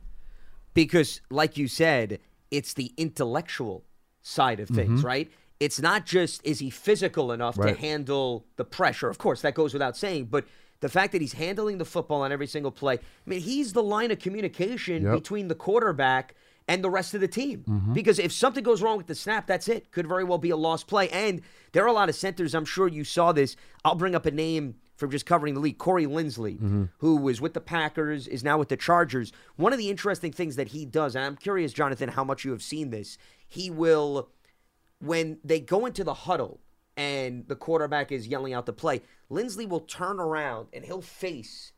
because, 0.74 1.20
like 1.30 1.56
you 1.56 1.68
said, 1.68 2.20
it's 2.50 2.74
the 2.74 2.92
intellectual 2.96 3.84
side 4.22 4.60
of 4.60 4.68
things, 4.68 4.98
mm-hmm. 5.00 5.06
right? 5.06 5.30
It's 5.60 5.80
not 5.80 6.04
just 6.06 6.44
is 6.44 6.58
he 6.58 6.70
physical 6.70 7.32
enough. 7.32 7.56
Right. 7.58 7.74
to 7.74 7.80
handle 7.80 8.44
the 8.56 8.64
pressure. 8.64 9.08
Of 9.08 9.18
course, 9.18 9.40
that 9.42 9.54
goes 9.54 9.72
without 9.72 9.96
saying, 9.96 10.26
but 10.26 10.44
the 10.80 10.88
fact 10.90 11.12
that 11.12 11.22
he's 11.22 11.32
handling 11.32 11.78
the 11.78 11.84
football 11.86 12.20
on 12.22 12.32
every 12.32 12.46
single 12.46 12.70
play. 12.70 12.94
I 12.94 12.98
mean, 13.24 13.40
he's 13.40 13.72
the 13.72 13.82
line 13.82 14.10
of 14.10 14.18
communication 14.18 15.04
Yep. 15.04 15.14
between 15.14 15.48
the 15.48 15.54
quarterback 15.54 16.34
and 16.68 16.84
the 16.84 16.90
rest 16.90 17.14
of 17.14 17.20
the 17.22 17.28
team. 17.28 17.64
Mm-hmm. 17.66 17.92
Because 17.94 18.18
if 18.18 18.30
something 18.32 18.62
goes 18.62 18.82
wrong 18.82 18.98
with 18.98 19.06
the 19.06 19.14
snap, 19.14 19.46
that's 19.46 19.68
it. 19.68 19.90
Could 19.92 20.06
very 20.06 20.24
well 20.24 20.36
be 20.36 20.50
a 20.50 20.56
lost 20.56 20.86
play. 20.86 21.08
And 21.08 21.40
there 21.72 21.82
are 21.84 21.88
a 21.88 21.92
lot 21.94 22.10
of 22.10 22.14
centers. 22.14 22.54
I'm 22.54 22.64
sure 22.66 22.88
you 22.88 23.04
saw 23.04 23.32
this. 23.32 23.56
I'll 23.84 23.94
bring 23.94 24.14
up 24.14 24.26
a 24.26 24.30
name 24.30 24.74
from 24.96 25.10
just 25.10 25.24
covering 25.26 25.54
the 25.54 25.60
league, 25.60 25.78
Corey 25.78 26.06
Linsley, 26.06 26.56
Mm-hmm. 26.56 26.84
who 26.98 27.16
was 27.16 27.40
with 27.40 27.54
the 27.54 27.60
Packers, 27.60 28.26
is 28.28 28.42
now 28.44 28.58
with 28.58 28.68
the 28.68 28.76
Chargers. 28.76 29.32
One 29.56 29.72
of 29.72 29.78
the 29.78 29.88
interesting 29.90 30.32
things 30.32 30.56
that 30.56 30.68
he 30.68 30.84
does, 30.84 31.14
and 31.14 31.24
I'm 31.24 31.36
curious, 31.36 31.72
Jonathan, 31.72 32.08
how 32.10 32.24
much 32.24 32.44
you 32.44 32.50
have 32.50 32.62
seen 32.62 32.90
this, 32.90 33.16
he 33.48 33.70
will, 33.70 34.28
when 35.00 35.38
they 35.44 35.60
go 35.60 35.86
into 35.86 36.04
the 36.04 36.14
huddle 36.14 36.60
and 36.96 37.46
the 37.48 37.56
quarterback 37.56 38.10
is 38.10 38.26
yelling 38.26 38.52
out 38.54 38.66
the 38.66 38.72
play, 38.72 39.02
Linsley 39.30 39.68
will 39.68 39.80
turn 39.80 40.18
around 40.18 40.68
and 40.72 40.84
he'll 40.84 41.02
face 41.02 41.72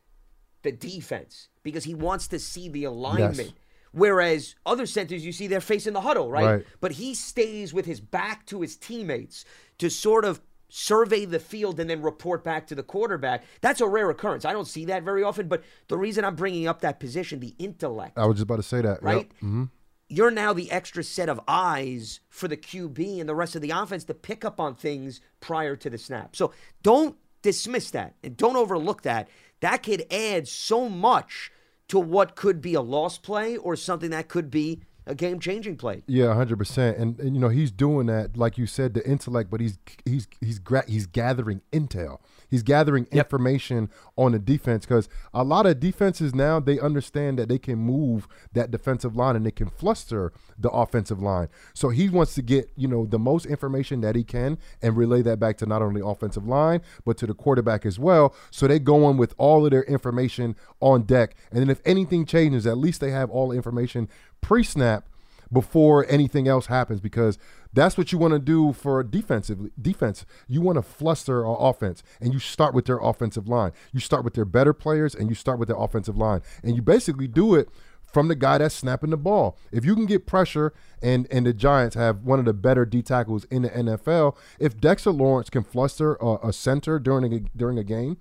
the 0.61 0.71
defense 0.71 1.49
because 1.63 1.83
he 1.83 1.93
wants 1.95 2.27
to 2.29 2.39
see 2.39 2.69
the 2.69 2.83
alignment. 2.85 3.53
Whereas 3.91 4.55
other 4.65 4.85
centers, 4.85 5.25
you 5.25 5.31
see 5.31 5.47
they're 5.47 5.61
facing 5.61 5.93
the 5.93 6.01
huddle, 6.01 6.29
right? 6.29 6.45
Right. 6.45 6.65
But 6.79 6.93
he 6.93 7.15
stays 7.15 7.73
with 7.73 7.85
his 7.85 7.99
back 7.99 8.45
to 8.47 8.61
his 8.61 8.75
teammates 8.77 9.45
to 9.79 9.89
sort 9.89 10.25
of 10.25 10.41
survey 10.71 11.25
the 11.25 11.39
field 11.39 11.79
and 11.79 11.89
then 11.89 12.01
report 12.03 12.43
back 12.43 12.67
to 12.67 12.75
the 12.75 12.83
quarterback. 12.83 13.43
That's 13.61 13.81
a 13.81 13.87
rare 13.87 14.09
occurrence. 14.11 14.45
I 14.45 14.53
don't 14.53 14.67
see 14.67 14.85
that 14.85 15.01
very 15.01 15.23
often. 15.23 15.47
But 15.47 15.63
the 15.87 15.97
reason 15.97 16.23
I'm 16.23 16.35
bringing 16.35 16.67
up 16.67 16.81
that 16.81 16.99
position, 16.99 17.39
the 17.39 17.55
intellect, 17.57 18.17
I 18.19 18.27
was 18.27 18.35
just 18.35 18.43
about 18.43 18.57
to 18.57 18.63
say 18.63 18.81
that. 18.81 19.01
right? 19.01 19.29
hmm 19.39 19.65
You're 20.09 20.31
now 20.31 20.53
the 20.53 20.71
extra 20.71 21.03
set 21.03 21.29
of 21.29 21.39
eyes 21.47 22.19
for 22.29 22.47
the 22.47 22.57
QB 22.57 23.19
and 23.19 23.29
the 23.29 23.35
rest 23.35 23.55
of 23.55 23.61
the 23.61 23.69
offense 23.69 24.03
to 24.05 24.13
pick 24.13 24.43
up 24.43 24.59
on 24.59 24.75
things 24.75 25.21
prior 25.39 25.75
to 25.75 25.89
the 25.89 25.97
snap. 25.97 26.35
So 26.35 26.51
don't 26.83 27.15
dismiss 27.41 27.91
that 27.91 28.15
and 28.23 28.35
don't 28.35 28.55
overlook 28.55 29.03
that. 29.03 29.29
That 29.61 29.83
could 29.83 30.11
add 30.11 30.47
so 30.47 30.89
much 30.89 31.51
to 31.89 31.99
what 31.99 32.35
could 32.35 32.61
be 32.61 32.73
a 32.73 32.81
lost 32.81 33.23
play 33.23 33.57
or 33.57 33.75
something 33.75 34.09
that 34.11 34.27
could 34.27 34.49
be 34.49 34.81
a 35.05 35.15
game 35.15 35.39
changing 35.39 35.75
play. 35.75 36.03
Yeah, 36.07 36.33
hundred 36.33 36.57
percent. 36.57 36.97
And 36.97 37.19
and 37.19 37.35
you 37.35 37.41
know 37.41 37.49
he's 37.49 37.71
doing 37.71 38.05
that, 38.07 38.37
like 38.37 38.57
you 38.57 38.67
said, 38.67 38.93
the 38.93 39.07
intellect, 39.07 39.49
but 39.49 39.59
he's 39.59 39.77
he's 40.05 40.27
he's 40.39 40.59
gra- 40.59 40.85
he's 40.87 41.07
gathering 41.07 41.61
intel. 41.71 42.19
He's 42.49 42.63
gathering 42.63 43.07
information 43.11 43.89
on 44.17 44.31
the 44.31 44.39
defense 44.39 44.85
because 44.85 45.07
a 45.33 45.43
lot 45.43 45.65
of 45.65 45.79
defenses 45.79 46.33
now 46.33 46.59
they 46.59 46.79
understand 46.79 47.39
that 47.39 47.49
they 47.49 47.59
can 47.59 47.77
move 47.77 48.27
that 48.53 48.71
defensive 48.71 49.15
line 49.15 49.35
and 49.35 49.45
they 49.45 49.51
can 49.51 49.69
fluster 49.69 50.33
the 50.57 50.69
offensive 50.69 51.21
line. 51.21 51.47
So 51.73 51.89
he 51.89 52.09
wants 52.09 52.33
to 52.35 52.41
get 52.41 52.71
you 52.75 52.87
know 52.87 53.05
the 53.05 53.19
most 53.19 53.45
information 53.45 54.01
that 54.01 54.15
he 54.15 54.23
can 54.23 54.57
and 54.81 54.97
relay 54.97 55.21
that 55.21 55.39
back 55.39 55.57
to 55.57 55.65
not 55.65 55.81
only 55.81 56.01
offensive 56.03 56.47
line 56.47 56.81
but 57.05 57.17
to 57.17 57.27
the 57.27 57.33
quarterback 57.33 57.85
as 57.85 57.99
well. 57.99 58.35
So 58.51 58.67
they 58.67 58.79
go 58.79 59.09
in 59.09 59.17
with 59.17 59.33
all 59.37 59.65
of 59.65 59.71
their 59.71 59.83
information 59.83 60.55
on 60.79 61.03
deck, 61.03 61.35
and 61.51 61.59
then 61.59 61.69
if 61.69 61.81
anything 61.85 62.25
changes, 62.25 62.65
at 62.65 62.77
least 62.77 63.01
they 63.01 63.11
have 63.11 63.29
all 63.29 63.49
the 63.49 63.55
information 63.55 64.09
pre-snap 64.41 65.05
before 65.51 66.05
anything 66.09 66.47
else 66.47 66.67
happens 66.67 66.99
because 66.99 67.37
that's 67.73 67.97
what 67.97 68.11
you 68.11 68.17
want 68.17 68.33
to 68.33 68.39
do 68.39 68.73
for 68.73 69.03
defensive 69.03 69.69
defense. 69.81 70.25
You 70.47 70.61
want 70.61 70.77
to 70.77 70.81
fluster 70.81 71.45
our 71.45 71.69
offense 71.69 72.03
and 72.19 72.33
you 72.33 72.39
start 72.39 72.73
with 72.73 72.85
their 72.85 72.99
offensive 72.99 73.47
line. 73.47 73.71
You 73.91 73.99
start 73.99 74.23
with 74.23 74.33
their 74.33 74.45
better 74.45 74.73
players 74.73 75.13
and 75.15 75.29
you 75.29 75.35
start 75.35 75.59
with 75.59 75.67
their 75.67 75.77
offensive 75.77 76.17
line. 76.17 76.41
And 76.63 76.75
you 76.75 76.81
basically 76.81 77.27
do 77.27 77.55
it 77.55 77.69
from 78.11 78.27
the 78.27 78.35
guy 78.35 78.57
that's 78.57 78.75
snapping 78.75 79.11
the 79.11 79.17
ball. 79.17 79.57
If 79.71 79.85
you 79.85 79.95
can 79.95 80.05
get 80.05 80.25
pressure 80.25 80.73
and 81.01 81.27
and 81.31 81.45
the 81.45 81.53
Giants 81.53 81.95
have 81.95 82.23
one 82.23 82.39
of 82.39 82.45
the 82.45 82.53
better 82.53 82.85
D 82.85 83.01
tackles 83.01 83.45
in 83.45 83.63
the 83.63 83.69
NFL, 83.69 84.35
if 84.59 84.79
Dexter 84.79 85.11
Lawrence 85.11 85.49
can 85.49 85.63
fluster 85.63 86.15
a, 86.15 86.47
a 86.47 86.53
center 86.53 86.99
during 86.99 87.31
a 87.31 87.39
during 87.55 87.77
a 87.77 87.83
game, 87.83 88.17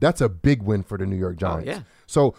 that's 0.00 0.20
a 0.20 0.28
big 0.28 0.62
win 0.62 0.82
for 0.82 0.98
the 0.98 1.06
New 1.06 1.16
York 1.16 1.34
oh, 1.36 1.40
Giants. 1.40 1.66
yeah. 1.66 1.80
So 2.06 2.34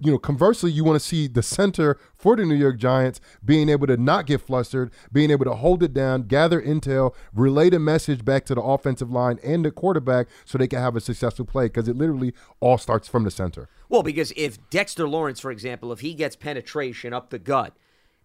you 0.00 0.12
know, 0.12 0.18
conversely, 0.18 0.70
you 0.70 0.84
want 0.84 1.00
to 1.00 1.04
see 1.04 1.26
the 1.26 1.42
center 1.42 1.98
for 2.16 2.36
the 2.36 2.44
New 2.44 2.54
York 2.54 2.78
Giants 2.78 3.20
being 3.44 3.68
able 3.68 3.86
to 3.88 3.96
not 3.96 4.26
get 4.26 4.40
flustered, 4.40 4.92
being 5.12 5.30
able 5.30 5.44
to 5.44 5.54
hold 5.54 5.82
it 5.82 5.92
down, 5.92 6.22
gather 6.22 6.62
intel, 6.62 7.14
relay 7.34 7.68
the 7.68 7.80
message 7.80 8.24
back 8.24 8.44
to 8.46 8.54
the 8.54 8.62
offensive 8.62 9.10
line 9.10 9.38
and 9.42 9.64
the 9.64 9.70
quarterback 9.72 10.28
so 10.44 10.56
they 10.56 10.68
can 10.68 10.78
have 10.78 10.94
a 10.94 11.00
successful 11.00 11.44
play 11.44 11.66
because 11.66 11.88
it 11.88 11.96
literally 11.96 12.32
all 12.60 12.78
starts 12.78 13.08
from 13.08 13.24
the 13.24 13.30
center. 13.30 13.68
Well, 13.88 14.02
because 14.04 14.32
if 14.36 14.70
Dexter 14.70 15.08
Lawrence, 15.08 15.40
for 15.40 15.50
example, 15.50 15.90
if 15.92 16.00
he 16.00 16.14
gets 16.14 16.36
penetration 16.36 17.12
up 17.12 17.30
the 17.30 17.38
gut, 17.40 17.74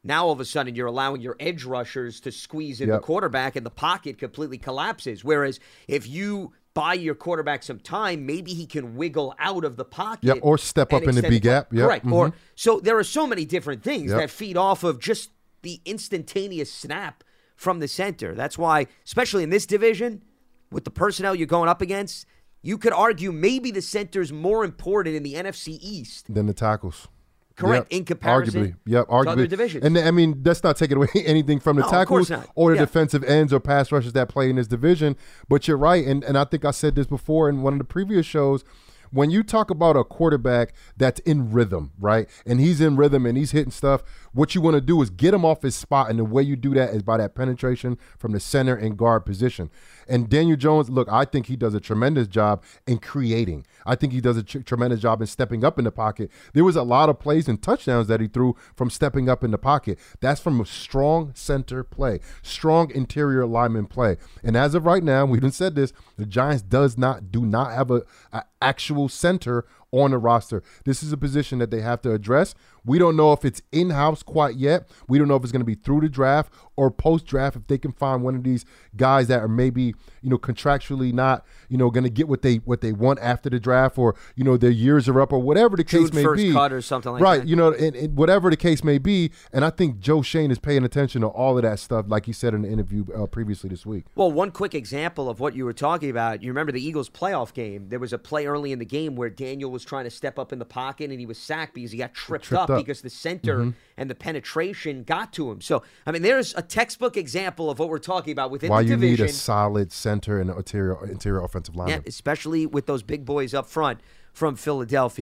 now 0.03 0.25
all 0.25 0.31
of 0.33 0.39
a 0.39 0.45
sudden 0.45 0.75
you're 0.75 0.87
allowing 0.87 1.21
your 1.21 1.37
edge 1.39 1.63
rushers 1.63 2.19
to 2.19 2.31
squeeze 2.31 2.81
in 2.81 2.89
Yep. 2.89 2.97
the 3.01 3.05
quarterback 3.05 3.55
and 3.55 3.65
the 3.65 3.71
pocket 3.71 4.19
completely 4.19 4.57
collapses. 4.57 5.23
Whereas 5.23 5.59
if 5.87 6.07
you 6.07 6.51
buy 6.73 6.93
your 6.93 7.15
quarterback 7.15 7.63
some 7.63 7.79
time, 7.79 8.25
maybe 8.25 8.53
he 8.53 8.65
can 8.65 8.95
wiggle 8.95 9.35
out 9.39 9.63
of 9.63 9.75
the 9.75 9.85
pocket. 9.85 10.23
Yep, 10.23 10.39
or 10.41 10.57
step 10.57 10.93
up 10.93 11.03
in 11.03 11.15
the 11.15 11.21
B 11.21 11.39
gap. 11.39 11.71
Yep, 11.71 11.85
Correct. 11.85 12.05
Or 12.07 12.29
mhm. 12.29 12.33
so 12.55 12.79
there 12.79 12.97
are 12.97 13.03
so 13.03 13.27
many 13.27 13.45
different 13.45 13.83
things 13.83 14.11
Yep. 14.11 14.19
that 14.19 14.29
feed 14.29 14.57
off 14.57 14.83
of 14.83 14.99
just 14.99 15.29
the 15.61 15.81
instantaneous 15.85 16.71
snap 16.71 17.23
from 17.55 17.79
the 17.79 17.87
center. 17.87 18.33
That's 18.33 18.57
why, 18.57 18.87
especially 19.05 19.43
in 19.43 19.49
this 19.49 19.65
division, 19.65 20.23
with 20.71 20.83
the 20.83 20.91
personnel 20.91 21.35
you're 21.35 21.47
going 21.47 21.69
up 21.69 21.81
against, 21.81 22.25
you 22.61 22.77
could 22.77 22.93
argue 22.93 23.31
maybe 23.31 23.71
the 23.71 23.81
center's 23.81 24.33
more 24.33 24.63
important 24.65 25.15
in 25.15 25.23
the 25.23 25.35
NFC 25.35 25.77
East. 25.81 26.33
Than 26.33 26.47
the 26.47 26.53
tackles. 26.53 27.07
Correct. 27.55 27.91
Yep. 27.91 27.99
In 27.99 28.05
comparison 28.05 28.63
arguably, 28.63 28.75
yep, 28.85 29.07
arguably. 29.07 29.27
other 29.27 29.47
divisions. 29.47 29.85
And 29.85 29.97
I 29.97 30.09
mean, 30.11 30.41
that's 30.41 30.63
not 30.63 30.75
taking 30.75 30.97
away 30.97 31.07
anything 31.15 31.59
from 31.59 31.75
the 31.77 31.83
No, 31.83 31.89
tackles 31.89 32.31
or 32.55 32.71
the 32.71 32.77
Yeah. 32.77 32.81
defensive 32.85 33.23
ends 33.25 33.53
or 33.53 33.59
pass 33.59 33.91
rushers 33.91 34.13
that 34.13 34.27
play 34.29 34.49
in 34.49 34.55
this 34.55 34.67
division. 34.67 35.15
But 35.47 35.67
you're 35.67 35.77
right, 35.77 36.05
and 36.05 36.23
and 36.23 36.37
I 36.37 36.45
think 36.45 36.65
I 36.65 36.71
said 36.71 36.95
this 36.95 37.05
before 37.07 37.49
in 37.49 37.61
one 37.61 37.73
of 37.73 37.79
the 37.79 37.85
previous 37.85 38.25
shows. 38.25 38.63
When 39.11 39.29
you 39.29 39.43
talk 39.43 39.69
about 39.69 39.95
a 39.95 40.03
quarterback 40.03 40.73
that's 40.97 41.19
in 41.19 41.51
rhythm, 41.51 41.91
right, 41.99 42.27
and 42.47 42.59
he's 42.59 42.81
in 42.81 42.95
rhythm 42.95 43.27
and 43.27 43.37
he's 43.37 43.51
hitting 43.51 43.69
stuff, 43.69 44.01
what 44.33 44.55
you 44.55 44.61
want 44.61 44.73
to 44.73 44.81
do 44.81 44.99
is 45.03 45.11
get 45.11 45.35
him 45.35 45.45
off 45.45 45.61
his 45.61 45.75
spot, 45.75 46.09
and 46.09 46.17
the 46.17 46.23
way 46.23 46.41
you 46.41 46.55
do 46.55 46.73
that 46.73 46.95
is 46.95 47.03
by 47.03 47.17
that 47.17 47.35
penetration 47.35 47.99
from 48.17 48.31
the 48.31 48.39
center 48.39 48.75
and 48.75 48.97
guard 48.97 49.23
position. 49.23 49.69
And 50.07 50.29
Daniel 50.29 50.57
Jones, 50.57 50.89
look, 50.89 51.07
I 51.09 51.25
think 51.25 51.47
he 51.47 51.55
does 51.55 51.73
a 51.73 51.79
tremendous 51.79 52.27
job 52.27 52.63
in 52.87 52.99
creating. 52.99 53.65
I 53.85 53.95
think 53.95 54.13
he 54.13 54.21
does 54.21 54.37
a 54.37 54.43
tr- 54.43 54.59
tremendous 54.59 54.99
job 54.99 55.21
in 55.21 55.27
stepping 55.27 55.63
up 55.63 55.77
in 55.77 55.85
the 55.85 55.91
pocket. 55.91 56.31
There 56.53 56.63
was 56.63 56.75
a 56.75 56.83
lot 56.83 57.09
of 57.09 57.19
plays 57.19 57.47
and 57.47 57.61
touchdowns 57.61 58.07
that 58.07 58.21
he 58.21 58.27
threw 58.27 58.55
from 58.75 58.89
stepping 58.89 59.29
up 59.29 59.43
in 59.43 59.51
the 59.51 59.57
pocket. 59.57 59.99
That's 60.21 60.41
from 60.41 60.61
a 60.61 60.65
strong 60.65 61.31
center 61.35 61.83
play, 61.83 62.19
strong 62.41 62.91
interior 62.91 63.45
lineman 63.45 63.87
play. 63.87 64.17
And 64.43 64.55
as 64.55 64.75
of 64.75 64.85
right 64.85 65.03
now, 65.03 65.25
we 65.33 65.37
even 65.37 65.51
said 65.51 65.75
this: 65.75 65.93
the 66.17 66.25
Giants 66.25 66.61
does 66.61 66.97
not 66.97 67.31
do 67.31 67.45
not 67.45 67.71
have 67.71 67.91
a, 67.91 68.03
a 68.31 68.43
actual 68.61 69.09
center 69.09 69.65
on 69.91 70.11
the 70.11 70.17
roster. 70.17 70.63
This 70.85 71.03
is 71.03 71.13
a 71.13 71.17
position 71.17 71.59
that 71.59 71.69
they 71.69 71.81
have 71.81 72.01
to 72.01 72.11
address. 72.11 72.55
We 72.85 72.99
don't 72.99 73.15
know 73.15 73.31
if 73.33 73.45
it's 73.45 73.61
in 73.71 73.91
house 73.91 74.23
quite 74.23 74.55
yet. 74.55 74.87
We 75.07 75.17
don't 75.17 75.27
know 75.27 75.35
if 75.35 75.43
it's 75.43 75.51
going 75.51 75.61
to 75.61 75.65
be 75.65 75.75
through 75.75 76.01
the 76.01 76.09
draft 76.09 76.51
or 76.75 76.91
post 76.91 77.25
draft. 77.25 77.55
If 77.55 77.67
they 77.67 77.77
can 77.77 77.91
find 77.91 78.23
one 78.23 78.35
of 78.35 78.43
these 78.43 78.65
guys 78.95 79.27
that 79.27 79.41
are 79.41 79.47
maybe 79.47 79.93
you 80.21 80.29
know 80.29 80.37
contractually 80.37 81.13
not 81.13 81.45
you 81.69 81.77
know 81.77 81.89
going 81.89 82.03
to 82.03 82.09
get 82.09 82.27
what 82.27 82.41
they 82.41 82.55
what 82.57 82.81
they 82.81 82.91
want 82.91 83.19
after 83.19 83.49
the 83.49 83.59
draft, 83.59 83.97
or 83.97 84.15
you 84.35 84.43
know 84.43 84.57
their 84.57 84.71
years 84.71 85.07
are 85.07 85.21
up, 85.21 85.31
or 85.31 85.39
whatever 85.39 85.77
the 85.77 85.83
June 85.83 86.05
case 86.05 86.13
may 86.13 86.23
1st 86.23 86.35
be, 86.35 86.51
cut 86.53 86.73
or 86.73 86.81
something 86.81 87.13
like 87.13 87.21
right? 87.21 87.41
that. 87.41 87.47
You 87.47 87.55
know, 87.55 87.71
and, 87.71 87.95
and 87.95 88.17
whatever 88.17 88.49
the 88.49 88.57
case 88.57 88.83
may 88.83 88.97
be. 88.97 89.31
And 89.51 89.63
I 89.63 89.69
think 89.69 89.99
Joe 89.99 90.21
Schoen 90.21 90.51
is 90.51 90.59
paying 90.59 90.83
attention 90.83 91.21
to 91.21 91.27
all 91.27 91.57
of 91.57 91.63
that 91.63 91.79
stuff, 91.79 92.05
like 92.07 92.25
he 92.25 92.33
said 92.33 92.53
in 92.53 92.63
the 92.63 92.69
interview 92.69 93.05
uh, 93.15 93.25
previously 93.27 93.69
this 93.69 93.85
week. 93.85 94.05
Well, 94.15 94.31
one 94.31 94.51
quick 94.51 94.75
example 94.75 95.29
of 95.29 95.39
what 95.39 95.55
you 95.55 95.65
were 95.65 95.73
talking 95.73 96.09
about. 96.09 96.43
You 96.43 96.51
remember 96.51 96.71
the 96.71 96.85
Eagles 96.85 97.09
playoff 97.09 97.53
game? 97.53 97.89
There 97.89 97.99
was 97.99 98.13
a 98.13 98.17
play 98.17 98.45
early 98.45 98.71
in 98.71 98.79
the 98.79 98.85
game 98.85 99.15
where 99.15 99.29
Daniel 99.29 99.71
was 99.71 99.85
trying 99.85 100.05
to 100.05 100.11
step 100.11 100.37
up 100.37 100.51
in 100.51 100.59
the 100.59 100.65
pocket 100.65 101.11
and 101.11 101.19
he 101.19 101.25
was 101.25 101.37
sacked 101.37 101.73
because 101.73 101.91
he 101.91 101.97
got 101.97 102.13
tripped, 102.13 102.45
Tripped 102.45 102.69
up, 102.69 102.72
up. 102.73 102.79
because 102.85 103.01
the 103.01 103.09
center 103.09 103.57
Mhm. 103.59 103.73
and 103.97 104.09
the 104.09 104.15
penetration 104.15 105.03
got 105.03 105.33
to 105.33 105.49
him. 105.51 105.61
So, 105.61 105.83
I 106.05 106.11
mean, 106.11 106.21
there's 106.21 106.53
a 106.55 106.61
textbook 106.61 107.17
example 107.17 107.69
of 107.69 107.79
what 107.79 107.89
we're 107.89 107.97
talking 107.97 108.31
about 108.31 108.51
within 108.51 108.69
Why 108.69 108.83
the 108.83 108.89
you 108.89 108.97
need 108.97 109.19
a 109.19 109.29
solid 109.29 109.91
center 109.91 110.39
and 110.39 110.49
interior 110.49 111.03
interior 111.05 111.41
offensive 111.43 111.75
line. 111.75 111.87
yeah, 111.89 111.99
especially 112.05 112.65
with 112.65 112.85
those 112.85 113.01
big 113.03 113.25
boys 113.25 113.53
up 113.53 113.67
front 113.67 113.99
from 114.33 114.55
Philadelphia. 114.55 115.22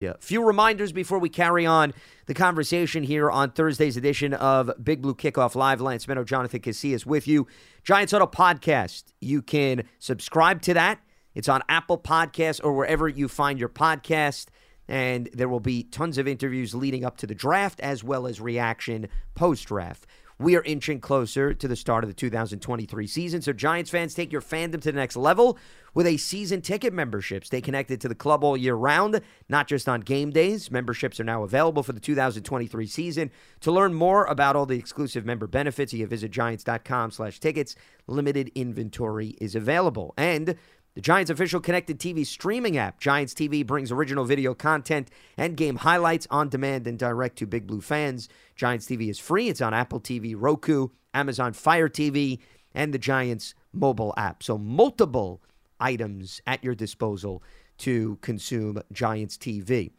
Yeah. 0.00 0.14
Few 0.20 0.44
reminders 0.44 0.92
before 0.92 1.18
we 1.18 1.28
carry 1.28 1.66
on 1.66 1.92
the 2.26 2.34
conversation 2.34 3.02
here 3.02 3.30
on 3.30 3.50
Thursday's 3.52 3.96
edition 3.96 4.34
of 4.34 4.70
Big 4.82 5.02
Blue 5.02 5.14
Kickoff 5.14 5.54
Live. 5.54 5.80
Lance 5.80 6.06
Medow, 6.06 6.24
Jonathan 6.24 6.60
Casillas 6.60 7.06
with 7.06 7.26
you. 7.26 7.46
Giants 7.84 8.12
Auto 8.12 8.26
Podcast. 8.26 9.04
You 9.20 9.42
can 9.42 9.84
subscribe 9.98 10.62
to 10.62 10.74
that. 10.74 11.00
It's 11.34 11.48
on 11.48 11.62
Apple 11.68 11.98
Podcasts 11.98 12.60
or 12.62 12.72
wherever 12.72 13.08
you 13.08 13.28
find 13.28 13.58
your 13.58 13.68
podcast. 13.68 14.46
And 14.88 15.28
there 15.32 15.48
will 15.48 15.60
be 15.60 15.84
tons 15.84 16.18
of 16.18 16.28
interviews 16.28 16.74
leading 16.74 17.04
up 17.04 17.16
to 17.18 17.26
the 17.26 17.34
draft 17.34 17.80
as 17.80 18.04
well 18.04 18.26
as 18.26 18.40
reaction 18.40 19.08
post 19.34 19.66
draft. 19.66 20.06
We 20.38 20.56
are 20.56 20.62
inching 20.62 21.00
closer 21.00 21.54
to 21.54 21.68
the 21.68 21.76
start 21.76 22.02
of 22.02 22.10
the 22.10 22.14
2023 22.14 23.06
season. 23.06 23.42
So, 23.42 23.52
Giants 23.52 23.90
fans, 23.90 24.12
take 24.12 24.32
your 24.32 24.40
fandom 24.40 24.80
to 24.82 24.90
the 24.90 24.92
next 24.92 25.16
level 25.16 25.56
with 25.94 26.06
a 26.06 26.16
season 26.16 26.60
ticket 26.62 26.92
membership. 26.92 27.44
Stay 27.44 27.60
connected 27.60 28.00
to 28.00 28.08
the 28.08 28.14
club 28.14 28.44
all 28.44 28.56
year 28.56 28.74
round, 28.74 29.20
not 29.48 29.68
just 29.68 29.88
on 29.88 30.00
game 30.00 30.30
days. 30.30 30.70
Memberships 30.70 31.20
are 31.20 31.24
now 31.24 31.42
available 31.42 31.82
for 31.82 31.92
the 31.92 32.00
2023 32.00 32.86
season. 32.86 33.30
To 33.60 33.72
learn 33.72 33.94
more 33.94 34.24
about 34.26 34.56
all 34.56 34.66
the 34.66 34.78
exclusive 34.78 35.24
member 35.24 35.46
benefits, 35.46 35.92
you 35.92 36.00
can 36.00 36.08
visit 36.08 36.30
giants.com 36.30 37.10
slash 37.10 37.40
tickets. 37.40 37.74
Limited 38.06 38.50
inventory 38.54 39.36
is 39.40 39.54
available. 39.54 40.14
And 40.16 40.56
the 40.94 41.00
Giants 41.00 41.30
official 41.30 41.60
connected 41.60 41.98
TV 41.98 42.26
streaming 42.26 42.76
app, 42.76 43.00
Giants 43.00 43.32
TV, 43.32 43.66
brings 43.66 43.90
original 43.90 44.26
video 44.26 44.52
content 44.52 45.08
and 45.38 45.56
game 45.56 45.76
highlights 45.76 46.26
on 46.30 46.50
demand 46.50 46.86
and 46.86 46.98
direct 46.98 47.38
to 47.38 47.46
Big 47.46 47.66
Blue 47.66 47.80
fans. 47.80 48.28
Giants 48.56 48.86
TV 48.86 49.08
is 49.08 49.18
free. 49.18 49.48
It's 49.48 49.62
on 49.62 49.72
Apple 49.72 50.00
TV, 50.00 50.34
Roku, 50.36 50.88
Amazon 51.14 51.54
Fire 51.54 51.88
TV, 51.88 52.40
and 52.74 52.92
the 52.92 52.98
Giants 52.98 53.54
mobile 53.72 54.12
app. 54.18 54.42
So, 54.42 54.58
multiple 54.58 55.42
items 55.82 56.40
at 56.46 56.62
your 56.64 56.74
disposal 56.74 57.42
to 57.78 58.16
consume 58.22 58.82
Giants 58.92 59.36
TV. 59.36 59.90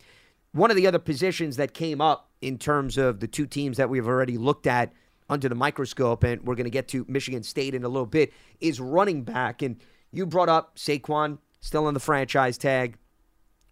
One 0.53 0.71
of 0.71 0.77
the 0.77 0.87
other 0.87 0.99
positions 0.99 1.57
that 1.57 1.73
came 1.73 1.99
up 1.99 2.29
in 2.41 2.57
terms 2.57 2.97
of 2.97 3.19
the 3.19 3.27
two 3.27 3.45
teams 3.45 3.77
that 3.77 3.89
we've 3.89 4.07
already 4.07 4.37
looked 4.37 4.67
at 4.67 4.93
under 5.29 5.49
the 5.49 5.55
microscope, 5.55 6.23
and 6.23 6.41
we're 6.43 6.55
going 6.55 6.65
to 6.65 6.69
get 6.69 6.87
to 6.89 7.05
Michigan 7.07 7.43
State 7.43 7.73
in 7.73 7.83
a 7.83 7.89
little 7.89 8.05
bit, 8.05 8.33
is 8.59 8.79
running 8.79 9.23
back. 9.23 9.61
And 9.61 9.77
you 10.11 10.25
brought 10.25 10.49
up 10.49 10.77
Saquon, 10.77 11.39
still 11.59 11.87
on 11.87 11.93
the 11.93 11.99
franchise 11.99 12.57
tag. 12.57 12.97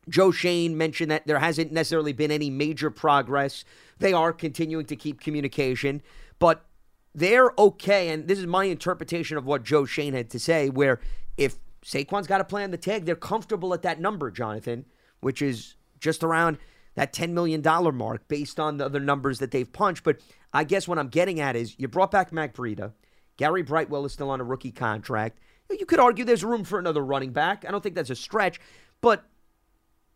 Joe 0.10 0.32
Schoen 0.32 0.78
mentioned 0.78 1.12
that 1.12 1.28
there 1.28 1.40
hasn't 1.40 1.72
necessarily 1.72 2.14
been 2.14 2.32
any 2.32 2.50
major 2.50 2.90
progress. 2.90 3.64
They 4.00 4.14
are 4.14 4.34
continuing 4.34 4.86
to 4.86 4.96
keep 4.96 5.22
communication, 5.22 6.02
but 6.40 6.66
they're 7.14 7.52
okay. 7.58 8.10
And 8.10 8.28
this 8.28 8.40
is 8.40 8.48
my 8.48 8.66
interpretation 8.66 9.38
of 9.38 9.46
what 9.46 9.64
Joe 9.64 9.86
Schoen 9.86 10.14
had 10.14 10.30
to 10.32 10.40
say, 10.40 10.70
where 10.70 11.00
if 11.38 11.60
Saquon's 11.86 12.28
got 12.28 12.38
to 12.38 12.44
play 12.44 12.64
on 12.64 12.72
the 12.72 12.78
tag, 12.78 13.06
they're 13.06 13.16
comfortable 13.16 13.74
at 13.74 13.82
that 13.82 14.00
number, 14.00 14.30
Jonathan, 14.30 14.86
which 15.20 15.42
is 15.42 15.76
just 16.00 16.24
around 16.24 16.58
that 16.96 17.14
$10 17.14 17.32
million 17.32 17.62
mark 17.96 18.28
based 18.28 18.60
on 18.60 18.78
the 18.78 18.86
other 18.86 19.00
numbers 19.00 19.40
that 19.40 19.52
they've 19.52 19.72
punched. 19.72 20.04
But 20.04 20.20
I 20.54 20.64
guess 20.64 20.88
what 20.88 21.00
I'm 21.00 21.08
getting 21.08 21.40
at 21.40 21.56
is 21.56 21.76
you 21.80 21.88
brought 21.88 22.12
back 22.12 22.32
Matt 22.32 22.54
Breida. 22.54 22.92
Gary 23.38 23.64
Brightwell 23.64 24.06
is 24.06 24.14
still 24.14 24.30
on 24.30 24.42
a 24.42 24.44
rookie 24.44 24.72
contract. 24.72 25.40
You 25.70 25.86
could 25.86 26.00
argue 26.00 26.26
there's 26.26 26.44
room 26.44 26.64
for 26.66 26.80
another 26.80 27.04
running 27.04 27.32
back. 27.32 27.66
I 27.66 27.72
don't 27.72 27.82
think 27.82 27.96
that's 27.96 28.10
a 28.10 28.16
stretch. 28.16 28.60
But 29.00 29.24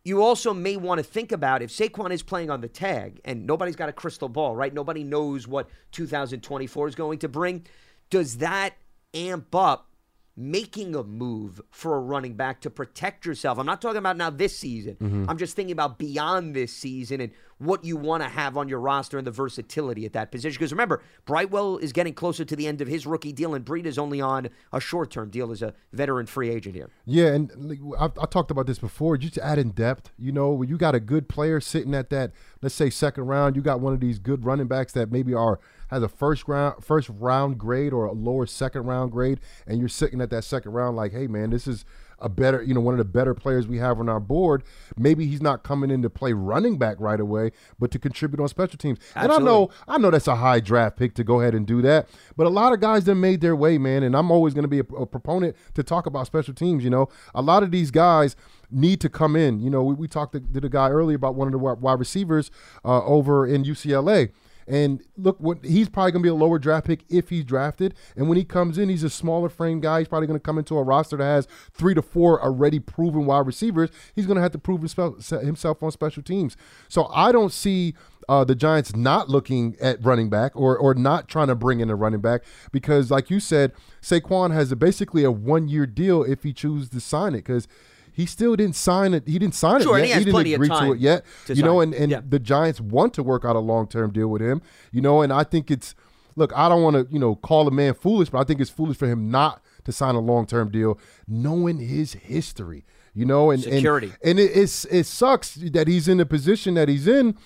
you 0.04 0.22
also 0.22 0.54
may 0.54 0.76
want 0.76 0.98
to 0.98 1.02
think 1.02 1.32
about 1.32 1.62
if 1.62 1.70
Saquon 1.70 2.12
is 2.12 2.22
playing 2.22 2.50
on 2.50 2.60
the 2.60 2.68
tag 2.68 3.20
and 3.24 3.46
nobody's 3.46 3.74
got 3.74 3.88
a 3.88 3.92
crystal 3.92 4.28
ball, 4.28 4.54
right? 4.54 4.72
Nobody 4.72 5.02
knows 5.02 5.48
what 5.48 5.68
2024 5.92 6.88
is 6.88 6.94
going 6.94 7.18
to 7.20 7.28
bring. 7.28 7.66
Does 8.10 8.36
that 8.36 8.74
amp 9.14 9.54
up 9.54 9.88
making 10.36 10.94
a 10.94 11.02
move 11.02 11.60
for 11.70 11.96
a 11.96 12.00
running 12.00 12.34
back 12.34 12.60
to 12.62 12.70
protect 12.70 13.24
yourself? 13.24 13.58
I'm 13.58 13.66
not 13.66 13.80
talking 13.80 13.98
about 13.98 14.16
now 14.16 14.30
this 14.30 14.56
season. 14.56 14.96
Mhm. 15.00 15.26
I'm 15.28 15.38
just 15.38 15.56
thinking 15.56 15.72
about 15.72 15.98
beyond 15.98 16.54
this 16.54 16.72
season 16.72 17.20
and 17.20 17.32
what 17.58 17.84
you 17.84 17.96
want 17.96 18.22
to 18.22 18.28
have 18.28 18.56
on 18.56 18.68
your 18.68 18.80
roster 18.80 19.18
and 19.18 19.26
the 19.26 19.30
versatility 19.30 20.04
at 20.04 20.12
that 20.12 20.30
position. 20.30 20.58
Because 20.58 20.72
remember, 20.72 21.02
Brightwell 21.24 21.78
is 21.78 21.92
getting 21.92 22.14
closer 22.14 22.44
to 22.44 22.56
the 22.56 22.66
end 22.66 22.80
of 22.80 22.88
his 22.88 23.06
rookie 23.06 23.32
deal, 23.32 23.54
and 23.54 23.64
Breed 23.64 23.86
is 23.86 23.98
only 23.98 24.20
on 24.20 24.48
a 24.72 24.80
short 24.80 25.10
term 25.10 25.30
deal 25.30 25.50
as 25.50 25.62
a 25.62 25.74
veteran 25.92 26.26
free 26.26 26.50
agent 26.50 26.74
here. 26.74 26.90
Yeah, 27.04 27.28
and 27.28 27.78
I, 27.98 28.04
I 28.04 28.26
talked 28.26 28.50
about 28.50 28.66
this 28.66 28.78
before. 28.78 29.16
Just 29.16 29.38
add 29.38 29.58
in 29.58 29.70
depth, 29.70 30.10
you 30.18 30.32
know, 30.32 30.50
when 30.50 30.68
you 30.68 30.76
got 30.76 30.94
a 30.94 31.00
good 31.00 31.28
player 31.28 31.60
sitting 31.60 31.94
at 31.94 32.10
that, 32.10 32.32
let's 32.62 32.74
say 32.74 32.90
second 32.90 33.24
round, 33.24 33.56
you 33.56 33.62
got 33.62 33.80
one 33.80 33.92
of 33.92 34.00
these 34.00 34.18
good 34.18 34.44
running 34.44 34.66
backs 34.66 34.92
that 34.92 35.10
maybe 35.10 35.32
are 35.34 35.58
has 35.88 36.02
a 36.02 36.08
first 36.08 36.48
round 36.48 36.84
first 36.84 37.08
round 37.08 37.58
grade 37.58 37.92
or 37.92 38.06
a 38.06 38.12
lower 38.12 38.46
second 38.46 38.82
round 38.84 39.12
grade, 39.12 39.40
and 39.66 39.78
you're 39.78 39.88
sitting 39.88 40.20
at 40.20 40.30
that 40.30 40.44
second 40.44 40.72
round 40.72 40.96
like, 40.96 41.12
hey 41.12 41.26
man, 41.26 41.50
this 41.50 41.66
is 41.66 41.84
a 42.18 42.28
better, 42.28 42.62
you 42.62 42.74
know, 42.74 42.80
one 42.80 42.94
of 42.94 42.98
the 42.98 43.04
better 43.04 43.34
players 43.34 43.66
we 43.66 43.78
have 43.78 43.98
on 44.00 44.08
our 44.08 44.20
board. 44.20 44.62
Maybe 44.96 45.26
he's 45.26 45.42
not 45.42 45.62
coming 45.62 45.90
in 45.90 46.02
to 46.02 46.10
play 46.10 46.32
running 46.32 46.78
back 46.78 46.96
right 46.98 47.20
away, 47.20 47.52
but 47.78 47.90
to 47.90 47.98
contribute 47.98 48.40
on 48.40 48.48
special 48.48 48.78
teams. 48.78 48.98
And 49.14 49.30
I 49.30 49.38
know, 49.38 49.70
I 49.86 49.98
know 49.98 50.10
that's 50.10 50.28
a 50.28 50.36
high 50.36 50.60
draft 50.60 50.96
pick 50.96 51.14
to 51.14 51.24
go 51.24 51.40
ahead 51.40 51.54
and 51.54 51.66
do 51.66 51.82
that, 51.82 52.08
but 52.36 52.46
a 52.46 52.50
lot 52.50 52.72
of 52.72 52.80
guys 52.80 53.04
that 53.04 53.14
made 53.14 53.40
their 53.40 53.56
way, 53.56 53.78
man. 53.78 54.02
And 54.02 54.16
I'm 54.16 54.30
always 54.30 54.54
going 54.54 54.64
to 54.64 54.68
be 54.68 54.80
a, 54.80 54.94
a 54.96 55.06
proponent 55.06 55.56
to 55.74 55.82
talk 55.82 56.06
about 56.06 56.26
special 56.26 56.54
teams. 56.54 56.84
You 56.84 56.90
know, 56.90 57.08
a 57.34 57.42
lot 57.42 57.62
of 57.62 57.70
these 57.70 57.90
guys 57.90 58.36
need 58.70 59.00
to 59.00 59.08
come 59.08 59.36
in. 59.36 59.60
You 59.60 59.70
know, 59.70 59.82
we, 59.82 59.94
we 59.94 60.08
talked 60.08 60.32
to, 60.32 60.40
to 60.40 60.60
the 60.60 60.68
guy 60.68 60.88
earlier 60.88 61.16
about 61.16 61.34
one 61.34 61.48
of 61.48 61.52
the 61.52 61.58
wide 61.58 61.98
receivers 61.98 62.50
uh, 62.84 63.04
over 63.04 63.46
in 63.46 63.64
UCLA. 63.64 64.30
And 64.68 65.02
look, 65.16 65.38
what 65.40 65.64
he's 65.64 65.88
probably 65.88 66.12
going 66.12 66.22
to 66.22 66.26
be 66.26 66.30
a 66.30 66.34
lower 66.34 66.58
draft 66.58 66.86
pick 66.86 67.04
if 67.08 67.28
he's 67.28 67.44
drafted. 67.44 67.94
And 68.16 68.28
when 68.28 68.36
he 68.36 68.44
comes 68.44 68.78
in, 68.78 68.88
he's 68.88 69.04
a 69.04 69.10
smaller 69.10 69.48
frame 69.48 69.80
guy. 69.80 70.00
He's 70.00 70.08
probably 70.08 70.26
going 70.26 70.38
to 70.38 70.44
come 70.44 70.58
into 70.58 70.76
a 70.76 70.82
roster 70.82 71.16
that 71.16 71.24
has 71.24 71.46
three 71.72 71.94
to 71.94 72.02
four 72.02 72.42
already 72.42 72.80
proven 72.80 73.26
wide 73.26 73.46
receivers. 73.46 73.90
He's 74.14 74.26
going 74.26 74.36
to 74.36 74.42
have 74.42 74.52
to 74.52 74.58
prove 74.58 74.80
himself 74.80 75.82
on 75.82 75.90
special 75.90 76.22
teams. 76.22 76.56
So 76.88 77.06
I 77.12 77.32
don't 77.32 77.52
see 77.52 77.94
uh, 78.28 78.44
the 78.44 78.54
Giants 78.54 78.94
not 78.96 79.28
looking 79.28 79.76
at 79.80 80.04
running 80.04 80.28
back 80.28 80.52
or 80.56 80.76
or 80.76 80.94
not 80.94 81.28
trying 81.28 81.46
to 81.48 81.54
bring 81.54 81.80
in 81.80 81.90
a 81.90 81.94
running 81.94 82.20
back 82.20 82.42
because, 82.72 83.10
like 83.10 83.30
you 83.30 83.40
said, 83.40 83.72
Saquon 84.02 84.52
has 84.52 84.72
a, 84.72 84.76
basically 84.76 85.22
a 85.24 85.30
one 85.30 85.68
year 85.68 85.86
deal 85.86 86.22
if 86.22 86.42
he 86.42 86.52
chooses 86.52 86.88
to 86.90 87.00
sign 87.00 87.34
it 87.34 87.38
because 87.38 87.68
he 88.16 88.24
still 88.24 88.56
didn't 88.56 88.76
sign 88.76 89.12
it. 89.12 89.28
He 89.28 89.38
didn't 89.38 89.54
sign 89.54 89.82
sure, 89.82 89.98
it 89.98 90.08
yet. 90.08 90.18
He, 90.18 90.24
he 90.24 90.32
didn't 90.32 90.54
agree 90.54 90.68
to 90.68 90.92
it 90.92 90.98
yet. 91.00 91.24
To 91.46 91.52
you 91.52 91.60
sign. 91.60 91.64
know, 91.66 91.80
and, 91.82 91.92
and 91.94 92.10
Yeah. 92.10 92.22
the 92.26 92.38
Giants 92.38 92.80
want 92.80 93.12
to 93.14 93.22
work 93.22 93.44
out 93.44 93.56
a 93.56 93.58
long 93.60 93.86
term 93.86 94.10
deal 94.10 94.28
with 94.28 94.40
him. 94.40 94.62
You 94.90 95.02
know, 95.02 95.20
and 95.20 95.30
I 95.30 95.44
think 95.44 95.70
it's 95.70 95.94
look. 96.34 96.50
I 96.56 96.70
don't 96.70 96.82
want 96.82 96.96
to 96.96 97.06
you 97.12 97.18
know 97.18 97.34
call 97.36 97.68
a 97.68 97.70
man 97.70 97.92
foolish, 97.92 98.30
but 98.30 98.38
I 98.38 98.44
think 98.44 98.58
it's 98.60 98.70
foolish 98.70 98.96
for 98.96 99.06
him 99.06 99.30
not 99.30 99.62
to 99.84 99.92
sign 99.92 100.14
a 100.14 100.20
long 100.20 100.46
term 100.46 100.70
deal, 100.70 100.98
knowing 101.28 101.76
his 101.78 102.14
history. 102.14 102.86
You 103.12 103.26
know, 103.26 103.50
and 103.50 103.62
and- 103.64 103.74
Security. 103.74 104.12
and, 104.24 104.38
it, 104.38 104.50
it's 104.56 104.86
it 104.86 105.04
sucks 105.04 105.54
that 105.56 105.86
he's 105.86 106.08
in 106.08 106.16
the 106.16 106.26
position 106.26 106.72
that 106.74 106.88
he's 106.88 107.06
in. 107.06 107.36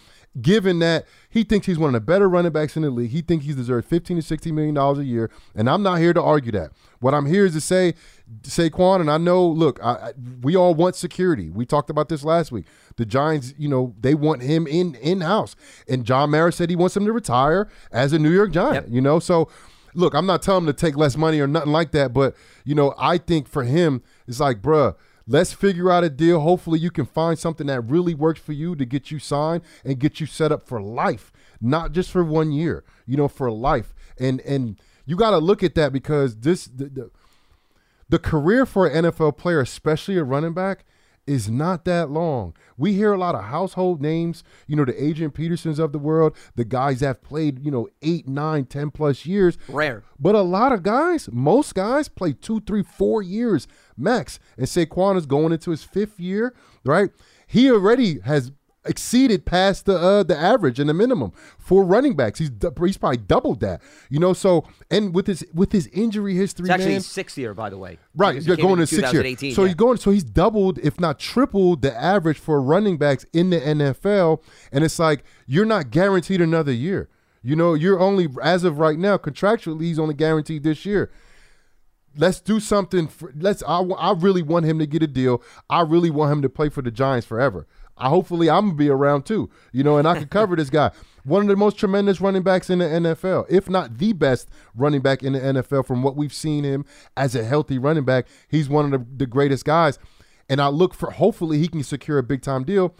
Given 0.40 0.78
that 0.78 1.06
he 1.28 1.42
thinks 1.42 1.66
he's 1.66 1.76
one 1.76 1.88
of 1.88 1.94
the 1.94 2.00
better 2.06 2.28
running 2.28 2.52
backs 2.52 2.76
in 2.76 2.82
the 2.82 2.90
league, 2.90 3.10
he 3.10 3.20
thinks 3.20 3.46
he's 3.46 3.56
deserved 3.56 3.88
15 3.88 4.18
to 4.18 4.22
16 4.22 4.54
million 4.54 4.76
dollars 4.76 4.98
a 5.00 5.04
year, 5.04 5.28
and 5.56 5.68
I'm 5.68 5.82
not 5.82 5.98
here 5.98 6.12
to 6.12 6.22
argue 6.22 6.52
that. 6.52 6.70
What 7.00 7.14
I'm 7.14 7.26
here 7.26 7.46
is 7.46 7.54
to 7.54 7.60
say, 7.60 7.94
Saquon, 8.42 9.00
and 9.00 9.10
I 9.10 9.18
know, 9.18 9.46
look, 9.46 9.78
I, 9.82 9.90
I, 9.90 10.12
we 10.42 10.56
all 10.56 10.74
want 10.74 10.96
security. 10.96 11.50
We 11.50 11.66
talked 11.66 11.90
about 11.90 12.08
this 12.08 12.24
last 12.24 12.52
week. 12.52 12.66
The 12.96 13.04
Giants, 13.04 13.54
you 13.58 13.68
know, 13.68 13.94
they 14.00 14.14
want 14.14 14.42
him 14.42 14.66
in 14.66 14.94
in 14.96 15.20
house, 15.20 15.56
and 15.88 16.04
John 16.04 16.30
Mara 16.30 16.52
said 16.52 16.70
he 16.70 16.76
wants 16.76 16.96
him 16.96 17.04
to 17.06 17.12
retire 17.12 17.68
as 17.90 18.12
a 18.12 18.18
New 18.18 18.30
York 18.30 18.52
Giant. 18.52 18.88
You 18.88 19.00
know, 19.00 19.18
so 19.18 19.48
look, 19.94 20.14
I'm 20.14 20.26
not 20.26 20.42
telling 20.42 20.62
him 20.62 20.66
to 20.66 20.72
take 20.72 20.96
less 20.96 21.16
money 21.16 21.40
or 21.40 21.46
nothing 21.46 21.72
like 21.72 21.92
that, 21.92 22.12
but 22.12 22.36
you 22.64 22.74
know, 22.74 22.94
I 22.98 23.18
think 23.18 23.48
for 23.48 23.64
him, 23.64 24.02
it's 24.26 24.40
like, 24.40 24.62
bruh, 24.62 24.94
let's 25.26 25.52
figure 25.52 25.90
out 25.90 26.04
a 26.04 26.10
deal. 26.10 26.40
Hopefully, 26.40 26.78
you 26.78 26.90
can 26.90 27.06
find 27.06 27.38
something 27.38 27.66
that 27.66 27.80
really 27.82 28.14
works 28.14 28.40
for 28.40 28.52
you 28.52 28.76
to 28.76 28.84
get 28.84 29.10
you 29.10 29.18
signed 29.18 29.62
and 29.84 29.98
get 29.98 30.20
you 30.20 30.26
set 30.26 30.52
up 30.52 30.66
for 30.66 30.80
life, 30.80 31.32
not 31.60 31.92
just 31.92 32.10
for 32.10 32.24
one 32.24 32.52
year. 32.52 32.84
You 33.06 33.16
know, 33.16 33.28
for 33.28 33.50
life. 33.50 33.92
And 34.18 34.40
and 34.42 34.80
you 35.06 35.16
got 35.16 35.30
to 35.30 35.38
look 35.38 35.62
at 35.64 35.74
that 35.74 35.92
because 35.92 36.36
this 36.36 36.66
the, 36.66 36.84
the 36.84 37.10
the 38.10 38.18
career 38.18 38.66
for 38.66 38.86
an 38.86 39.04
NFL 39.04 39.38
player, 39.38 39.60
especially 39.60 40.16
a 40.18 40.24
running 40.24 40.52
back, 40.52 40.84
is 41.26 41.48
not 41.48 41.84
that 41.84 42.10
long. 42.10 42.56
We 42.76 42.94
hear 42.94 43.12
a 43.12 43.18
lot 43.18 43.36
of 43.36 43.44
household 43.44 44.02
names, 44.02 44.42
you 44.66 44.74
know, 44.74 44.84
the 44.84 45.00
Adrian 45.02 45.30
Petersons 45.30 45.78
of 45.78 45.92
the 45.92 45.98
world, 45.98 46.36
the 46.56 46.64
guys 46.64 47.00
that 47.00 47.06
have 47.06 47.22
played, 47.22 47.64
you 47.64 47.70
know, 47.70 47.88
eight, 48.02 48.26
nine, 48.26 48.64
ten 48.64 48.90
plus 48.90 49.24
years. 49.26 49.56
Rare. 49.68 50.02
But 50.18 50.34
a 50.34 50.42
lot 50.42 50.72
of 50.72 50.82
guys, 50.82 51.28
most 51.30 51.74
guys 51.74 52.08
play 52.08 52.32
two, 52.32 52.60
three, 52.60 52.82
four 52.82 53.22
years 53.22 53.68
max. 53.96 54.40
And 54.56 54.66
Saquon 54.66 55.16
is 55.16 55.26
going 55.26 55.52
into 55.52 55.70
his 55.70 55.84
fifth 55.84 56.18
year, 56.18 56.52
right? 56.84 57.10
He 57.46 57.70
already 57.70 58.18
has 58.20 58.50
exceeded 58.84 59.44
past 59.44 59.84
the 59.84 59.96
uh, 59.96 60.22
the 60.22 60.36
average 60.36 60.80
and 60.80 60.88
the 60.88 60.94
minimum 60.94 61.32
for 61.58 61.84
running 61.84 62.16
backs. 62.16 62.38
He's 62.38 62.50
he's 62.80 62.96
probably 62.96 63.18
doubled 63.18 63.60
that. 63.60 63.82
You 64.08 64.18
know, 64.18 64.32
so 64.32 64.64
and 64.90 65.14
with 65.14 65.26
his 65.26 65.44
with 65.52 65.72
his 65.72 65.86
injury 65.88 66.34
history, 66.34 66.64
It's 66.64 66.70
actually 66.70 66.92
man, 66.92 67.00
sixth 67.02 67.36
year, 67.36 67.54
by 67.54 67.70
the 67.70 67.78
way. 67.78 67.98
Right, 68.14 68.42
you're 68.42 68.56
going 68.56 68.78
to 68.78 68.86
six 68.86 69.12
years. 69.12 69.12
2018, 69.12 69.54
So 69.54 69.62
yeah. 69.62 69.68
he's 69.68 69.74
going. 69.74 69.98
So 69.98 70.10
he's 70.10 70.24
doubled, 70.24 70.78
if 70.78 70.98
not 70.98 71.18
tripled, 71.18 71.82
the 71.82 71.96
average 71.96 72.38
for 72.38 72.60
running 72.60 72.96
backs 72.96 73.26
in 73.32 73.50
the 73.50 73.60
NFL. 73.60 74.42
And 74.72 74.84
it's 74.84 74.98
like 74.98 75.24
you're 75.46 75.66
not 75.66 75.90
guaranteed 75.90 76.40
another 76.40 76.72
year. 76.72 77.08
You 77.42 77.56
know, 77.56 77.74
you're 77.74 78.00
only 78.00 78.28
as 78.42 78.64
of 78.64 78.78
right 78.78 78.98
now 78.98 79.16
contractually 79.16 79.82
he's 79.82 79.98
only 79.98 80.14
guaranteed 80.14 80.62
this 80.62 80.84
year. 80.84 81.10
Let's 82.16 82.40
do 82.40 82.58
something. 82.58 83.06
For, 83.06 83.32
let's. 83.36 83.62
I, 83.62 83.80
I 83.82 84.12
really 84.12 84.42
want 84.42 84.66
him 84.66 84.78
to 84.80 84.86
get 84.86 85.02
a 85.02 85.06
deal. 85.06 85.42
I 85.68 85.82
really 85.82 86.10
want 86.10 86.32
him 86.32 86.42
to 86.42 86.48
play 86.48 86.68
for 86.68 86.82
the 86.82 86.90
Giants 86.90 87.26
forever. 87.26 87.68
I 88.00 88.08
hopefully 88.08 88.48
I'm 88.50 88.66
gonna 88.66 88.74
be 88.74 88.88
around 88.88 89.26
too. 89.26 89.50
You 89.72 89.84
know, 89.84 89.98
and 89.98 90.08
I 90.08 90.18
can 90.18 90.28
cover 90.28 90.56
this 90.56 90.70
guy. 90.70 90.90
One 91.24 91.42
of 91.42 91.48
the 91.48 91.56
most 91.56 91.76
tremendous 91.76 92.20
running 92.20 92.42
backs 92.42 92.70
in 92.70 92.78
the 92.78 92.86
NFL, 92.86 93.46
if 93.50 93.68
not 93.68 93.98
the 93.98 94.12
best 94.14 94.48
running 94.74 95.02
back 95.02 95.22
in 95.22 95.34
the 95.34 95.40
NFL, 95.40 95.86
from 95.86 96.02
what 96.02 96.16
we've 96.16 96.32
seen 96.32 96.64
him 96.64 96.84
as 97.16 97.34
a 97.34 97.44
healthy 97.44 97.78
running 97.78 98.04
back. 98.04 98.26
He's 98.48 98.68
one 98.68 98.86
of 98.86 98.90
the, 98.92 99.06
the 99.18 99.26
greatest 99.26 99.64
guys, 99.64 99.98
and 100.48 100.60
I 100.60 100.68
look 100.68 100.94
for 100.94 101.10
hopefully 101.10 101.58
he 101.58 101.68
can 101.68 101.82
secure 101.82 102.18
a 102.18 102.22
big 102.22 102.42
time 102.42 102.64
deal. 102.64 102.94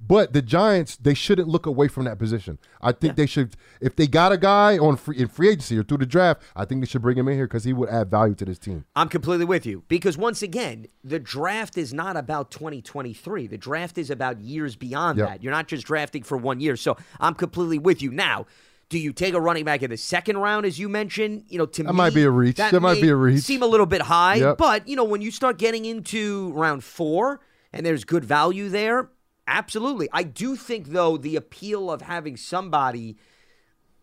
But 0.00 0.32
the 0.32 0.42
Giants, 0.42 0.96
they 0.96 1.12
shouldn't 1.14 1.48
look 1.48 1.66
away 1.66 1.88
from 1.88 2.04
that 2.04 2.18
position. 2.20 2.58
I 2.80 2.92
think 2.92 3.16
they 3.16 3.26
should, 3.26 3.56
if 3.80 3.96
they 3.96 4.06
got 4.06 4.30
a 4.30 4.38
guy 4.38 4.78
on 4.78 4.96
free, 4.96 5.16
in 5.18 5.26
free 5.26 5.48
agency 5.48 5.76
or 5.76 5.82
through 5.82 5.98
the 5.98 6.06
draft, 6.06 6.42
I 6.54 6.64
think 6.64 6.80
they 6.80 6.86
should 6.86 7.02
bring 7.02 7.18
him 7.18 7.26
in 7.26 7.34
here 7.34 7.46
because 7.48 7.64
he 7.64 7.72
would 7.72 7.88
add 7.88 8.08
value 8.10 8.34
to 8.36 8.44
this 8.44 8.58
team. 8.60 8.84
I'm 8.94 9.08
completely 9.08 9.44
with 9.44 9.66
you 9.66 9.82
because 9.88 10.16
once 10.16 10.40
again, 10.40 10.86
the 11.02 11.18
draft 11.18 11.76
is 11.76 11.92
not 11.92 12.16
about 12.16 12.52
2023. 12.52 13.48
The 13.48 13.58
draft 13.58 13.98
is 13.98 14.08
about 14.08 14.40
years 14.40 14.76
beyond 14.76 15.18
Yep. 15.18 15.28
that. 15.28 15.42
You're 15.42 15.52
not 15.52 15.66
just 15.66 15.84
drafting 15.84 16.22
for 16.22 16.38
one 16.38 16.60
year. 16.60 16.76
So 16.76 16.96
I'm 17.18 17.34
completely 17.34 17.78
with 17.80 18.00
you. 18.00 18.12
Now, 18.12 18.46
do 18.90 18.98
you 18.98 19.12
take 19.12 19.34
a 19.34 19.40
running 19.40 19.64
back 19.64 19.82
in 19.82 19.90
the 19.90 19.96
second 19.96 20.38
round, 20.38 20.64
as 20.64 20.78
you 20.78 20.88
mentioned? 20.88 21.44
You 21.48 21.58
know, 21.58 21.66
to 21.66 21.82
That 21.82 21.92
me, 21.92 21.96
might 21.96 22.14
be 22.14 22.22
a 22.22 22.30
reach. 22.30 22.56
That 22.56 22.80
might 22.80 23.00
be 23.02 23.08
a 23.08 23.16
reach. 23.16 23.42
Seem 23.42 23.62
a 23.62 23.66
little 23.66 23.84
bit 23.84 24.02
high, 24.02 24.36
Yep. 24.36 24.58
but 24.58 24.86
you 24.88 24.94
know, 24.96 25.04
when 25.04 25.20
you 25.22 25.30
start 25.32 25.58
getting 25.58 25.84
into 25.84 26.52
round 26.52 26.84
four 26.84 27.40
and 27.72 27.84
there's 27.84 28.04
good 28.04 28.24
value 28.24 28.68
there, 28.70 29.10
absolutely. 29.48 30.08
I 30.12 30.22
do 30.22 30.54
think 30.54 30.88
though 30.88 31.16
the 31.16 31.34
appeal 31.34 31.90
of 31.90 32.02
having 32.02 32.36
somebody 32.36 33.16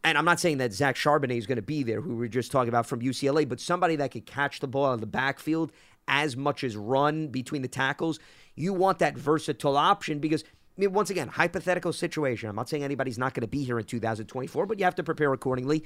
and 0.05 0.19
I'm 0.19 0.25
not 0.25 0.39
saying 0.39 0.59
that 0.59 0.71
Zach 0.71 0.95
Charbonnet 0.95 1.35
is 1.35 1.47
going 1.47 1.55
to 1.55 1.63
be 1.63 1.81
there, 1.81 1.99
who 1.99 2.09
we 2.09 2.15
were 2.15 2.27
just 2.27 2.51
talking 2.51 2.69
about 2.69 2.85
from 2.85 3.01
UCLA, 3.01 3.49
but 3.49 3.59
somebody 3.59 3.95
that 3.95 4.11
could 4.11 4.27
catch 4.27 4.59
the 4.59 4.67
ball 4.67 4.85
out 4.85 4.93
of 4.93 4.99
the 4.99 5.07
backfield 5.07 5.71
as 6.07 6.37
much 6.37 6.63
as 6.63 6.77
run 6.77 7.29
between 7.29 7.63
the 7.63 7.67
tackles. 7.67 8.19
You 8.53 8.71
want 8.71 8.99
that 8.99 9.17
versatile 9.17 9.75
option 9.75 10.19
because, 10.19 10.43
I 10.43 10.81
mean, 10.81 10.93
once 10.93 11.09
again, 11.09 11.27
hypothetical 11.27 11.91
situation. 11.91 12.47
I'm 12.47 12.55
not 12.55 12.69
saying 12.69 12.83
anybody's 12.83 13.17
not 13.17 13.33
going 13.33 13.41
to 13.41 13.47
be 13.47 13.63
here 13.63 13.79
in 13.79 13.85
2024, 13.85 14.67
but 14.67 14.77
you 14.77 14.85
have 14.85 14.93
to 14.93 15.03
prepare 15.03 15.33
accordingly. 15.33 15.83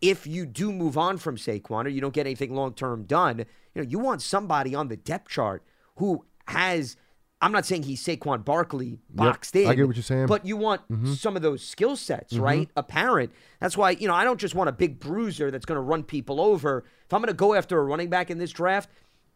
If 0.00 0.26
you 0.26 0.46
do 0.46 0.72
move 0.72 0.96
on 0.96 1.18
from 1.18 1.36
Saquon 1.36 1.84
or 1.84 1.88
you 1.88 2.00
don't 2.00 2.14
get 2.14 2.26
anything 2.26 2.54
long 2.54 2.72
term 2.72 3.02
done, 3.04 3.40
you 3.74 3.82
know, 3.82 3.88
you 3.88 3.98
want 3.98 4.22
somebody 4.22 4.74
on 4.74 4.88
the 4.88 4.96
depth 4.96 5.28
chart 5.28 5.62
who 5.96 6.24
has. 6.46 6.96
I'm 7.40 7.52
not 7.52 7.64
saying 7.64 7.84
he's 7.84 8.02
Saquon 8.04 8.44
Barkley 8.44 8.98
boxed 9.10 9.54
in. 9.54 9.68
I 9.68 9.74
get 9.74 9.86
what 9.86 9.94
you're 9.94 10.02
saying. 10.02 10.26
But 10.26 10.44
you 10.44 10.56
want 10.56 10.80
Mhm. 10.90 11.14
some 11.14 11.36
of 11.36 11.42
those 11.42 11.62
skill 11.62 11.96
sets, 11.96 12.34
Mhm. 12.34 12.40
right? 12.42 12.70
Apparent. 12.76 13.32
That's 13.60 13.76
why, 13.76 13.92
you 13.92 14.08
know, 14.08 14.14
I 14.14 14.24
don't 14.24 14.40
just 14.40 14.56
want 14.56 14.68
a 14.68 14.72
big 14.72 14.98
bruiser 14.98 15.50
that's 15.50 15.64
going 15.64 15.76
to 15.76 15.80
run 15.82 16.02
people 16.02 16.40
over. 16.40 16.84
If 17.06 17.14
I'm 17.14 17.20
going 17.20 17.28
to 17.28 17.34
go 17.34 17.54
after 17.54 17.78
a 17.78 17.84
running 17.84 18.10
back 18.10 18.30
in 18.30 18.38
this 18.38 18.50
draft, 18.50 18.90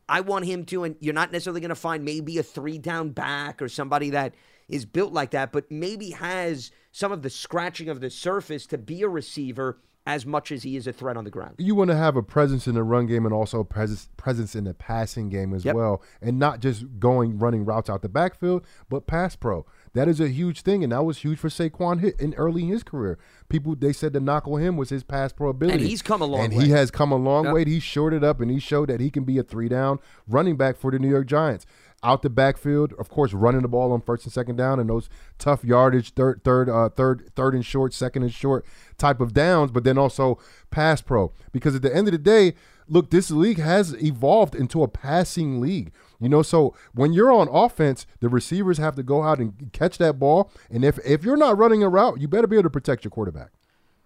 I 0.08 0.20
want 0.20 0.46
him 0.46 0.64
to, 0.66 0.82
and 0.82 0.96
you're 0.98 1.14
not 1.14 1.30
necessarily 1.30 1.60
going 1.60 1.68
to 1.68 1.74
find 1.76 2.04
maybe 2.04 2.38
a 2.38 2.42
three 2.42 2.76
down 2.76 3.10
back 3.10 3.62
or 3.62 3.68
somebody 3.68 4.10
that 4.10 4.34
is 4.68 4.84
built 4.84 5.12
like 5.12 5.30
that, 5.30 5.52
but 5.52 5.70
maybe 5.70 6.10
has 6.10 6.72
some 6.90 7.12
of 7.12 7.22
the 7.22 7.30
scratching 7.30 7.88
of 7.88 8.00
the 8.00 8.10
surface 8.10 8.66
to 8.66 8.78
be 8.78 9.02
a 9.02 9.08
receiver 9.08 9.78
as 10.04 10.26
much 10.26 10.50
as 10.50 10.64
he 10.64 10.76
is 10.76 10.86
a 10.88 10.92
threat 10.92 11.16
on 11.16 11.22
the 11.22 11.30
ground. 11.30 11.54
You 11.58 11.76
want 11.76 11.88
to 11.90 11.96
have 11.96 12.16
a 12.16 12.22
presence 12.24 12.66
in 12.66 12.74
the 12.74 12.82
run 12.82 13.06
game 13.06 13.24
and 13.24 13.32
also 13.32 13.62
presence 13.62 14.08
presence 14.16 14.56
in 14.56 14.64
the 14.64 14.74
passing 14.74 15.28
game 15.28 15.54
as 15.54 15.64
Yep. 15.64 15.76
well, 15.76 16.02
and 16.20 16.38
not 16.40 16.60
just 16.60 16.84
going 16.98 17.38
running 17.38 17.64
routes 17.64 17.88
out 17.88 18.02
the 18.02 18.08
backfield, 18.08 18.66
but 18.88 19.06
pass 19.06 19.36
pro. 19.36 19.64
That 19.94 20.08
is 20.08 20.20
a 20.20 20.28
huge 20.28 20.62
thing, 20.62 20.82
and 20.82 20.92
that 20.92 21.04
was 21.04 21.18
huge 21.18 21.38
for 21.38 21.48
Saquon 21.48 22.00
hit 22.00 22.18
in 22.18 22.34
early 22.34 22.62
in 22.62 22.68
his 22.70 22.82
career. 22.82 23.18
People 23.48 23.76
they 23.76 23.92
said 23.92 24.12
the 24.12 24.20
knock 24.20 24.48
on 24.48 24.60
him 24.60 24.76
was 24.76 24.88
his 24.88 25.04
pass 25.04 25.32
pro 25.32 25.50
ability, 25.50 25.78
and 25.78 25.86
he's 25.86 26.02
come 26.02 26.20
a 26.20 26.24
long 26.24 26.40
and 26.46 26.54
way. 26.56 26.64
he 26.64 26.70
has 26.70 26.90
come 26.90 27.12
a 27.12 27.16
long 27.16 27.44
Yep. 27.44 27.54
way. 27.54 27.64
He 27.64 27.78
showed 27.78 28.12
it 28.12 28.24
up, 28.24 28.40
and 28.40 28.50
he 28.50 28.58
showed 28.58 28.88
that 28.88 29.00
he 29.00 29.10
can 29.10 29.22
be 29.24 29.38
a 29.38 29.42
three 29.44 29.68
down 29.68 29.98
running 30.26 30.56
back 30.56 30.76
for 30.78 30.90
the 30.90 30.98
New 30.98 31.10
York 31.10 31.26
Giants. 31.26 31.64
Out 32.04 32.22
the 32.22 32.30
backfield, 32.30 32.92
of 32.98 33.08
course, 33.08 33.32
running 33.32 33.62
the 33.62 33.68
ball 33.68 33.92
on 33.92 34.00
first 34.00 34.24
and 34.24 34.32
second 34.32 34.56
down, 34.56 34.80
and 34.80 34.90
those 34.90 35.08
tough 35.38 35.62
yardage, 35.64 36.14
third, 36.14 36.42
third, 36.42 36.68
uh, 36.68 36.88
third, 36.88 37.30
third 37.36 37.54
and 37.54 37.64
short, 37.64 37.94
second 37.94 38.24
and 38.24 38.32
short 38.32 38.64
type 38.98 39.20
of 39.20 39.32
downs, 39.32 39.70
but 39.70 39.84
then 39.84 39.96
also 39.96 40.38
pass 40.70 41.00
pro. 41.00 41.32
Because 41.52 41.76
at 41.76 41.82
the 41.82 41.94
end 41.94 42.08
of 42.08 42.12
the 42.12 42.18
day, 42.18 42.54
look, 42.88 43.10
this 43.10 43.30
league 43.30 43.60
has 43.60 43.94
evolved 44.02 44.56
into 44.56 44.82
a 44.82 44.88
passing 44.88 45.60
league. 45.60 45.92
You 46.18 46.28
know, 46.28 46.42
so 46.42 46.74
when 46.92 47.12
you're 47.12 47.32
on 47.32 47.48
offense, 47.48 48.06
the 48.20 48.28
receivers 48.28 48.78
have 48.78 48.96
to 48.96 49.02
go 49.02 49.22
out 49.22 49.38
and 49.38 49.72
catch 49.72 49.98
that 49.98 50.18
ball, 50.18 50.50
and 50.70 50.84
if 50.84 50.98
if 51.06 51.24
you're 51.24 51.36
not 51.36 51.56
running 51.58 51.82
a 51.82 51.88
route, 51.88 52.20
you 52.20 52.28
better 52.28 52.46
be 52.46 52.56
able 52.56 52.64
to 52.64 52.70
protect 52.70 53.04
your 53.04 53.10
quarterback. 53.10 53.50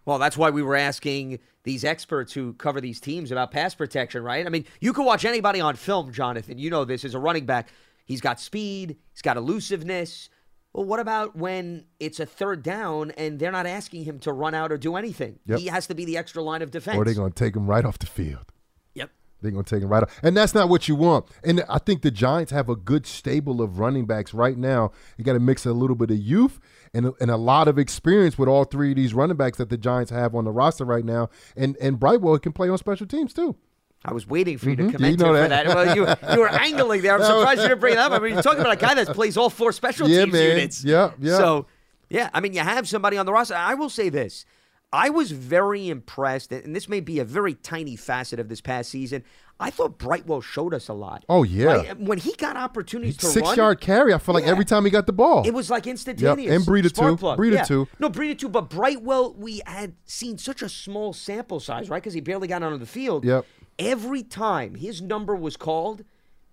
Well, 0.07 0.19
that's 0.19 0.37
why 0.37 0.51
we 0.51 0.63
were 0.63 0.77
asking 0.77 1.41
these 1.65 1.85
experts 1.85 2.33
who 2.33 2.55
cover 2.55 2.81
these 2.81 3.01
teams 3.01 3.33
about 3.33 3.51
pass 3.51 3.75
protection, 3.75 4.23
right? 4.23 4.47
I 4.47 4.49
mean, 4.49 4.65
you 4.81 4.93
can 4.93 5.05
watch 5.05 5.25
anybody 5.25 5.61
on 5.61 5.75
film, 5.75 6.13
Jonathan. 6.13 6.59
You 6.59 6.71
know 6.71 6.85
this 6.85 7.05
as 7.05 7.15
a 7.15 7.19
running 7.19 7.45
back. 7.45 7.69
He's 8.07 8.21
got 8.21 8.41
speed, 8.41 8.97
he's 9.13 9.23
got 9.23 9.37
elusiveness. 9.37 10.31
Well, 10.73 10.85
what 10.85 11.01
about 11.01 11.35
when 11.35 11.87
it's 11.99 12.21
a 12.21 12.27
third 12.27 12.63
down 12.63 13.11
and 13.13 13.39
they're 13.39 13.51
not 13.51 13.67
asking 13.67 14.05
him 14.05 14.19
to 14.21 14.33
run 14.33 14.55
out 14.55 14.71
or 14.71 14.79
do 14.79 14.97
anything? 14.97 15.41
Yep. 15.47 15.59
He 15.59 15.67
has 15.67 15.87
to 15.89 15.95
be 15.95 16.05
the 16.05 16.19
extra 16.19 16.43
line 16.43 16.63
of 16.63 16.71
defense. 16.71 16.99
Or 16.99 17.05
they're 17.05 17.15
going 17.15 17.33
to 17.33 17.45
take 17.45 17.57
him 17.57 17.67
right 17.67 17.85
off 17.85 17.99
the 17.99 18.07
field. 18.07 18.53
Yep. 18.95 19.11
They're 19.41 19.51
going 19.51 19.65
to 19.65 19.75
take 19.75 19.83
him 19.83 19.89
right 19.89 20.03
off. 20.03 20.21
And 20.23 20.37
that's 20.37 20.55
not 20.55 20.69
what 20.69 20.87
you 20.87 20.95
want. 20.95 21.27
And 21.43 21.65
I 21.69 21.79
think 21.79 22.03
the 22.03 22.11
Giants 22.11 22.53
have 22.53 22.69
a 22.69 22.77
good 22.77 23.07
stable 23.07 23.63
of 23.63 23.79
running 23.79 24.05
backs 24.05 24.35
right 24.35 24.57
now. 24.57 24.93
You 25.17 25.25
got 25.25 25.33
to 25.33 25.41
mix 25.41 25.65
a 25.65 25.73
little 25.73 25.97
bit 25.97 26.11
of 26.11 26.19
youth 26.19 26.61
and, 26.97 27.13
and 27.21 27.31
a 27.31 27.37
lot 27.37 27.69
of 27.69 27.79
experience 27.79 28.39
with 28.39 28.49
all 28.49 28.65
three 28.65 28.91
of 28.91 28.97
these 28.97 29.13
running 29.15 29.37
backs 29.37 29.59
that 29.59 29.69
the 29.69 29.77
Giants 29.77 30.11
have 30.11 30.35
on 30.35 30.45
the 30.45 30.53
roster 30.53 30.85
right 30.85 31.05
now. 31.05 31.29
And 31.57 31.77
and 31.81 32.01
Brightwell 32.01 32.39
can 32.39 32.53
play 32.53 32.69
on 32.69 32.79
special 32.79 33.07
teams 33.07 33.33
too. 33.35 33.57
I 34.05 34.13
was 34.13 34.27
waiting 34.27 34.57
for 34.59 34.71
you 34.71 34.77
to 34.77 34.83
Mhm. 34.85 34.93
comment 34.93 35.11
You 35.13 35.17
know 35.17 35.33
for 35.33 35.49
that. 35.49 35.67
that. 35.67 35.67
Well, 35.75 35.97
you, 35.97 36.07
you 36.35 36.41
were 36.41 36.49
angling 36.49 37.03
there. 37.03 37.15
I'm 37.17 37.23
surprised 37.25 37.63
you 37.63 37.69
didn't 37.69 37.81
bring 37.81 37.95
it 37.95 37.99
up. 37.99 38.13
I 38.13 38.19
mean, 38.21 38.35
you're 38.35 38.43
talking 38.43 38.61
about 38.61 38.75
a 38.75 38.77
guy 38.77 38.95
that 38.95 39.09
plays 39.09 39.37
all 39.37 39.51
four 39.51 39.73
special 39.73 40.09
Yeah, 40.09 40.21
teams 40.21 40.33
man. 40.33 40.51
units. 40.51 40.85
Yeah, 40.85 41.11
yeah. 41.19 41.37
So, 41.37 41.67
yeah, 42.09 42.31
I 42.33 42.41
mean, 42.41 42.53
you 42.53 42.61
have 42.61 42.87
somebody 42.89 43.17
on 43.19 43.27
the 43.27 43.33
roster. 43.33 43.55
I 43.55 43.75
will 43.75 43.89
say 43.91 44.09
this. 44.09 44.45
I 44.93 45.11
was 45.11 45.33
very 45.33 45.89
impressed, 45.89 46.53
and 46.53 46.75
this 46.75 46.89
may 46.89 47.01
be 47.01 47.19
a 47.19 47.25
very 47.25 47.55
tiny 47.55 47.97
facet 47.97 48.39
of 48.39 48.49
this 48.49 48.61
past 48.61 48.91
season. 48.91 49.25
I 49.59 49.71
thought 49.71 49.99
Brightwell 49.99 50.43
showed 50.43 50.75
us 50.75 50.89
a 50.89 50.93
lot. 50.93 51.25
Oh, 51.29 51.43
yeah. 51.43 51.65
Right? 51.65 52.01
When 52.01 52.19
he 52.19 52.35
got 52.35 52.57
opportunities 52.57 53.17
to 53.19 53.27
Six 53.27 53.49
run, 53.49 53.57
yard 53.57 53.81
carry. 53.81 54.13
I 54.13 54.19
feel 54.19 54.35
like 54.35 54.45
every 54.45 54.65
time 54.65 54.85
he 54.85 54.91
got 54.91 55.07
the 55.07 55.13
ball. 55.13 55.47
it 55.47 55.55
was 55.55 55.71
like 55.71 55.87
instantaneous. 55.87 56.51
Yep. 56.51 56.57
and 56.57 56.65
Breida 56.65 56.93
too. 56.95 57.17
plug. 57.17 57.39
Breida 57.39 57.55
yeah. 57.55 57.65
too. 57.65 57.89
No, 57.99 58.11
Breida 58.11 58.39
too. 58.39 58.49
But 58.49 58.69
Brightwell, 58.69 59.35
we 59.35 59.63
had 59.67 59.95
seen 60.05 60.39
such 60.39 60.63
a 60.63 60.69
small 60.69 61.13
sample 61.13 61.59
size, 61.59 61.89
right? 61.89 62.03
Because 62.03 62.15
he 62.15 62.21
barely 62.21 62.49
got 62.49 62.63
onto 62.63 62.79
the 62.79 62.87
field. 62.87 63.25
Yep. 63.25 63.47
Every 63.79 64.23
time 64.23 64.75
his 64.75 65.01
number 65.01 65.35
was 65.35 65.57
called, 65.57 66.05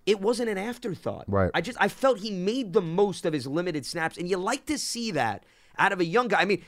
it 0.05 0.21
wasn't 0.21 0.49
an 0.49 0.57
afterthought. 0.57 1.25
Right. 1.27 1.51
I 1.53 1.61
just 1.61 1.77
I 1.81 1.89
felt 1.89 2.19
he 2.19 2.31
made 2.31 2.73
the 2.73 2.81
most 2.81 3.25
of 3.25 3.33
his 3.33 3.47
limited 3.47 3.85
snaps, 3.85 4.17
and 4.17 4.29
you 4.29 4.37
like 4.37 4.65
to 4.67 4.77
see 4.77 5.11
that 5.11 5.45
out 5.77 5.91
of 5.91 5.99
a 5.99 6.05
young 6.05 6.29
guy. 6.29 6.41
I 6.41 6.45
mean, 6.45 6.63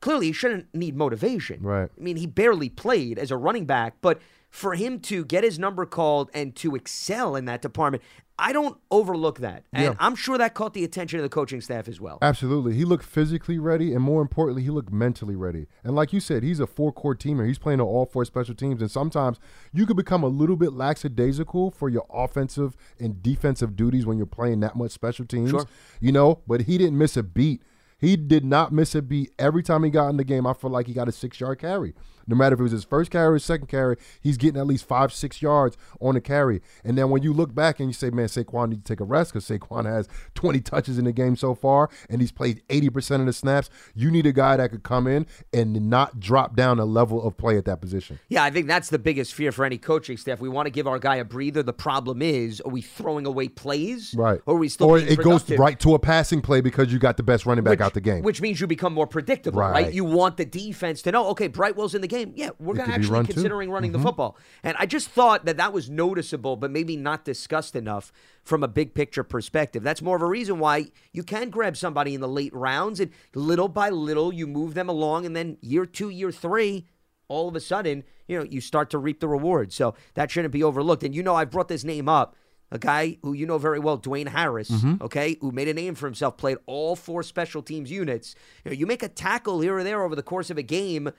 clearly 0.00 0.26
he 0.26 0.32
shouldn't 0.32 0.74
need 0.74 0.96
motivation. 0.96 1.62
Right. 1.62 1.90
I 1.96 2.00
mean, 2.00 2.16
he 2.16 2.26
barely 2.26 2.68
played 2.68 3.18
as 3.18 3.30
a 3.30 3.36
running 3.36 3.66
back, 3.66 3.94
but 4.00 4.20
for 4.48 4.74
him 4.74 4.98
to 5.00 5.24
get 5.24 5.44
his 5.44 5.58
number 5.58 5.86
called 5.86 6.28
and 6.34 6.56
to 6.56 6.74
excel 6.74 7.36
in 7.36 7.44
that 7.44 7.62
department, 7.62 8.02
I 8.36 8.52
don't 8.54 8.78
overlook 8.90 9.40
that. 9.40 9.64
And 9.72 9.84
Yeah. 9.84 9.94
I'm 10.00 10.14
sure 10.14 10.38
that 10.38 10.54
caught 10.54 10.72
the 10.72 10.82
attention 10.82 11.18
of 11.20 11.22
the 11.22 11.28
coaching 11.28 11.60
staff 11.60 11.86
as 11.86 12.00
well. 12.00 12.18
Absolutely. 12.22 12.72
He 12.72 12.86
looked 12.86 13.04
physically 13.04 13.58
ready, 13.58 13.92
and 13.92 14.02
more 14.02 14.22
importantly, 14.22 14.62
he 14.62 14.70
looked 14.70 14.90
mentally 14.90 15.36
ready. 15.36 15.66
And 15.84 15.94
like 15.94 16.12
you 16.14 16.20
said, 16.20 16.42
he's 16.42 16.58
a 16.58 16.66
four 16.66 16.90
core 16.90 17.14
teamer. 17.14 17.46
He's 17.46 17.58
playing 17.58 17.80
on 17.80 17.86
all 17.86 18.06
four 18.06 18.24
special 18.24 18.54
teams. 18.54 18.80
And 18.80 18.90
sometimes 18.90 19.38
you 19.74 19.84
could 19.84 19.96
become 19.98 20.22
a 20.24 20.28
little 20.28 20.56
bit 20.56 20.72
lackadaisical 20.72 21.70
for 21.70 21.90
your 21.90 22.06
offensive 22.10 22.76
and 22.98 23.22
defensive 23.22 23.76
duties 23.76 24.06
when 24.06 24.16
you're 24.16 24.26
playing 24.26 24.60
that 24.60 24.74
much 24.74 24.92
special 24.92 25.26
teams. 25.26 25.50
Sure. 25.50 25.66
You 26.00 26.12
know, 26.12 26.40
but 26.46 26.62
he 26.62 26.78
didn't 26.78 26.96
miss 26.96 27.16
a 27.18 27.22
beat. 27.22 27.62
He 28.00 28.16
did 28.16 28.44
not 28.44 28.72
miss 28.72 28.94
a 28.94 29.02
beat. 29.02 29.32
Every 29.38 29.62
time 29.62 29.84
he 29.84 29.90
got 29.90 30.08
in 30.08 30.16
the 30.16 30.24
game, 30.24 30.46
I 30.46 30.54
feel 30.54 30.70
like 30.70 30.86
he 30.86 30.94
got 30.94 31.08
a 31.08 31.12
six 31.12 31.38
yard 31.38 31.58
carry. 31.58 31.94
No 32.30 32.36
matter 32.36 32.54
if 32.54 32.60
it 32.60 32.62
was 32.62 32.72
his 32.72 32.84
first 32.84 33.10
carry 33.10 33.26
or 33.26 33.34
his 33.34 33.44
second 33.44 33.66
carry, 33.66 33.96
he's 34.20 34.36
getting 34.36 34.60
at 34.60 34.66
least 34.66 34.84
five, 34.86 35.12
six 35.12 35.42
yards 35.42 35.76
on 36.00 36.14
the 36.14 36.20
carry. 36.20 36.62
And 36.84 36.96
then 36.96 37.10
when 37.10 37.22
you 37.22 37.32
look 37.32 37.52
back 37.54 37.80
and 37.80 37.88
you 37.88 37.92
say, 37.92 38.10
man, 38.10 38.26
Saquon 38.26 38.70
needs 38.70 38.84
to 38.84 38.92
take 38.92 39.00
a 39.00 39.04
rest 39.04 39.32
because 39.32 39.48
Saquon 39.48 39.84
has 39.84 40.08
20 40.36 40.60
touches 40.60 40.96
in 40.96 41.06
the 41.06 41.12
game 41.12 41.34
so 41.34 41.56
far 41.56 41.90
and 42.08 42.20
he's 42.20 42.30
played 42.30 42.62
80% 42.68 43.20
of 43.20 43.26
the 43.26 43.32
snaps, 43.32 43.68
you 43.96 44.12
need 44.12 44.26
a 44.26 44.32
guy 44.32 44.56
that 44.56 44.70
could 44.70 44.84
come 44.84 45.08
in 45.08 45.26
and 45.52 45.72
not 45.90 46.20
drop 46.20 46.54
down 46.54 46.78
a 46.78 46.84
level 46.84 47.26
of 47.26 47.36
play 47.36 47.56
at 47.56 47.64
that 47.64 47.80
position. 47.80 48.20
Yeah, 48.28 48.44
I 48.44 48.50
think 48.50 48.68
that's 48.68 48.90
the 48.90 48.98
biggest 48.98 49.34
fear 49.34 49.50
for 49.50 49.64
any 49.64 49.78
coaching 49.78 50.16
staff. 50.16 50.40
We 50.40 50.48
want 50.48 50.66
to 50.66 50.70
give 50.70 50.86
our 50.86 51.00
guy 51.00 51.16
a 51.16 51.24
breather. 51.24 51.64
The 51.64 51.72
problem 51.72 52.22
is, 52.22 52.60
are 52.60 52.70
we 52.70 52.80
throwing 52.80 53.26
away 53.26 53.48
plays? 53.48 54.14
Right. 54.16 54.40
Or 54.46 54.54
are 54.54 54.58
we 54.58 54.68
still 54.68 54.86
Or 54.86 54.98
it 54.98 55.18
goes 55.18 55.50
right 55.50 55.80
to 55.80 55.94
a 55.94 55.98
passing 55.98 56.42
play 56.42 56.60
because 56.60 56.92
you 56.92 57.00
got 57.00 57.16
the 57.16 57.24
best 57.24 57.44
running 57.44 57.64
back 57.64 57.72
Which- 57.72 57.80
out 57.80 57.94
the 57.94 58.00
game. 58.00 58.22
Which 58.22 58.40
means 58.40 58.60
you 58.60 58.66
become 58.66 58.94
more 58.94 59.06
predictable, 59.06 59.60
right? 59.60 59.70
Right. 59.72 59.94
You 59.94 60.04
want 60.04 60.36
the 60.36 60.44
defense 60.44 61.02
to 61.02 61.12
know, 61.12 61.26
okay, 61.28 61.48
Brightwell's 61.48 61.94
in 61.94 62.02
the 62.02 62.08
game. 62.08 62.19
Yeah, 62.34 62.50
we're 62.58 62.74
going 62.74 62.88
to 62.88 62.94
actually 62.94 63.12
run 63.12 63.26
too. 63.26 63.32
considering 63.34 63.70
running 63.70 63.90
Mhm. 63.90 63.94
the 63.94 63.98
football. 64.00 64.36
And 64.62 64.76
I 64.78 64.86
just 64.86 65.08
thought 65.10 65.44
that 65.46 65.56
that 65.58 65.72
was 65.72 65.88
noticeable, 65.90 66.56
but 66.56 66.70
maybe 66.70 66.96
not 66.96 67.24
discussed 67.24 67.74
enough 67.76 68.12
from 68.44 68.62
a 68.62 68.68
big 68.68 68.94
picture 68.94 69.22
perspective. 69.24 69.82
That's 69.82 70.02
more 70.02 70.16
of 70.16 70.22
a 70.22 70.26
reason 70.26 70.58
why 70.58 70.86
you 71.12 71.22
can 71.22 71.50
grab 71.50 71.76
somebody 71.76 72.14
in 72.14 72.20
the 72.20 72.28
late 72.28 72.54
rounds 72.54 73.00
and 73.00 73.10
little 73.34 73.68
by 73.68 73.90
little 73.90 74.32
you 74.32 74.46
move 74.46 74.74
them 74.74 74.88
along, 74.88 75.26
and 75.26 75.34
then 75.36 75.56
year 75.60 75.86
two, 75.86 76.08
year 76.10 76.30
three, 76.32 76.86
all 77.28 77.48
of 77.48 77.54
a 77.54 77.60
sudden, 77.60 78.02
you 78.26 78.36
know, 78.38 78.44
you 78.44 78.60
start 78.60 78.90
to 78.90 78.98
reap 78.98 79.20
the 79.20 79.28
rewards. 79.28 79.74
So 79.74 79.94
that 80.14 80.30
shouldn't 80.30 80.52
be 80.52 80.62
overlooked. 80.64 81.02
And 81.04 81.14
you 81.14 81.22
know, 81.22 81.34
I've 81.36 81.50
brought 81.50 81.68
this 81.68 81.84
name 81.84 82.08
up. 82.08 82.34
A 82.72 82.78
guy 82.78 83.18
who 83.22 83.32
you 83.32 83.46
know 83.46 83.58
very 83.58 83.80
well, 83.80 83.98
Dwayne 83.98 84.28
Harris, 84.28 84.70
Mhm. 84.70 85.00
okay, 85.02 85.36
who 85.40 85.50
made 85.50 85.66
a 85.66 85.74
name 85.74 85.96
for 85.96 86.06
himself, 86.06 86.36
played 86.36 86.56
all 86.66 86.94
four 86.94 87.24
special 87.24 87.62
teams 87.62 87.90
units. 87.90 88.36
You 88.64 88.70
know, 88.70 88.76
you 88.76 88.86
make 88.86 89.02
a 89.02 89.08
tackle 89.08 89.60
here 89.60 89.76
or 89.76 89.82
there 89.82 90.04
over 90.04 90.14
the 90.14 90.22
course 90.22 90.50
of 90.50 90.56
a 90.58 90.62
game, 90.62 91.10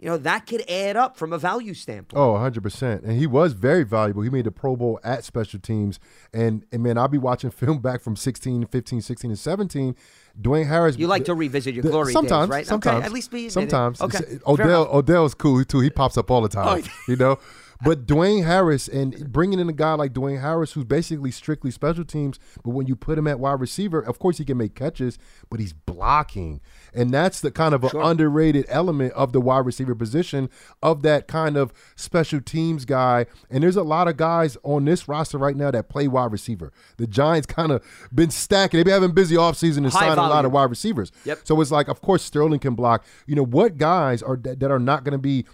you 0.00 0.08
know, 0.08 0.16
that 0.16 0.46
could 0.46 0.68
add 0.68 0.96
up 0.96 1.18
from 1.18 1.30
a 1.30 1.38
value 1.38 1.74
standpoint. 1.74 2.18
Oh, 2.18 2.32
100%. 2.32 3.02
And 3.04 3.18
he 3.18 3.26
was 3.26 3.52
very 3.52 3.84
valuable. 3.84 4.22
He 4.22 4.30
made 4.30 4.46
the 4.46 4.50
Pro 4.50 4.74
Bowl 4.74 4.98
at 5.04 5.24
special 5.24 5.60
teams. 5.60 6.00
And, 6.32 6.64
and 6.72 6.82
man, 6.82 6.96
I'll 6.96 7.06
be 7.06 7.18
watching 7.18 7.50
film 7.50 7.80
back 7.80 8.00
from 8.00 8.16
16, 8.16 8.64
15, 8.64 9.02
16, 9.02 9.30
and 9.30 9.38
17. 9.38 9.94
Dwayne 10.40 10.66
Harris. 10.66 10.96
You 10.96 11.06
like 11.06 11.26
to 11.26 11.34
revisit 11.34 11.74
your 11.74 11.82
glory 11.82 12.06
days, 12.06 12.12
sometimes, 12.14 12.48
right? 12.48 12.60
Okay, 12.60 12.68
Sometimes. 12.68 13.04
at 13.04 13.12
least 13.12 13.30
be. 13.30 13.50
Sometimes. 13.50 14.00
Okay, 14.00 14.38
Odell. 14.46 14.88
Odell's 14.90 15.34
cool 15.34 15.62
too. 15.64 15.80
He 15.80 15.90
pops 15.90 16.16
up 16.16 16.30
all 16.30 16.40
the 16.40 16.58
oh, 16.58 16.64
time, 16.64 16.82
Oh, 16.86 16.90
you 17.08 17.16
know? 17.16 17.38
But 17.82 18.06
Dwayne 18.06 18.44
Harris 18.44 18.88
and 18.88 19.32
bringing 19.32 19.58
in 19.58 19.68
a 19.68 19.72
guy 19.72 19.94
like 19.94 20.12
Dwayne 20.12 20.40
Harris, 20.40 20.72
who's 20.72 20.84
basically 20.84 21.30
strictly 21.30 21.70
special 21.70 22.04
teams, 22.04 22.38
but 22.62 22.70
when 22.70 22.86
you 22.86 22.96
put 22.96 23.18
him 23.18 23.26
at 23.26 23.40
wide 23.40 23.60
receiver, 23.60 24.00
of 24.00 24.18
course 24.18 24.38
he 24.38 24.44
can 24.44 24.58
make 24.58 24.74
catches, 24.74 25.18
but 25.48 25.60
he's 25.60 25.72
blocking, 25.72 26.60
and 26.92 27.10
that's 27.10 27.40
the 27.40 27.50
kind 27.50 27.74
of 27.74 27.84
an 27.84 27.90
underrated 27.94 28.66
element 28.68 29.12
of 29.14 29.32
the 29.32 29.40
wide 29.40 29.64
receiver 29.64 29.94
position 29.94 30.50
of 30.82 31.02
that 31.02 31.26
kind 31.26 31.56
of 31.56 31.72
special 31.96 32.40
teams 32.40 32.84
guy. 32.84 33.26
And 33.50 33.62
there's 33.62 33.76
a 33.76 33.82
lot 33.82 34.08
of 34.08 34.16
guys 34.16 34.56
on 34.62 34.84
this 34.84 35.08
roster 35.08 35.38
right 35.38 35.56
now 35.56 35.70
that 35.70 35.88
play 35.88 36.08
wide 36.08 36.32
receiver. 36.32 36.72
The 36.96 37.06
Giants 37.06 37.46
kind 37.46 37.72
of 37.72 37.82
been 38.14 38.30
stacking. 38.30 38.78
They've 38.78 38.84
been 38.84 38.94
having 38.94 39.10
a 39.10 39.14
busy 39.14 39.36
offseason 39.36 39.78
and 39.78 39.92
High 39.92 40.08
signing 40.08 40.24
a 40.24 40.28
lot 40.28 40.44
of 40.44 40.52
wide 40.52 40.70
receivers. 40.70 41.12
Yep. 41.24 41.40
So 41.44 41.60
it's 41.60 41.70
like, 41.70 41.88
of 41.88 42.00
course, 42.00 42.22
Sterling 42.22 42.60
can 42.60 42.74
block. 42.74 43.04
You 43.26 43.36
know, 43.36 43.44
what 43.44 43.78
guys 43.78 44.22
are 44.22 44.36
that, 44.36 44.60
that 44.60 44.70
are 44.70 44.78
not 44.78 45.04
going 45.04 45.12
to 45.12 45.18
be, 45.18 45.46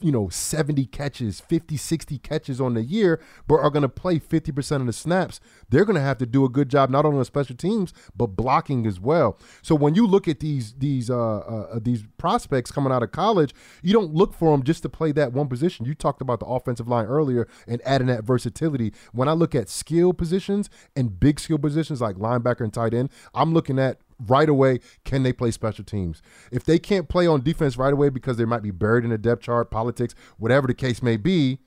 you 0.00 0.12
know, 0.12 0.28
70 0.28 0.86
catches, 0.86 1.40
50, 1.40 1.76
60 1.76 2.18
catches 2.18 2.60
on 2.60 2.74
the 2.74 2.82
year, 2.82 3.20
but 3.46 3.56
are 3.56 3.70
going 3.70 3.82
to 3.82 3.88
play 3.88 4.18
50% 4.18 4.76
of 4.76 4.86
the 4.86 4.92
snaps? 4.92 5.40
They're 5.68 5.84
going 5.84 5.96
to 5.96 6.02
have 6.02 6.18
to 6.18 6.26
do 6.26 6.44
a 6.44 6.48
good 6.48 6.68
job, 6.68 6.90
not 6.90 7.04
only 7.04 7.18
on 7.18 7.24
special 7.24 7.56
teams, 7.56 7.92
but 8.16 8.28
blocking 8.28 8.86
as 8.86 9.00
well. 9.00 9.38
So 9.62 9.74
when 9.74 9.94
you 9.94 10.06
look 10.06 10.28
at 10.28 10.40
these 10.40 10.74
these 10.74 11.10
uh, 11.10 11.38
uh 11.38 11.78
these 11.82 12.04
prospects 12.16 12.70
coming 12.70 12.92
out 12.92 13.02
of 13.02 13.12
college, 13.12 13.54
you 13.82 13.92
don't 13.92 14.14
look 14.14 14.34
for 14.34 14.52
them 14.52 14.62
just 14.62 14.82
to 14.82 14.88
play 14.88 15.12
that 15.12 15.32
one 15.32 15.48
position. 15.48 15.84
You 15.84 15.94
talked 15.94 16.20
about 16.20 16.40
the 16.40 16.46
offensive 16.46 16.88
line 16.88 17.06
earlier 17.06 17.48
and 17.66 17.82
adding 17.84 18.06
that 18.08 18.24
versatility. 18.24 18.92
When 19.12 19.28
I 19.28 19.32
look 19.32 19.54
at 19.54 19.68
skill 19.68 20.12
positions 20.12 20.70
and 20.94 21.18
big 21.18 21.40
skill 21.40 21.58
positions 21.58 22.00
like 22.00 22.16
linebacker 22.16 22.60
and 22.60 22.72
tight 22.72 22.94
end, 22.94 23.10
I'm 23.34 23.52
looking 23.52 23.78
at 23.78 23.98
right 24.26 24.48
away 24.48 24.80
can 25.04 25.22
they 25.22 25.32
play 25.32 25.50
special 25.50 25.84
teams? 25.84 26.22
If 26.50 26.64
they 26.64 26.78
can't 26.78 27.08
play 27.08 27.26
on 27.26 27.42
defense 27.42 27.76
right 27.76 27.92
away 27.92 28.08
because 28.08 28.36
they 28.36 28.44
might 28.44 28.62
be 28.62 28.70
buried 28.70 29.04
in 29.04 29.10
the 29.10 29.18
depth 29.18 29.42
chart 29.42 29.70
politics 29.70 30.14
whatever 30.38 30.66
the 30.66 30.74
case 30.74 31.02
may 31.02 31.16
be 31.16 31.58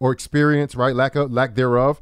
or 0.00 0.12
experience 0.12 0.74
right 0.74 0.94
lack 0.94 1.16
of 1.16 1.32
lack 1.32 1.54
thereof 1.54 2.00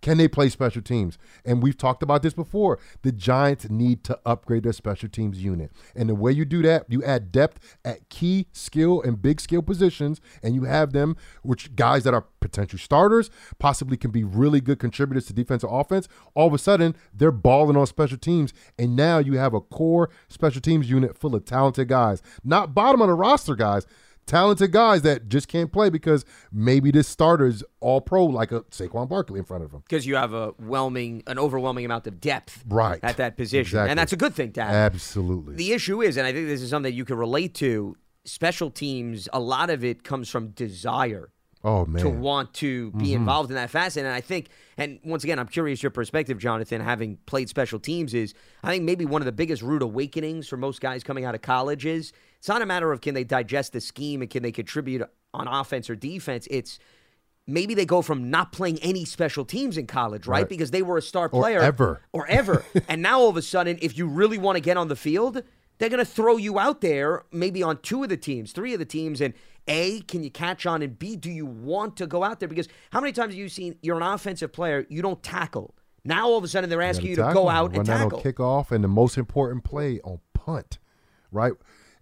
can 0.00 0.18
they 0.18 0.28
play 0.28 0.48
special 0.48 0.82
teams? 0.82 1.18
And 1.44 1.62
we've 1.62 1.76
talked 1.76 2.02
about 2.02 2.22
this 2.22 2.34
before. 2.34 2.78
The 3.02 3.12
giants 3.12 3.68
need 3.68 4.04
to 4.04 4.18
upgrade 4.24 4.62
their 4.62 4.72
special 4.72 5.08
teams 5.08 5.42
unit. 5.42 5.72
And 5.96 6.08
the 6.08 6.14
way 6.14 6.32
you 6.32 6.44
do 6.44 6.62
that 6.62 6.86
you 6.88 7.02
add 7.04 7.32
depth 7.32 7.78
at 7.84 8.08
key 8.08 8.46
skill 8.52 9.02
and 9.02 9.20
big 9.20 9.40
skill 9.40 9.62
positions 9.62 10.20
and 10.42 10.54
you 10.54 10.64
have 10.64 10.92
them 10.92 11.16
which 11.42 11.74
guys 11.74 12.04
that 12.04 12.14
are 12.14 12.26
potential 12.40 12.78
starters 12.78 13.30
possibly 13.58 13.96
can 13.96 14.10
be 14.10 14.24
really 14.24 14.60
good 14.60 14.78
contributors 14.78 15.26
to 15.26 15.32
defensive 15.32 15.70
offense. 15.72 16.08
All 16.34 16.46
of 16.46 16.54
a 16.54 16.58
sudden 16.58 16.94
they're 17.12 17.32
balling 17.32 17.76
on 17.76 17.86
special 17.86 18.18
teams 18.18 18.52
and 18.78 18.94
now 18.94 19.18
you 19.18 19.34
have 19.34 19.54
a 19.54 19.60
core 19.60 20.10
special 20.28 20.60
teams 20.60 20.88
unit 20.88 21.18
full 21.18 21.34
of 21.34 21.44
talented 21.44 21.88
guys. 21.88 22.22
Not 22.44 22.74
bottom 22.74 23.00
of 23.02 23.08
the 23.08 23.14
roster 23.14 23.56
guys 23.56 23.86
talented 24.28 24.70
guys 24.70 25.02
that 25.02 25.28
just 25.28 25.48
can't 25.48 25.72
play 25.72 25.90
because 25.90 26.24
maybe 26.52 26.90
this 26.92 27.08
starter 27.08 27.46
is 27.46 27.64
all 27.80 28.00
pro 28.00 28.24
like 28.26 28.52
a 28.52 28.60
Saquon 28.70 29.08
Barkley 29.08 29.38
in 29.40 29.44
front 29.44 29.64
of 29.64 29.72
him. 29.72 29.80
because 29.88 30.06
you 30.06 30.14
have 30.14 30.32
a 30.32 30.50
whelming, 30.58 31.22
an 31.26 31.38
overwhelming 31.38 31.84
amount 31.84 32.06
of 32.06 32.20
depth 32.20 32.62
Right. 32.68 33.00
at 33.02 33.16
that 33.16 33.36
position, 33.36 33.60
Exactly. 33.60 33.90
and 33.90 33.98
that's 33.98 34.12
a 34.12 34.16
good 34.16 34.34
thing 34.34 34.52
to 34.52 34.62
have. 34.62 34.94
Absolutely. 34.94 35.56
The 35.56 35.72
issue 35.72 36.02
is, 36.02 36.16
and 36.16 36.26
I 36.26 36.32
think 36.32 36.46
this 36.46 36.62
is 36.62 36.70
something 36.70 36.94
you 36.94 37.04
can 37.04 37.16
relate 37.16 37.54
to. 37.56 37.96
Special 38.24 38.70
teams, 38.70 39.28
a 39.32 39.40
lot 39.40 39.70
of 39.70 39.82
it 39.82 40.04
comes 40.04 40.28
from 40.28 40.48
desire 40.48 41.30
Oh 41.64 41.86
man. 41.86 42.02
to 42.02 42.08
want 42.10 42.52
to 42.54 42.90
be 42.92 43.06
Mhm. 43.08 43.14
involved 43.16 43.50
in 43.50 43.56
that 43.56 43.70
facet. 43.70 44.04
And 44.04 44.12
I 44.12 44.20
think, 44.20 44.48
and 44.76 45.00
once 45.04 45.24
again, 45.24 45.38
I'm 45.38 45.48
curious 45.48 45.82
your 45.82 45.90
perspective, 45.90 46.38
Jonathan, 46.38 46.80
having 46.80 47.18
played 47.26 47.48
special 47.48 47.78
teams, 47.80 48.12
is 48.14 48.34
I 48.62 48.70
think 48.70 48.84
maybe 48.84 49.04
one 49.06 49.22
of 49.22 49.26
the 49.26 49.32
biggest 49.32 49.62
rude 49.62 49.82
awakenings 49.82 50.46
for 50.46 50.56
most 50.56 50.80
guys 50.80 51.02
coming 51.02 51.24
out 51.24 51.34
of 51.34 51.40
college 51.42 51.86
is 51.86 52.12
it's 52.38 52.48
not 52.48 52.62
a 52.62 52.66
matter 52.66 52.92
of 52.92 53.00
can 53.00 53.14
they 53.14 53.24
digest 53.24 53.72
the 53.72 53.80
scheme 53.80 54.22
and 54.22 54.30
can 54.30 54.42
they 54.42 54.52
contribute 54.52 55.02
on 55.34 55.48
offense 55.48 55.90
or 55.90 55.96
defense. 55.96 56.46
It's 56.50 56.78
maybe 57.46 57.74
they 57.74 57.86
go 57.86 58.02
from 58.02 58.30
not 58.30 58.52
playing 58.52 58.78
any 58.78 59.04
special 59.04 59.44
teams 59.44 59.76
in 59.76 59.86
college, 59.86 60.26
right? 60.26 60.40
Right. 60.40 60.48
Because 60.48 60.70
they 60.70 60.82
were 60.82 60.98
a 60.98 61.02
star 61.02 61.28
player 61.28 61.60
Or 61.60 61.62
ever. 61.62 62.00
Or 62.12 62.26
ever. 62.28 62.64
and 62.88 63.02
now 63.02 63.20
all 63.20 63.28
of 63.28 63.36
a 63.36 63.42
sudden, 63.42 63.78
if 63.82 63.96
you 63.98 64.06
really 64.06 64.38
want 64.38 64.56
to 64.56 64.60
get 64.60 64.76
on 64.76 64.88
the 64.88 64.96
field, 64.96 65.42
they're 65.78 65.88
going 65.88 66.04
to 66.04 66.10
throw 66.10 66.36
you 66.36 66.58
out 66.58 66.80
there 66.80 67.24
maybe 67.32 67.62
on 67.62 67.78
two 67.78 68.02
of 68.02 68.08
the 68.08 68.16
teams, 68.16 68.52
three 68.52 68.72
of 68.72 68.78
the 68.78 68.84
teams, 68.84 69.20
and 69.20 69.34
A, 69.66 70.00
can 70.02 70.22
you 70.22 70.30
catch 70.30 70.66
on? 70.66 70.82
And 70.82 70.98
B, 70.98 71.16
do 71.16 71.30
you 71.30 71.46
want 71.46 71.96
to 71.96 72.06
go 72.06 72.22
out 72.22 72.40
there? 72.40 72.48
Because 72.48 72.68
how 72.90 73.00
many 73.00 73.12
times 73.12 73.32
have 73.32 73.38
you 73.38 73.48
seen 73.48 73.76
you're 73.82 73.96
an 73.96 74.02
offensive 74.02 74.52
player, 74.52 74.86
you 74.88 75.02
don't 75.02 75.22
tackle? 75.22 75.74
Now 76.04 76.26
all 76.28 76.38
of 76.38 76.44
a 76.44 76.48
sudden 76.48 76.70
they're 76.70 76.82
asking 76.82 77.10
you 77.10 77.16
to 77.16 77.22
tackle, 77.22 77.44
go 77.44 77.48
out 77.48 77.74
and 77.74 77.84
tackle. 77.84 78.20
Kick 78.20 78.40
off 78.40 78.72
and 78.72 78.82
the 78.82 78.88
most 78.88 79.18
important 79.18 79.64
play 79.64 80.00
on 80.02 80.20
punt, 80.32 80.78
right? 81.30 81.52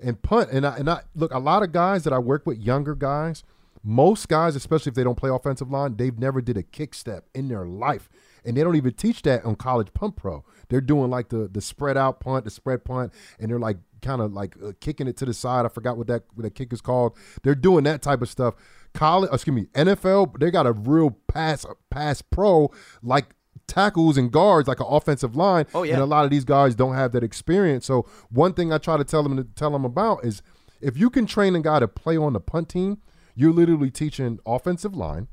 And 0.00 0.20
punt, 0.20 0.50
and 0.50 0.66
I 0.66 0.76
and 0.76 0.90
I 0.90 1.02
look 1.14 1.32
a 1.32 1.38
lot 1.38 1.62
of 1.62 1.72
guys 1.72 2.04
that 2.04 2.12
I 2.12 2.18
work 2.18 2.46
with, 2.46 2.58
younger 2.58 2.94
guys. 2.94 3.44
Most 3.82 4.28
guys, 4.28 4.56
especially 4.56 4.90
if 4.90 4.96
they 4.96 5.04
don't 5.04 5.16
play 5.16 5.30
offensive 5.30 5.70
line, 5.70 5.96
they've 5.96 6.18
never 6.18 6.40
did 6.40 6.56
a 6.56 6.62
kick 6.62 6.92
step 6.92 7.24
in 7.34 7.48
their 7.48 7.64
life, 7.64 8.08
and 8.44 8.56
they 8.56 8.64
don't 8.64 8.74
even 8.74 8.92
teach 8.94 9.22
that 9.22 9.44
on 9.44 9.54
college 9.54 9.94
punt 9.94 10.16
pro. 10.16 10.44
They're 10.68 10.80
doing 10.80 11.08
like 11.08 11.28
the 11.28 11.48
the 11.48 11.60
spread 11.60 11.96
out 11.96 12.20
punt, 12.20 12.44
the 12.44 12.50
spread 12.50 12.84
punt, 12.84 13.12
and 13.38 13.50
they're 13.50 13.60
like 13.60 13.78
kind 14.02 14.20
of 14.20 14.32
like 14.32 14.56
uh, 14.64 14.72
kicking 14.80 15.06
it 15.06 15.16
to 15.18 15.24
the 15.24 15.34
side. 15.34 15.64
I 15.64 15.68
forgot 15.68 15.96
what 15.96 16.08
that 16.08 16.24
what 16.34 16.42
that 16.42 16.54
kick 16.54 16.72
is 16.72 16.80
called. 16.80 17.16
They're 17.42 17.54
doing 17.54 17.84
that 17.84 18.02
type 18.02 18.22
of 18.22 18.28
stuff. 18.28 18.54
College, 18.92 19.30
excuse 19.32 19.54
me, 19.54 19.66
NFL, 19.74 20.38
they 20.40 20.50
got 20.50 20.66
a 20.66 20.72
real 20.72 21.10
pass 21.28 21.64
pass 21.90 22.22
pro 22.22 22.70
like 23.02 23.35
tackles 23.66 24.16
and 24.16 24.32
guards 24.32 24.68
like 24.68 24.80
an 24.80 24.86
offensive 24.88 25.36
line. 25.36 25.66
Oh, 25.74 25.82
yeah. 25.82 25.94
And 25.94 26.02
a 26.02 26.06
lot 26.06 26.24
of 26.24 26.30
these 26.30 26.44
guys 26.44 26.74
don't 26.74 26.94
have 26.94 27.12
that 27.12 27.22
experience. 27.22 27.86
So 27.86 28.06
one 28.30 28.52
thing 28.52 28.72
I 28.72 28.78
try 28.78 28.96
to 28.96 29.04
tell 29.04 29.22
them 29.22 29.36
to 29.36 29.44
tell 29.44 29.70
them 29.70 29.84
about 29.84 30.24
is 30.24 30.42
if 30.80 30.96
you 30.96 31.10
can 31.10 31.26
train 31.26 31.56
a 31.56 31.60
guy 31.60 31.80
to 31.80 31.88
play 31.88 32.16
on 32.16 32.32
the 32.32 32.40
punt 32.40 32.68
team, 32.68 32.98
you're 33.34 33.52
literally 33.52 33.90
teaching 33.90 34.38
offensive 34.46 34.96
line, 34.96 35.28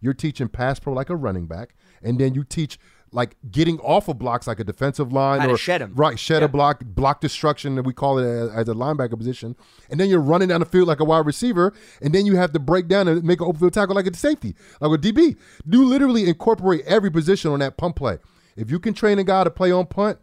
you're 0.00 0.14
teaching 0.14 0.48
pass 0.48 0.78
pro 0.78 0.92
like 0.92 1.10
a 1.10 1.16
running 1.16 1.46
back, 1.46 1.74
and 2.02 2.18
then 2.18 2.34
you 2.34 2.44
teach 2.44 2.78
like 3.14 3.36
getting 3.50 3.78
off 3.78 4.08
of 4.08 4.18
blocks 4.18 4.46
like 4.46 4.58
a 4.60 4.64
defensive 4.64 5.12
line 5.12 5.48
or 5.48 5.56
shed 5.56 5.80
'em. 5.80 5.92
right 5.94 6.18
shed 6.18 6.40
Yeah. 6.42 6.46
a 6.46 6.48
block 6.48 6.82
block 6.84 7.20
destruction 7.20 7.76
that 7.76 7.84
we 7.84 7.92
call 7.92 8.18
it 8.18 8.24
as, 8.26 8.50
as 8.50 8.68
a 8.68 8.74
linebacker 8.74 9.16
position 9.16 9.54
and 9.88 10.00
then 10.00 10.10
you're 10.10 10.20
running 10.20 10.48
down 10.48 10.60
the 10.60 10.66
field 10.66 10.88
like 10.88 10.98
a 11.00 11.04
wide 11.04 11.24
receiver 11.24 11.72
and 12.02 12.12
then 12.12 12.26
you 12.26 12.36
have 12.36 12.52
to 12.52 12.58
break 12.58 12.88
down 12.88 13.06
and 13.08 13.22
make 13.22 13.40
an 13.40 13.46
open 13.46 13.60
field 13.60 13.72
tackle 13.72 13.94
like 13.94 14.06
a 14.06 14.14
safety 14.16 14.54
like 14.80 14.90
a 14.92 15.00
DB 15.00 15.36
you 15.70 15.84
literally 15.84 16.28
incorporate 16.28 16.82
every 16.86 17.10
position 17.10 17.50
on 17.52 17.60
that 17.60 17.76
punt 17.76 17.94
play 17.96 18.18
if 18.56 18.70
you 18.70 18.78
can 18.80 18.92
train 18.94 19.18
a 19.18 19.24
guy 19.24 19.44
to 19.44 19.50
play 19.50 19.70
on 19.70 19.86
punt 19.86 20.18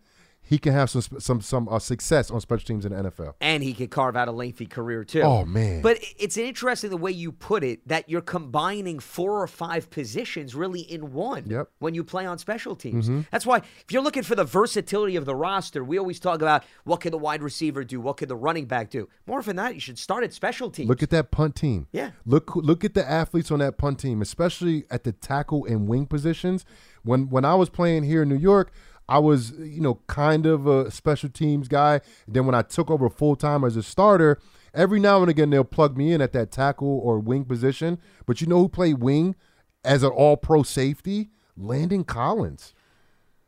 he 0.52 0.58
can 0.60 0.74
have 0.74 0.90
some 0.90 1.02
some 1.20 1.40
some 1.40 1.70
uh, 1.70 1.80
success 1.80 2.30
on 2.30 2.42
special 2.42 2.66
teams 2.68 2.84
in 2.86 2.92
the 2.94 3.10
NFL 3.10 3.36
and 3.40 3.64
he 3.64 3.74
could 3.74 3.90
carve 3.90 4.18
out 4.18 4.28
a 4.28 4.34
lengthy 4.34 4.66
career 4.66 5.06
too. 5.06 5.22
Oh, 5.22 5.46
man. 5.46 5.82
But 5.82 5.98
it's 6.20 6.36
interesting 6.36 6.90
the 6.90 6.98
way 6.98 7.12
you 7.12 7.32
put 7.32 7.64
it 7.64 7.88
that 7.88 8.10
you're 8.10 8.20
combining 8.22 9.00
four 9.00 9.42
or 9.42 9.48
five 9.48 9.90
positions 9.90 10.54
really 10.54 10.82
in 10.82 11.14
one 11.14 11.46
Yep. 11.48 11.70
when 11.80 11.96
you 11.96 12.04
play 12.04 12.26
on 12.26 12.38
special 12.38 12.76
teams. 12.76 13.08
Mhm. 13.10 13.28
That's 13.32 13.46
why 13.46 13.58
if 13.60 13.86
you're 13.92 14.02
looking 14.04 14.24
for 14.24 14.36
the 14.36 14.44
versatility 14.44 15.16
of 15.16 15.24
the 15.24 15.36
roster, 15.36 15.86
we 15.86 15.98
always 15.98 16.20
talk 16.20 16.42
about 16.42 16.66
what 16.84 17.00
can 17.00 17.12
the 17.12 17.18
wide 17.18 17.42
receiver 17.42 17.86
do, 17.86 18.02
what 18.02 18.18
can 18.18 18.28
the 18.28 18.36
running 18.36 18.66
back 18.66 18.90
do. 18.90 19.08
More 19.26 19.40
often 19.40 19.56
than 19.56 19.66
that, 19.68 19.74
you 19.74 19.80
should 19.80 19.98
start 19.98 20.26
at 20.26 20.34
special 20.34 20.70
teams. 20.70 20.90
Look 20.90 21.02
at 21.02 21.12
that 21.12 21.32
punt 21.32 21.56
team. 21.56 21.88
Yeah. 21.94 22.12
Look 22.26 22.58
look 22.58 22.84
at 22.84 22.94
the 22.94 23.10
athletes 23.10 23.52
on 23.52 23.60
that 23.60 23.78
punt 23.78 24.00
team, 24.00 24.22
especially 24.22 24.84
at 24.92 25.06
the 25.06 25.14
tackle 25.14 25.64
and 25.66 25.88
wing 25.88 26.08
positions. 26.08 26.66
When 27.04 27.30
when 27.30 27.46
I 27.46 27.56
was 27.56 27.70
playing 27.70 28.04
here 28.04 28.22
in 28.24 28.28
New 28.30 28.36
York, 28.36 28.72
I 29.10 29.20
was 29.20 29.52
you 29.52 29.82
know 29.82 29.96
kind 30.08 30.46
of 30.46 30.68
a 30.68 30.92
special 30.92 31.30
teams 31.30 31.68
guy. 31.68 32.02
Then 32.28 32.46
when 32.46 32.56
I 32.56 32.62
took 32.62 32.90
over 32.90 33.10
full 33.10 33.36
time 33.36 33.64
as 33.64 33.76
a 33.76 33.84
starter, 33.84 34.40
every 34.74 35.00
now 35.00 35.22
and 35.22 35.30
again 35.30 35.50
they'll 35.50 35.64
plug 35.64 35.98
me 35.98 36.14
in 36.14 36.22
at 36.22 36.34
that 36.34 36.52
tackle 36.52 37.00
or 37.04 37.20
wing 37.20 37.46
position. 37.46 38.00
But 38.26 38.42
you 38.42 38.48
know 38.48 38.60
who 38.60 38.70
played 38.70 39.00
wing 39.00 39.36
as 39.84 40.04
an 40.04 40.10
All 40.10 40.38
Pro 40.38 40.64
safety? 40.64 41.32
Landon 41.58 42.04
Collins. 42.04 42.74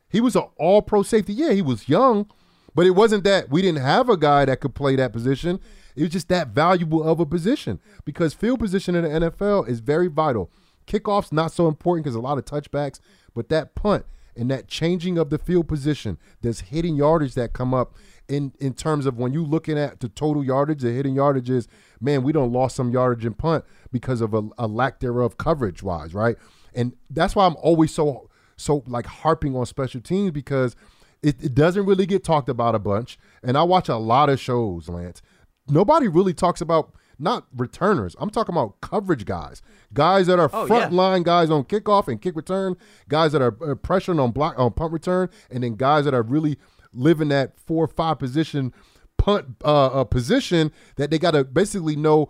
He 0.09 0.21
was 0.21 0.35
an 0.35 0.43
all 0.57 0.81
pro 0.81 1.03
safety. 1.03 1.33
Yeah, 1.33 1.53
he 1.53 1.61
was 1.61 1.89
young, 1.89 2.29
but 2.75 2.85
it 2.85 2.91
wasn't 2.91 3.23
that 3.23 3.49
we 3.49 3.61
didn't 3.61 3.81
have 3.81 4.09
a 4.09 4.15
guy 4.17 4.45
that 4.45 4.59
could 4.59 4.75
play 4.75 4.95
that 4.95 5.11
position. 5.11 5.59
It 5.95 6.03
was 6.03 6.11
just 6.11 6.29
that 6.29 6.49
valuable 6.49 7.03
of 7.03 7.19
a 7.19 7.25
position 7.25 7.79
because 8.05 8.33
field 8.33 8.59
position 8.59 8.95
in 8.95 9.03
the 9.03 9.29
NFL 9.29 9.67
is 9.67 9.79
very 9.79 10.07
vital. 10.07 10.51
Kickoff's 10.85 11.31
not 11.31 11.51
so 11.51 11.67
important 11.67 12.03
because 12.03 12.15
a 12.15 12.21
lot 12.21 12.37
of 12.37 12.45
touchbacks, 12.45 12.99
but 13.33 13.49
that 13.49 13.73
punt 13.73 14.05
and 14.35 14.49
that 14.51 14.67
changing 14.67 15.17
of 15.17 15.29
the 15.29 15.37
field 15.37 15.67
position, 15.67 16.17
there's 16.41 16.61
hitting 16.61 16.95
yardage 16.95 17.35
that 17.35 17.53
come 17.53 17.73
up 17.73 17.95
in 18.27 18.53
in 18.59 18.73
terms 18.73 19.05
of 19.05 19.17
when 19.17 19.33
you 19.33 19.43
looking 19.43 19.77
at 19.77 19.99
the 19.99 20.09
total 20.09 20.43
yardage, 20.43 20.81
the 20.81 20.91
hitting 20.91 21.15
yardage 21.15 21.49
is, 21.49 21.67
man, 21.99 22.23
we 22.23 22.31
don't 22.31 22.51
lost 22.51 22.75
some 22.75 22.91
yardage 22.91 23.25
in 23.25 23.33
punt 23.33 23.65
because 23.91 24.21
of 24.21 24.33
a, 24.33 24.43
a 24.57 24.67
lack 24.67 24.99
thereof 24.99 25.37
coverage 25.37 25.83
wise, 25.83 26.13
right? 26.13 26.37
And 26.73 26.93
that's 27.09 27.35
why 27.35 27.45
I'm 27.45 27.55
always 27.57 27.93
so 27.93 28.29
so 28.55 28.83
like 28.87 29.05
harping 29.05 29.55
on 29.55 29.65
special 29.65 30.01
teams 30.01 30.31
because 30.31 30.75
it, 31.21 31.43
it 31.43 31.55
doesn't 31.55 31.85
really 31.85 32.05
get 32.05 32.23
talked 32.23 32.49
about 32.49 32.75
a 32.75 32.79
bunch. 32.79 33.17
And 33.43 33.57
I 33.57 33.63
watch 33.63 33.89
a 33.89 33.97
lot 33.97 34.29
of 34.29 34.39
shows, 34.39 34.89
Lance. 34.89 35.21
Nobody 35.67 36.07
really 36.07 36.33
talks 36.33 36.61
about 36.61 36.93
not 37.23 37.47
returners. 37.55 38.15
I'm 38.19 38.29
talking 38.29 38.53
about 38.53 38.81
coverage 38.81 39.25
guys, 39.25 39.61
guys 39.93 40.27
that 40.27 40.37
are 40.39 40.49
Oh, 40.53 40.67
front 40.67 40.91
yeah. 40.91 40.97
line 40.97 41.23
guys 41.23 41.49
on 41.49 41.63
kickoff 41.63 42.07
and 42.07 42.21
kick 42.21 42.35
return, 42.35 42.75
guys 43.09 43.31
that 43.31 43.41
are 43.41 43.55
uh, 43.63 43.75
pressuring 43.75 44.21
on 44.21 44.31
block 44.31 44.59
on 44.59 44.71
punt 44.73 44.91
return, 44.93 45.29
and 45.49 45.63
then 45.63 45.75
guys 45.75 46.05
that 46.05 46.13
are 46.13 46.21
really 46.23 46.57
living 46.93 47.29
that 47.29 47.57
four 47.59 47.85
or 47.85 47.87
five 47.87 48.19
position 48.19 48.73
punt 49.17 49.45
uh, 49.63 49.87
uh, 49.87 50.03
position 50.03 50.71
that 50.97 51.09
they 51.09 51.17
got 51.17 51.31
to 51.31 51.43
basically 51.43 51.95
know 51.95 52.29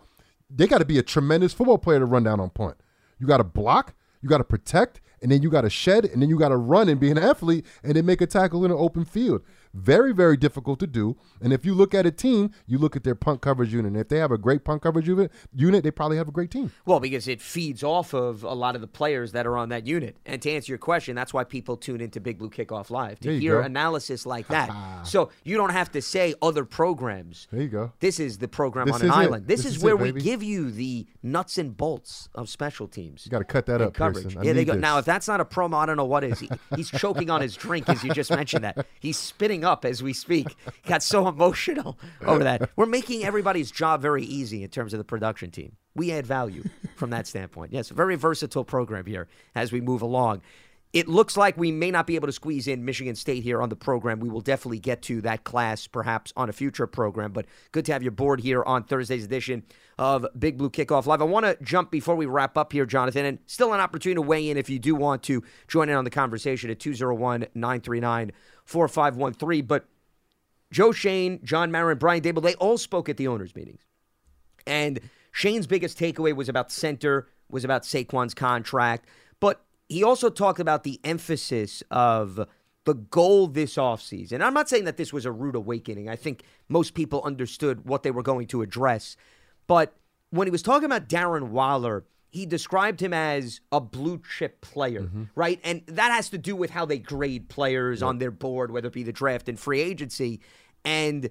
they 0.49 0.67
got 0.67 0.77
to 0.77 0.85
be 0.85 0.99
a 0.99 1.03
tremendous 1.03 1.51
football 1.51 1.77
player 1.79 1.99
to 1.99 2.05
run 2.05 2.23
down 2.23 2.39
on 2.39 2.49
punt. 2.51 2.77
You 3.19 3.25
got 3.27 3.37
to 3.37 3.43
block, 3.43 3.93
you 4.21 4.29
got 4.29 4.37
to 4.37 4.43
protect, 4.43 5.01
and 5.21 5.31
then 5.31 5.41
you 5.41 5.49
got 5.49 5.61
to 5.61 5.69
shed, 5.69 6.05
and 6.05 6.21
then 6.21 6.29
you 6.29 6.37
got 6.37 6.49
to 6.49 6.57
run 6.57 6.89
and 6.89 6.99
be 6.99 7.09
an 7.09 7.17
athlete, 7.17 7.65
and 7.83 7.95
then 7.95 8.05
make 8.05 8.21
a 8.21 8.27
tackle 8.27 8.63
in 8.63 8.71
an 8.71 8.77
open 8.77 9.05
field. 9.05 9.41
Very, 9.73 10.13
very 10.13 10.37
difficult 10.37 10.79
to 10.79 10.87
do. 10.87 11.17
And 11.41 11.51
if 11.51 11.65
you 11.65 11.73
look 11.73 11.93
at 11.95 12.05
a 12.05 12.11
team, 12.11 12.51
you 12.67 12.77
look 12.77 12.95
at 12.95 13.03
their 13.03 13.15
punt 13.15 13.41
coverage 13.41 13.73
unit. 13.73 13.91
And 13.93 13.97
if 13.97 14.07
they 14.07 14.19
have 14.19 14.31
a 14.31 14.37
great 14.37 14.63
punt 14.63 14.83
coverage 14.83 15.07
unit, 15.07 15.31
unit, 15.53 15.83
they 15.83 15.91
probably 15.91 16.17
have 16.17 16.27
a 16.27 16.31
great 16.31 16.51
team. 16.51 16.71
Well, 16.85 16.99
because 16.99 17.27
it 17.27 17.41
feeds 17.41 17.83
off 17.83 18.13
of 18.13 18.43
a 18.43 18.53
lot 18.53 18.75
of 18.75 18.81
the 18.81 18.87
players 18.87 19.31
that 19.31 19.47
are 19.47 19.57
on 19.57 19.69
that 19.69 19.87
unit. 19.87 20.17
And 20.25 20.41
to 20.43 20.51
answer 20.51 20.71
your 20.71 20.77
question, 20.77 21.15
that's 21.15 21.33
why 21.33 21.43
people 21.43 21.75
tune 21.75 22.01
into 22.01 22.19
Big 22.19 22.37
Blue 22.37 22.49
Kickoff 22.49 22.91
Live 22.91 23.19
to 23.21 23.39
hear 23.39 23.61
go. 23.61 23.65
analysis 23.65 24.25
like 24.25 24.47
that. 24.49 25.03
so 25.07 25.31
you 25.43 25.57
don't 25.57 25.71
have 25.71 25.91
to 25.93 26.01
say 26.01 26.35
other 26.41 26.65
programs. 26.65 27.47
There 27.51 27.61
you 27.61 27.69
go. 27.69 27.91
This 27.99 28.19
is 28.19 28.37
the 28.37 28.47
program 28.47 28.87
This 28.87 28.95
on 28.97 29.01
an 29.03 29.11
island. 29.11 29.47
This, 29.47 29.63
This 29.63 29.71
is, 29.71 29.77
is 29.77 29.83
where 29.83 29.95
it, 29.95 30.13
we 30.13 30.21
give 30.21 30.43
you 30.43 30.69
the 30.69 31.07
nuts 31.23 31.57
and 31.57 31.75
bolts 31.75 32.29
of 32.35 32.47
special 32.47 32.87
teams. 32.87 33.25
You 33.25 33.31
got 33.31 33.39
to 33.39 33.45
cut 33.45 33.65
that 33.65 33.81
up, 33.81 33.95
coverage. 33.95 34.35
Yeah, 34.35 34.53
they 34.53 34.65
go. 34.65 34.73
this. 34.73 34.81
Now, 34.81 34.99
if 34.99 35.05
that's 35.05 35.27
not 35.27 35.41
a 35.41 35.45
promo, 35.45 35.77
I 35.77 35.87
don't 35.87 35.97
know 35.97 36.05
what 36.05 36.23
is. 36.23 36.39
He, 36.39 36.49
he's 36.75 36.91
choking 36.91 37.29
on 37.29 37.41
his 37.41 37.55
drink 37.55 37.89
as 37.89 38.03
you 38.03 38.13
just 38.13 38.29
mentioned 38.29 38.63
that. 38.63 38.85
He's 38.99 39.17
spitting 39.17 39.62
up 39.63 39.85
as 39.85 40.03
we 40.03 40.13
speak. 40.13 40.55
Got 40.85 41.03
so 41.03 41.27
emotional 41.27 41.97
over 42.25 42.43
that. 42.43 42.69
We're 42.75 42.85
making 42.85 43.23
everybody's 43.23 43.71
job 43.71 44.01
very 44.01 44.23
easy 44.23 44.63
in 44.63 44.69
terms 44.69 44.93
of 44.93 44.97
the 44.97 45.03
production 45.03 45.51
team. 45.51 45.77
We 45.95 46.11
add 46.11 46.25
value 46.25 46.63
from 46.95 47.11
that 47.11 47.27
standpoint. 47.27 47.71
Yes, 47.71 47.89
very 47.89 48.15
versatile 48.15 48.63
program 48.63 49.05
here 49.05 49.27
as 49.55 49.71
we 49.71 49.81
move 49.81 50.01
along. 50.01 50.41
It 50.93 51.07
looks 51.07 51.35
like 51.35 51.57
we 51.57 51.71
may 51.71 51.89
not 51.89 52.05
be 52.05 52.13
able 52.13 52.27
to 52.27 52.31
squeeze 52.31 52.67
in 52.67 52.85
Michigan 52.85 53.15
State 53.15 53.41
here 53.41 53.63
on 53.63 53.69
the 53.69 53.75
program. 53.75 54.19
We 54.19 54.29
will 54.29 54.41
definitely 54.41 54.77
get 54.77 55.01
to 55.03 55.21
that 55.21 55.43
class 55.43 55.87
perhaps 55.87 56.31
on 56.37 56.49
a 56.49 56.53
future 56.53 56.85
program, 56.85 57.31
but 57.31 57.47
good 57.71 57.83
to 57.85 57.93
have 57.93 58.03
your 58.03 58.11
board 58.11 58.39
here 58.39 58.61
on 58.61 58.83
Thursday's 58.83 59.25
edition 59.25 59.63
of 59.97 60.27
Big 60.37 60.55
Blue 60.55 60.69
Kickoff 60.69 61.07
Live. 61.07 61.19
I 61.19 61.25
want 61.25 61.47
to 61.47 61.57
jump 61.63 61.89
before 61.89 62.15
we 62.15 62.27
wrap 62.27 62.59
up 62.59 62.71
here, 62.71 62.85
Jonathan, 62.85 63.25
and 63.25 63.39
still 63.47 63.73
an 63.73 63.79
opportunity 63.79 64.15
to 64.15 64.21
weigh 64.21 64.51
in 64.51 64.57
if 64.57 64.69
you 64.69 64.77
do 64.77 64.93
want 64.93 65.23
to 65.23 65.41
join 65.67 65.89
in 65.89 65.95
on 65.95 66.03
the 66.03 66.11
conversation 66.11 66.69
at 66.69 66.79
201 66.79 67.47
939 67.55 68.31
4513. 68.65 69.65
But 69.65 69.85
Joe 70.71 70.91
Schoen, 70.91 71.39
John 71.43 71.71
Mara, 71.71 71.95
Brian 71.95 72.21
Daboll, 72.21 72.41
they 72.41 72.55
all 72.55 72.77
spoke 72.77 73.09
at 73.09 73.17
the 73.17 73.27
owners' 73.27 73.55
meetings. 73.55 73.81
And 74.65 74.99
Schoen's 75.31 75.67
biggest 75.67 75.99
takeaway 75.99 76.35
was 76.35 76.49
about 76.49 76.71
center, 76.71 77.27
was 77.49 77.63
about 77.63 77.83
Saquon's 77.83 78.33
contract. 78.33 79.07
But 79.39 79.63
he 79.89 80.03
also 80.03 80.29
talked 80.29 80.59
about 80.59 80.83
the 80.83 80.99
emphasis 81.03 81.83
of 81.91 82.47
the 82.85 82.93
goal 82.93 83.47
this 83.47 83.75
offseason. 83.75 84.41
I'm 84.41 84.53
not 84.53 84.69
saying 84.69 84.85
that 84.85 84.97
this 84.97 85.13
was 85.13 85.25
a 85.25 85.31
rude 85.31 85.55
awakening. 85.55 86.09
I 86.09 86.15
think 86.15 86.43
most 86.69 86.93
people 86.93 87.21
understood 87.23 87.85
what 87.85 88.03
they 88.03 88.11
were 88.11 88.23
going 88.23 88.47
to 88.47 88.61
address. 88.61 89.15
But 89.67 89.95
when 90.31 90.47
he 90.47 90.51
was 90.51 90.61
talking 90.61 90.85
about 90.85 91.07
Darren 91.07 91.49
Waller, 91.49 92.05
he 92.33 92.47
described 92.47 92.99
him 92.99 93.13
as 93.13 93.61
a 93.71 93.79
blue 93.79 94.19
chip 94.37 94.59
player, 94.59 95.03
mm-hmm. 95.03 95.25
right? 95.35 95.59
And 95.63 95.83
that 95.85 96.11
has 96.11 96.29
to 96.29 96.39
do 96.39 96.55
with 96.55 96.71
how 96.71 96.83
they 96.83 96.97
grade 96.97 97.47
players 97.47 98.01
on 98.01 98.17
their 98.17 98.31
board, 98.31 98.71
whether 98.71 98.87
it 98.87 98.93
be 98.93 99.03
the 99.03 99.13
draft 99.13 99.47
and 99.47 99.59
free 99.59 99.81
agency. 99.81 100.41
And 100.83 101.29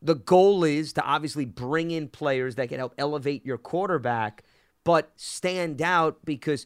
the 0.00 0.14
goal 0.14 0.64
is 0.64 0.94
to 0.94 1.02
obviously 1.02 1.44
bring 1.44 1.90
in 1.90 2.08
players 2.08 2.54
that 2.54 2.70
can 2.70 2.78
help 2.78 2.94
elevate 2.96 3.44
your 3.44 3.58
quarterback, 3.58 4.42
but 4.84 5.12
stand 5.16 5.82
out 5.82 6.24
because 6.24 6.64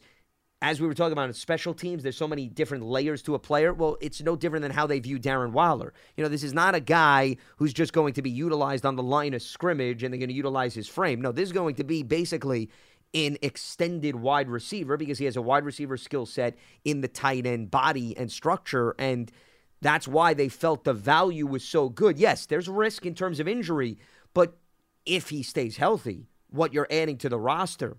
as 0.61 0.79
we 0.79 0.87
were 0.87 0.93
talking 0.93 1.11
about 1.11 1.27
in 1.27 1.33
special 1.33 1.73
teams, 1.73 2.03
there's 2.03 2.15
so 2.15 2.29
many 2.29 2.47
different 2.47 2.85
layers 2.85 3.21
to 3.23 3.35
a 3.35 3.39
player. 3.39 3.73
Well, 3.73 3.97
it's 3.99 4.21
no 4.21 4.37
different 4.37 4.61
than 4.61 4.71
how 4.71 4.87
they 4.87 4.99
view 4.99 5.19
Darren 5.19 5.51
Waller. 5.51 5.93
You 6.15 6.23
know, 6.23 6.29
this 6.29 6.43
is 6.43 6.53
not 6.53 6.73
a 6.73 6.79
guy 6.79 7.35
who's 7.57 7.73
just 7.73 7.91
going 7.91 8.13
to 8.13 8.21
be 8.21 8.29
utilized 8.29 8.85
on 8.85 8.95
the 8.95 9.03
line 9.03 9.33
of 9.33 9.41
scrimmage 9.41 10.03
and 10.03 10.13
they're 10.13 10.19
going 10.19 10.29
to 10.29 10.35
utilize 10.35 10.73
his 10.73 10.87
frame. 10.87 11.19
No, 11.19 11.33
this 11.33 11.47
is 11.47 11.51
going 11.51 11.75
to 11.75 11.83
be 11.83 12.03
basically 12.03 12.69
an 13.13 13.37
extended 13.41 14.15
wide 14.15 14.49
receiver 14.49 14.97
because 14.97 15.19
he 15.19 15.25
has 15.25 15.35
a 15.35 15.41
wide 15.41 15.65
receiver 15.65 15.97
skill 15.97 16.25
set 16.25 16.55
in 16.85 17.01
the 17.01 17.07
tight 17.07 17.45
end 17.45 17.71
body 17.71 18.15
and 18.17 18.31
structure. 18.31 18.95
And 18.97 19.31
that's 19.81 20.07
why 20.07 20.33
they 20.33 20.49
felt 20.49 20.83
the 20.83 20.93
value 20.93 21.45
was 21.45 21.63
so 21.63 21.89
good. 21.89 22.17
Yes, 22.17 22.45
there's 22.45 22.69
risk 22.69 23.05
in 23.05 23.15
terms 23.15 23.39
of 23.39 23.47
injury, 23.47 23.97
but 24.33 24.57
if 25.05 25.29
he 25.29 25.43
stays 25.43 25.77
healthy, 25.77 26.27
what 26.49 26.73
you're 26.73 26.87
adding 26.91 27.17
to 27.17 27.29
the 27.29 27.39
roster 27.39 27.97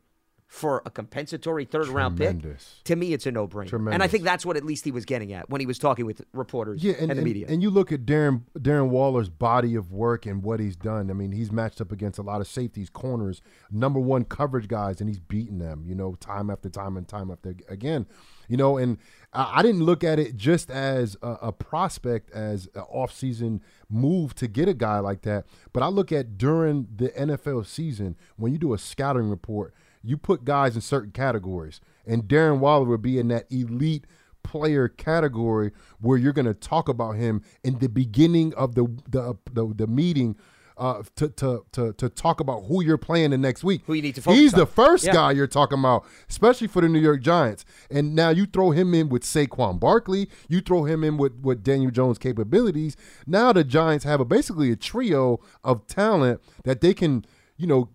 for 0.52 0.82
a 0.84 0.90
compensatory 0.90 1.64
third 1.64 1.88
round 1.88 2.18
pick, 2.18 2.36
to 2.84 2.94
me, 2.94 3.14
it's 3.14 3.24
a 3.24 3.32
no 3.32 3.48
brainer. 3.48 3.90
And 3.90 4.02
I 4.02 4.06
think 4.06 4.22
that's 4.22 4.44
what 4.44 4.58
at 4.58 4.66
least 4.66 4.84
he 4.84 4.90
was 4.90 5.06
getting 5.06 5.32
at 5.32 5.48
when 5.48 5.62
he 5.62 5.66
was 5.66 5.78
talking 5.78 6.04
with 6.04 6.20
reporters 6.34 6.84
Yeah, 6.84 6.92
and, 7.00 7.08
the 7.08 7.14
and, 7.14 7.24
media. 7.24 7.46
and 7.48 7.62
you 7.62 7.70
look 7.70 7.90
at 7.90 8.04
Darren 8.04 8.42
Darren 8.58 8.90
Waller's 8.90 9.30
body 9.30 9.74
of 9.76 9.92
work 9.92 10.26
and 10.26 10.42
what 10.42 10.60
he's 10.60 10.76
done. 10.76 11.08
I 11.10 11.14
mean, 11.14 11.32
he's 11.32 11.50
matched 11.50 11.80
up 11.80 11.90
against 11.90 12.18
a 12.18 12.22
lot 12.22 12.42
of 12.42 12.46
safeties, 12.46 12.90
corners, 12.90 13.40
number 13.70 13.98
one 13.98 14.26
coverage 14.26 14.68
guys, 14.68 15.00
and 15.00 15.08
he's 15.08 15.20
beaten 15.20 15.58
them. 15.58 15.84
You 15.86 15.94
know, 15.94 16.16
time 16.16 16.50
after 16.50 16.68
time 16.68 16.98
and 16.98 17.08
time 17.08 17.30
after 17.30 17.54
again. 17.70 18.04
You 18.46 18.58
know, 18.58 18.76
and 18.76 18.98
I, 19.32 19.60
I 19.60 19.62
didn't 19.62 19.84
look 19.84 20.04
at 20.04 20.18
it 20.18 20.36
just 20.36 20.70
as 20.70 21.16
a, 21.22 21.30
a 21.44 21.52
prospect, 21.52 22.30
as 22.32 22.68
an 22.74 22.82
offseason 22.94 23.60
move 23.88 24.34
to 24.34 24.48
get 24.48 24.68
a 24.68 24.74
guy 24.74 24.98
like 24.98 25.22
that, 25.22 25.46
but 25.72 25.82
I 25.82 25.86
look 25.88 26.12
at 26.12 26.36
during 26.36 26.88
the 26.94 27.08
NFL 27.08 27.64
season 27.64 28.16
when 28.36 28.52
you 28.52 28.58
do 28.58 28.74
a 28.74 28.78
scouting 28.78 29.30
report, 29.30 29.72
you 30.02 30.16
put 30.16 30.44
guys 30.44 30.74
in 30.74 30.80
certain 30.80 31.12
categories, 31.12 31.80
and 32.06 32.24
Darren 32.24 32.58
Waller 32.58 32.86
would 32.86 33.02
be 33.02 33.18
in 33.18 33.28
that 33.28 33.46
elite 33.50 34.04
player 34.42 34.88
category 34.88 35.70
where 36.00 36.18
you're 36.18 36.32
going 36.32 36.46
to 36.46 36.54
talk 36.54 36.88
about 36.88 37.12
him 37.12 37.42
in 37.62 37.78
the 37.78 37.88
beginning 37.88 38.52
of 38.54 38.74
the 38.74 38.84
the 39.08 39.34
the, 39.52 39.72
the 39.74 39.86
meeting 39.86 40.36
uh, 40.78 41.02
to, 41.14 41.28
to 41.28 41.64
to 41.70 41.92
to 41.92 42.08
talk 42.08 42.40
about 42.40 42.62
who 42.62 42.82
you're 42.82 42.98
playing 42.98 43.30
the 43.30 43.38
next 43.38 43.62
week. 43.62 43.82
Who 43.86 43.92
you 43.94 44.02
need 44.02 44.16
to 44.16 44.22
focus 44.22 44.40
He's 44.40 44.54
on. 44.54 44.60
the 44.60 44.66
first 44.66 45.04
Yeah. 45.04 45.12
guy 45.12 45.30
you're 45.32 45.46
talking 45.46 45.78
about, 45.78 46.04
especially 46.28 46.66
for 46.66 46.80
the 46.82 46.88
New 46.88 46.98
York 46.98 47.20
Giants. 47.22 47.64
And 47.90 48.16
now 48.16 48.30
you 48.30 48.46
throw 48.46 48.70
him 48.72 48.94
in 48.94 49.08
with 49.08 49.22
Saquon 49.22 49.78
Barkley, 49.78 50.28
you 50.48 50.60
throw 50.60 50.84
him 50.84 51.04
in 51.04 51.18
with 51.18 51.34
with 51.40 51.62
Daniel 51.62 51.90
Jones' 51.92 52.18
capabilities. 52.18 52.96
Now 53.26 53.52
the 53.52 53.62
Giants 53.62 54.04
have 54.06 54.18
a 54.20 54.24
basically 54.24 54.72
a 54.72 54.76
trio 54.76 55.38
of 55.62 55.86
talent 55.86 56.40
that 56.64 56.80
they 56.80 56.94
can, 56.94 57.24
you 57.56 57.66
know, 57.68 57.90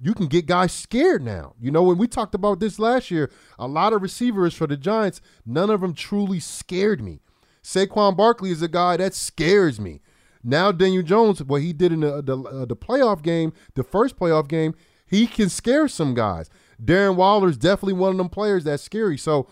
you 0.00 0.14
can 0.14 0.26
get 0.26 0.46
guys 0.46 0.72
scared 0.72 1.22
now. 1.22 1.54
You 1.60 1.70
know, 1.70 1.82
when 1.82 1.98
we 1.98 2.08
talked 2.08 2.34
about 2.34 2.60
this 2.60 2.78
last 2.78 3.10
year, 3.10 3.30
a 3.58 3.66
lot 3.66 3.92
of 3.92 4.02
receivers 4.02 4.54
for 4.54 4.66
the 4.66 4.76
Giants, 4.76 5.20
none 5.44 5.70
of 5.70 5.80
them 5.82 5.94
truly 5.94 6.40
scared 6.40 7.02
me. 7.02 7.20
Saquon 7.62 8.16
Barkley 8.16 8.50
is 8.50 8.62
a 8.62 8.68
guy 8.68 8.96
that 8.96 9.14
scares 9.14 9.78
me. 9.78 10.00
Now 10.42 10.72
Daniel 10.72 11.02
Jones, 11.02 11.42
what 11.42 11.60
he 11.60 11.72
did 11.72 11.92
in 11.92 12.00
the 12.00 12.22
the, 12.22 12.38
uh, 12.38 12.64
the 12.64 12.76
playoff 12.76 13.22
game, 13.22 13.52
the 13.74 13.84
first 13.84 14.16
playoff 14.16 14.48
game, 14.48 14.74
he 15.06 15.26
can 15.26 15.48
scare 15.50 15.88
some 15.88 16.14
guys. 16.14 16.48
Darren 16.82 17.16
Waller 17.16 17.48
is 17.48 17.58
definitely 17.58 17.94
one 17.94 18.12
of 18.12 18.16
them 18.16 18.30
players 18.30 18.64
that's 18.64 18.82
scary. 18.82 19.18
So 19.18 19.48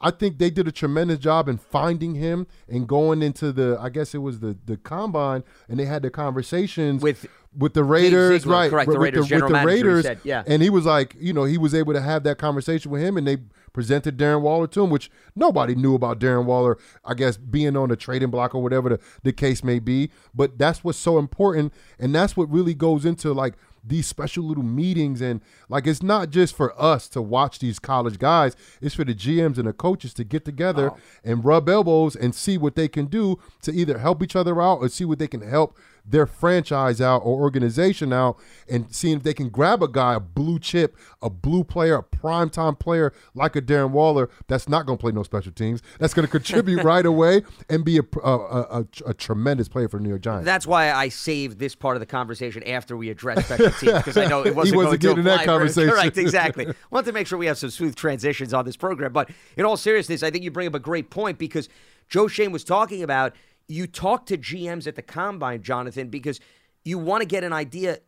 I 0.00 0.10
think 0.10 0.38
they 0.38 0.50
did 0.50 0.66
a 0.66 0.72
tremendous 0.72 1.18
job 1.18 1.48
in 1.48 1.58
finding 1.58 2.16
him 2.16 2.48
and 2.68 2.88
going 2.88 3.22
into 3.22 3.52
the 3.52 3.78
I 3.80 3.88
guess 3.88 4.14
it 4.14 4.18
was 4.18 4.40
the 4.40 4.58
the 4.64 4.76
combine 4.76 5.44
and 5.68 5.78
they 5.78 5.84
had 5.84 6.02
the 6.02 6.10
conversations 6.10 7.02
With 7.02 7.26
with 7.56 7.74
the 7.74 7.84
Raiders, 7.84 8.42
Ziegler, 8.42 8.52
right? 8.52 8.70
correct, 8.70 8.86
the 8.90 8.98
with 8.98 9.02
Raiders 9.02 9.26
general 9.26 9.50
with 9.50 9.60
the 9.60 9.66
manager, 9.66 9.76
he 9.76 9.82
Raiders, 9.82 10.04
said, 10.04 10.20
yeah. 10.24 10.42
and 10.46 10.62
he 10.62 10.70
was 10.70 10.86
like, 10.86 11.16
you 11.18 11.32
know, 11.32 11.44
he 11.44 11.58
was 11.58 11.74
able 11.74 11.92
to 11.92 12.00
have 12.00 12.24
that 12.24 12.38
conversation 12.38 12.90
with 12.90 13.02
him, 13.02 13.16
and 13.16 13.26
they 13.26 13.38
presented 13.72 14.16
Darren 14.16 14.40
Waller 14.40 14.66
to 14.68 14.84
him, 14.84 14.90
which 14.90 15.10
nobody 15.34 15.74
knew 15.74 15.94
about 15.94 16.18
Darren 16.18 16.44
Waller, 16.44 16.78
I 17.04 17.14
guess, 17.14 17.36
being 17.36 17.76
on 17.76 17.88
the 17.88 17.96
trading 17.96 18.30
block 18.30 18.54
or 18.54 18.62
whatever 18.62 18.88
the, 18.90 19.00
the 19.22 19.32
case 19.32 19.62
may 19.62 19.78
be. 19.78 20.10
But 20.34 20.58
that's 20.58 20.84
what's 20.84 20.98
so 20.98 21.18
important, 21.18 21.72
and 21.98 22.14
that's 22.14 22.36
what 22.36 22.50
really 22.50 22.74
goes 22.74 23.04
into 23.04 23.32
like 23.32 23.54
these 23.84 24.06
special 24.06 24.44
little 24.44 24.62
meetings 24.62 25.20
and 25.20 25.40
like 25.68 25.86
it's 25.86 26.02
not 26.02 26.30
just 26.30 26.54
for 26.54 26.80
us 26.80 27.08
to 27.08 27.20
watch 27.20 27.58
these 27.58 27.78
college 27.78 28.18
guys 28.18 28.54
it's 28.80 28.94
for 28.94 29.04
the 29.04 29.14
gms 29.14 29.58
and 29.58 29.66
the 29.66 29.72
coaches 29.72 30.14
to 30.14 30.22
get 30.22 30.44
together 30.44 30.92
oh. 30.92 30.98
and 31.24 31.44
rub 31.44 31.68
elbows 31.68 32.14
and 32.14 32.34
see 32.34 32.56
what 32.56 32.76
they 32.76 32.86
can 32.86 33.06
do 33.06 33.38
to 33.60 33.72
either 33.72 33.98
help 33.98 34.22
each 34.22 34.36
other 34.36 34.62
out 34.62 34.76
or 34.76 34.88
see 34.88 35.04
what 35.04 35.18
they 35.18 35.26
can 35.26 35.40
help 35.40 35.76
their 36.04 36.26
franchise 36.26 37.00
out 37.00 37.18
or 37.18 37.40
organization 37.40 38.12
out 38.12 38.36
and 38.68 38.92
seeing 38.94 39.18
if 39.18 39.22
they 39.22 39.34
can 39.34 39.48
grab 39.48 39.82
a 39.82 39.88
guy, 39.88 40.14
a 40.14 40.20
blue 40.20 40.58
chip, 40.58 40.96
a 41.20 41.30
blue 41.30 41.64
player, 41.64 41.96
a 41.96 42.02
primetime 42.02 42.78
player 42.78 43.12
like 43.34 43.54
a 43.56 43.62
Darren 43.62 43.90
Waller 43.90 44.28
that's 44.48 44.68
not 44.68 44.86
going 44.86 44.98
to 44.98 45.00
play 45.00 45.12
no 45.12 45.22
special 45.22 45.52
teams, 45.52 45.82
that's 45.98 46.14
going 46.14 46.26
to 46.26 46.30
contribute 46.30 46.82
right 46.84 47.06
away 47.06 47.42
and 47.68 47.84
be 47.84 47.98
a, 47.98 48.02
a, 48.22 48.36
a, 48.36 48.86
a 49.06 49.14
tremendous 49.14 49.68
player 49.68 49.88
for 49.88 49.98
the 49.98 50.02
New 50.02 50.08
York 50.08 50.22
Giants. 50.22 50.44
That's 50.44 50.66
why 50.66 50.92
I 50.92 51.08
saved 51.08 51.58
this 51.58 51.74
part 51.74 51.96
of 51.96 52.00
the 52.00 52.06
conversation 52.06 52.62
after 52.64 52.96
we 52.96 53.10
addressed 53.10 53.46
special 53.46 53.70
teams 53.80 53.98
because 53.98 54.16
I 54.16 54.26
know 54.26 54.44
it 54.44 54.54
wasn't, 54.54 54.74
He 54.74 54.76
wasn't 54.76 55.00
going 55.02 55.16
to 55.16 55.22
getting 55.22 55.32
in 55.32 55.38
that 55.38 55.44
conversation. 55.44 55.90
Correct, 55.90 56.18
exactly. 56.18 56.72
Want 56.90 57.06
to 57.06 57.12
make 57.12 57.26
sure 57.26 57.38
we 57.38 57.46
have 57.46 57.58
some 57.58 57.70
smooth 57.70 57.94
transitions 57.94 58.52
on 58.52 58.64
this 58.64 58.76
program, 58.76 59.12
but 59.12 59.30
in 59.56 59.64
all 59.64 59.76
seriousness, 59.76 60.22
I 60.22 60.30
think 60.30 60.44
you 60.44 60.50
bring 60.50 60.66
up 60.66 60.74
a 60.74 60.80
great 60.80 61.10
point 61.10 61.38
because 61.38 61.68
Joe 62.08 62.28
Schoen 62.28 62.52
was 62.52 62.64
talking 62.64 63.02
about 63.02 63.34
you 63.68 63.86
talk 63.86 64.26
to 64.26 64.38
GMs 64.38 64.86
at 64.86 64.96
the 64.96 65.02
combine, 65.02 65.62
Jonathan, 65.62 66.08
because 66.08 66.40
you 66.84 66.98
want 66.98 67.22
to 67.22 67.26
get 67.26 67.44
an 67.44 67.52
idea 67.52 67.98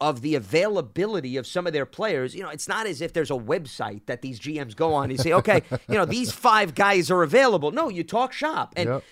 of 0.00 0.22
the 0.22 0.34
availability 0.34 1.36
of 1.36 1.46
some 1.46 1.66
of 1.66 1.72
their 1.72 1.84
players. 1.84 2.34
You 2.34 2.42
know, 2.42 2.48
it's 2.48 2.68
not 2.68 2.86
as 2.86 3.00
if 3.00 3.12
there's 3.12 3.30
a 3.30 3.34
website 3.34 4.06
that 4.06 4.22
these 4.22 4.40
GMs 4.40 4.74
go 4.74 4.94
on 4.94 5.10
and 5.10 5.20
say, 5.20 5.32
okay, 5.34 5.62
you 5.88 5.94
know, 5.94 6.06
these 6.06 6.32
five 6.32 6.74
guys 6.74 7.10
are 7.10 7.22
available. 7.22 7.70
No, 7.70 7.88
you 7.88 8.02
talk 8.02 8.32
shop. 8.32 8.72
And 8.76 8.88
Yep. 8.88 9.04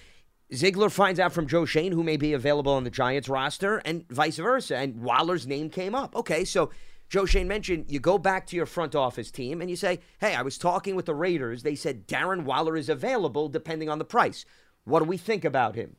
Ziegler 0.54 0.88
finds 0.88 1.20
out 1.20 1.32
from 1.32 1.46
Joe 1.46 1.66
Schoen 1.66 1.92
who 1.92 2.02
may 2.02 2.16
be 2.16 2.32
available 2.32 2.72
on 2.72 2.84
the 2.84 2.90
Giants 2.90 3.28
roster 3.28 3.78
and 3.84 4.08
vice 4.08 4.38
versa. 4.38 4.78
And 4.78 5.02
Waller's 5.02 5.46
name 5.46 5.68
came 5.68 5.94
up. 5.94 6.16
Okay, 6.16 6.44
so 6.44 6.70
Joe 7.10 7.26
Schoen 7.26 7.48
mentioned 7.48 7.86
you 7.88 8.00
go 8.00 8.16
back 8.16 8.46
to 8.46 8.56
your 8.56 8.64
front 8.64 8.94
office 8.94 9.30
team 9.30 9.60
and 9.60 9.68
you 9.68 9.76
say, 9.76 10.00
hey, 10.20 10.34
I 10.34 10.40
was 10.42 10.56
talking 10.56 10.96
with 10.96 11.04
the 11.04 11.14
Raiders. 11.14 11.62
They 11.62 11.74
said 11.74 12.08
Darren 12.08 12.44
Waller 12.44 12.76
is 12.76 12.88
available 12.88 13.48
depending 13.48 13.90
on 13.90 13.98
the 13.98 14.06
price. 14.06 14.46
What 14.88 15.00
do 15.00 15.04
we 15.04 15.16
think 15.16 15.44
about 15.44 15.74
him? 15.74 15.96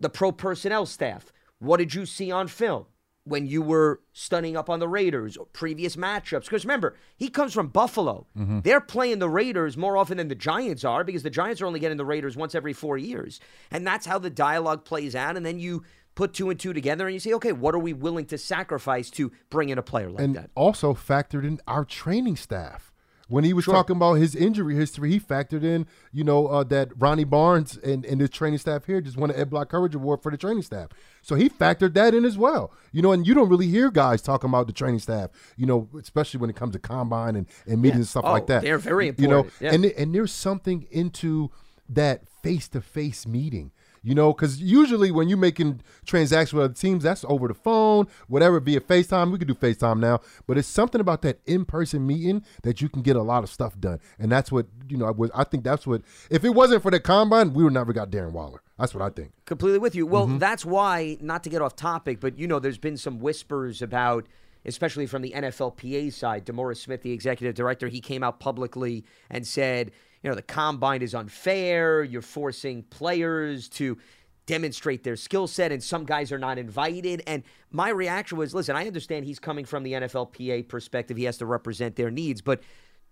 The 0.00 0.10
pro 0.10 0.32
personnel 0.32 0.86
staff. 0.86 1.32
What 1.58 1.78
did 1.78 1.94
you 1.94 2.04
see 2.04 2.30
on 2.30 2.48
film 2.48 2.86
when 3.24 3.46
you 3.46 3.62
were 3.62 4.00
stunning 4.12 4.56
up 4.56 4.68
on 4.68 4.78
the 4.78 4.88
Raiders 4.88 5.36
or 5.36 5.46
previous 5.46 5.96
matchups? 5.96 6.44
Because 6.44 6.64
remember, 6.64 6.96
he 7.16 7.28
comes 7.28 7.54
from 7.54 7.68
Buffalo. 7.68 8.26
Mm-hmm. 8.36 8.60
They're 8.60 8.80
playing 8.80 9.20
the 9.20 9.28
Raiders 9.28 9.76
more 9.76 9.96
often 9.96 10.18
than 10.18 10.28
the 10.28 10.34
Giants 10.34 10.84
are 10.84 11.02
because 11.02 11.22
the 11.22 11.30
Giants 11.30 11.62
are 11.62 11.66
only 11.66 11.80
getting 11.80 11.96
the 11.96 12.04
Raiders 12.04 12.36
once 12.36 12.54
every 12.54 12.74
four 12.74 12.98
years. 12.98 13.40
And 13.70 13.86
that's 13.86 14.04
how 14.06 14.18
the 14.18 14.30
dialogue 14.30 14.84
plays 14.84 15.14
out. 15.16 15.36
And 15.36 15.46
then 15.46 15.58
you 15.58 15.82
put 16.14 16.34
two 16.34 16.50
and 16.50 16.58
two 16.58 16.72
together 16.72 17.06
and 17.06 17.14
you 17.14 17.20
say, 17.20 17.32
okay, 17.34 17.52
what 17.52 17.74
are 17.74 17.78
we 17.78 17.92
willing 17.92 18.26
to 18.26 18.38
sacrifice 18.38 19.10
to 19.10 19.32
bring 19.48 19.68
in 19.70 19.78
a 19.78 19.82
player 19.82 20.10
like 20.10 20.22
and 20.22 20.34
that? 20.34 20.50
also 20.54 20.92
factored 20.94 21.44
in 21.44 21.60
our 21.66 21.84
training 21.84 22.36
staff. 22.36 22.92
When 23.28 23.42
he 23.42 23.52
was 23.52 23.64
Sure. 23.64 23.74
talking 23.74 23.96
about 23.96 24.14
his 24.14 24.36
injury 24.36 24.76
history, 24.76 25.10
he 25.10 25.18
factored 25.18 25.64
in, 25.64 25.86
you 26.12 26.22
know, 26.22 26.46
uh, 26.46 26.62
that 26.64 26.90
Ronnie 26.96 27.24
Barnes 27.24 27.76
and, 27.78 28.04
and 28.04 28.20
his 28.20 28.30
training 28.30 28.58
staff 28.58 28.84
here 28.84 29.00
just 29.00 29.16
won 29.16 29.30
an 29.30 29.36
Ed 29.36 29.50
Block 29.50 29.68
Courage 29.68 29.96
Award 29.96 30.22
for 30.22 30.30
the 30.30 30.36
training 30.36 30.62
staff. 30.62 30.90
So 31.22 31.34
he 31.34 31.48
factored 31.48 31.94
that 31.94 32.14
in 32.14 32.24
as 32.24 32.38
well. 32.38 32.72
You 32.92 33.02
know, 33.02 33.10
and 33.10 33.26
you 33.26 33.34
don't 33.34 33.48
really 33.48 33.66
hear 33.66 33.90
guys 33.90 34.22
talking 34.22 34.48
about 34.48 34.68
the 34.68 34.72
training 34.72 35.00
staff, 35.00 35.30
you 35.56 35.66
know, 35.66 35.88
especially 36.00 36.38
when 36.38 36.50
it 36.50 36.56
comes 36.56 36.72
to 36.74 36.78
combine 36.78 37.34
and, 37.34 37.46
and 37.66 37.82
meetings 37.82 37.98
and 37.98 38.08
stuff 38.08 38.24
Oh, 38.26 38.32
like 38.32 38.46
that. 38.46 38.62
they're 38.62 38.78
very 38.78 39.08
important. 39.08 39.22
You 39.22 39.28
know. 39.28 39.50
Yeah. 39.60 39.74
and, 39.74 39.84
and 39.86 40.14
there's 40.14 40.32
something 40.32 40.86
into 40.92 41.50
that 41.88 42.28
face 42.42 42.68
to 42.68 42.80
face 42.80 43.26
meeting. 43.26 43.72
You 44.06 44.14
know, 44.14 44.32
because 44.32 44.62
usually 44.62 45.10
when 45.10 45.28
you're 45.28 45.36
making 45.36 45.80
transactions 46.04 46.52
with 46.52 46.64
other 46.66 46.74
teams, 46.74 47.02
that's 47.02 47.24
over 47.28 47.48
the 47.48 47.54
phone, 47.54 48.06
whatever, 48.28 48.60
via 48.60 48.78
FaceTime. 48.78 49.32
We 49.32 49.38
could 49.38 49.48
do 49.48 49.54
FaceTime 49.54 49.98
now, 49.98 50.20
but 50.46 50.56
it's 50.56 50.68
something 50.68 51.00
about 51.00 51.22
that 51.22 51.40
in-person 51.44 52.06
meeting 52.06 52.44
that 52.62 52.80
you 52.80 52.88
can 52.88 53.02
get 53.02 53.16
a 53.16 53.22
lot 53.22 53.42
of 53.42 53.50
stuff 53.50 53.76
done, 53.80 53.98
and 54.20 54.30
that's 54.30 54.52
what 54.52 54.66
you 54.88 54.96
know. 54.96 55.06
I, 55.06 55.10
was, 55.10 55.32
I 55.34 55.42
think 55.42 55.64
that's 55.64 55.88
what. 55.88 56.02
If 56.30 56.44
it 56.44 56.50
wasn't 56.50 56.82
for 56.84 56.92
the 56.92 57.00
combine, 57.00 57.52
we 57.52 57.64
would 57.64 57.72
never 57.72 57.92
got 57.92 58.10
Darren 58.10 58.30
Waller. 58.30 58.62
That's 58.78 58.94
what 58.94 59.02
I 59.02 59.10
think. 59.10 59.32
Completely 59.44 59.80
with 59.80 59.96
you. 59.96 60.06
Well, 60.06 60.26
Mm-hmm. 60.28 60.38
that's 60.38 60.64
why, 60.64 61.16
not 61.20 61.42
to 61.42 61.50
get 61.50 61.60
off 61.60 61.74
topic, 61.74 62.20
but 62.20 62.38
you 62.38 62.46
know, 62.46 62.60
there's 62.60 62.78
been 62.78 62.96
some 62.96 63.18
whispers 63.18 63.82
about, 63.82 64.26
especially 64.64 65.06
from 65.06 65.22
the 65.22 65.32
NFLPA 65.32 66.12
side, 66.12 66.46
DeMaurice 66.46 66.76
Smith, 66.76 67.02
the 67.02 67.10
executive 67.12 67.54
director, 67.56 67.88
he 67.88 68.00
came 68.00 68.22
out 68.22 68.38
publicly 68.38 69.04
and 69.30 69.44
said, 69.46 69.90
you 70.22 70.30
know, 70.30 70.36
the 70.36 70.42
combine 70.42 71.02
is 71.02 71.14
unfair. 71.14 72.02
You're 72.02 72.22
forcing 72.22 72.82
players 72.84 73.68
to 73.70 73.98
demonstrate 74.46 75.02
their 75.02 75.16
skill 75.16 75.46
set, 75.48 75.72
and 75.72 75.82
some 75.82 76.04
guys 76.04 76.30
are 76.30 76.38
not 76.38 76.56
invited. 76.58 77.22
And 77.26 77.42
my 77.72 77.90
reaction 77.90 78.38
was, 78.38 78.54
listen, 78.54 78.76
I 78.76 78.86
understand 78.86 79.24
he's 79.24 79.40
coming 79.40 79.64
from 79.64 79.82
the 79.82 79.92
NFLPA 79.94 80.68
perspective. 80.68 81.16
He 81.16 81.24
has 81.24 81.38
to 81.38 81.46
represent 81.46 81.96
their 81.96 82.10
needs, 82.12 82.40
but 82.40 82.62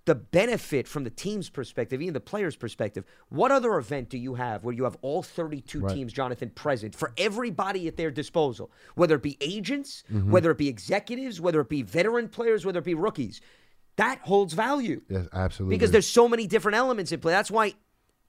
the 0.06 0.14
benefit 0.14 0.86
from 0.86 1.02
the 1.02 1.10
team's 1.10 1.48
perspective, 1.48 2.02
even 2.02 2.12
the 2.12 2.20
player's 2.20 2.56
perspective, 2.56 3.04
what 3.30 3.50
other 3.50 3.78
event 3.78 4.10
do 4.10 4.18
you 4.18 4.34
have 4.34 4.62
where 4.62 4.74
you 4.74 4.84
have 4.84 4.96
all 5.00 5.22
32 5.22 5.80
Right. 5.80 5.94
teams, 5.94 6.12
Jonathan, 6.12 6.50
present 6.50 6.94
for 6.94 7.12
everybody 7.16 7.88
at 7.88 7.96
their 7.96 8.10
disposal, 8.10 8.70
whether 8.96 9.14
it 9.16 9.22
be 9.22 9.38
agents, 9.40 10.04
Mhm. 10.12 10.26
whether 10.26 10.50
it 10.50 10.58
be 10.58 10.68
executives, 10.68 11.40
whether 11.40 11.60
it 11.62 11.70
be 11.70 11.80
veteran 11.82 12.28
players, 12.28 12.66
whether 12.66 12.80
it 12.80 12.84
be 12.84 12.94
rookies? 12.94 13.40
That 13.96 14.18
holds 14.22 14.54
value 14.54 15.02
Yes, 15.08 15.26
absolutely. 15.32 15.76
because 15.76 15.90
there's 15.90 16.06
so 16.08 16.28
many 16.28 16.46
different 16.46 16.76
elements 16.76 17.12
in 17.12 17.20
play. 17.20 17.32
That's 17.32 17.50
why, 17.50 17.74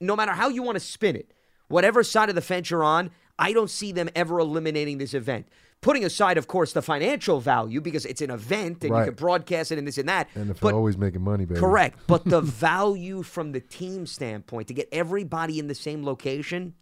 no 0.00 0.14
matter 0.14 0.32
how 0.32 0.48
you 0.48 0.62
want 0.62 0.76
to 0.76 0.80
spin 0.80 1.16
it, 1.16 1.32
whatever 1.68 2.02
side 2.04 2.28
of 2.28 2.34
the 2.34 2.40
fence 2.42 2.70
you're 2.70 2.84
on, 2.84 3.10
I 3.38 3.52
don't 3.52 3.70
see 3.70 3.92
them 3.92 4.08
ever 4.14 4.38
eliminating 4.38 4.98
this 4.98 5.12
event. 5.14 5.48
Putting 5.82 6.04
aside, 6.04 6.38
of 6.38 6.46
course, 6.46 6.72
the 6.72 6.80
financial 6.82 7.38
value 7.40 7.80
because 7.80 8.06
it's 8.06 8.22
an 8.22 8.30
event 8.30 8.82
and 8.82 8.92
Right. 8.92 9.00
you 9.00 9.06
can 9.06 9.14
broadcast 9.14 9.72
it 9.72 9.78
and 9.78 9.86
this 9.86 9.98
and 9.98 10.08
that. 10.08 10.28
NFL 10.34 10.56
but 10.60 10.74
always 10.74 10.96
making 10.96 11.22
money, 11.22 11.44
baby. 11.44 11.60
Correct. 11.60 11.98
But 12.06 12.24
the 12.24 12.40
value 12.70 13.22
from 13.22 13.52
the 13.52 13.60
team 13.60 14.06
standpoint 14.06 14.68
to 14.68 14.74
get 14.74 14.88
everybody 14.90 15.58
in 15.58 15.66
the 15.66 15.74
same 15.74 16.02
location, 16.04 16.74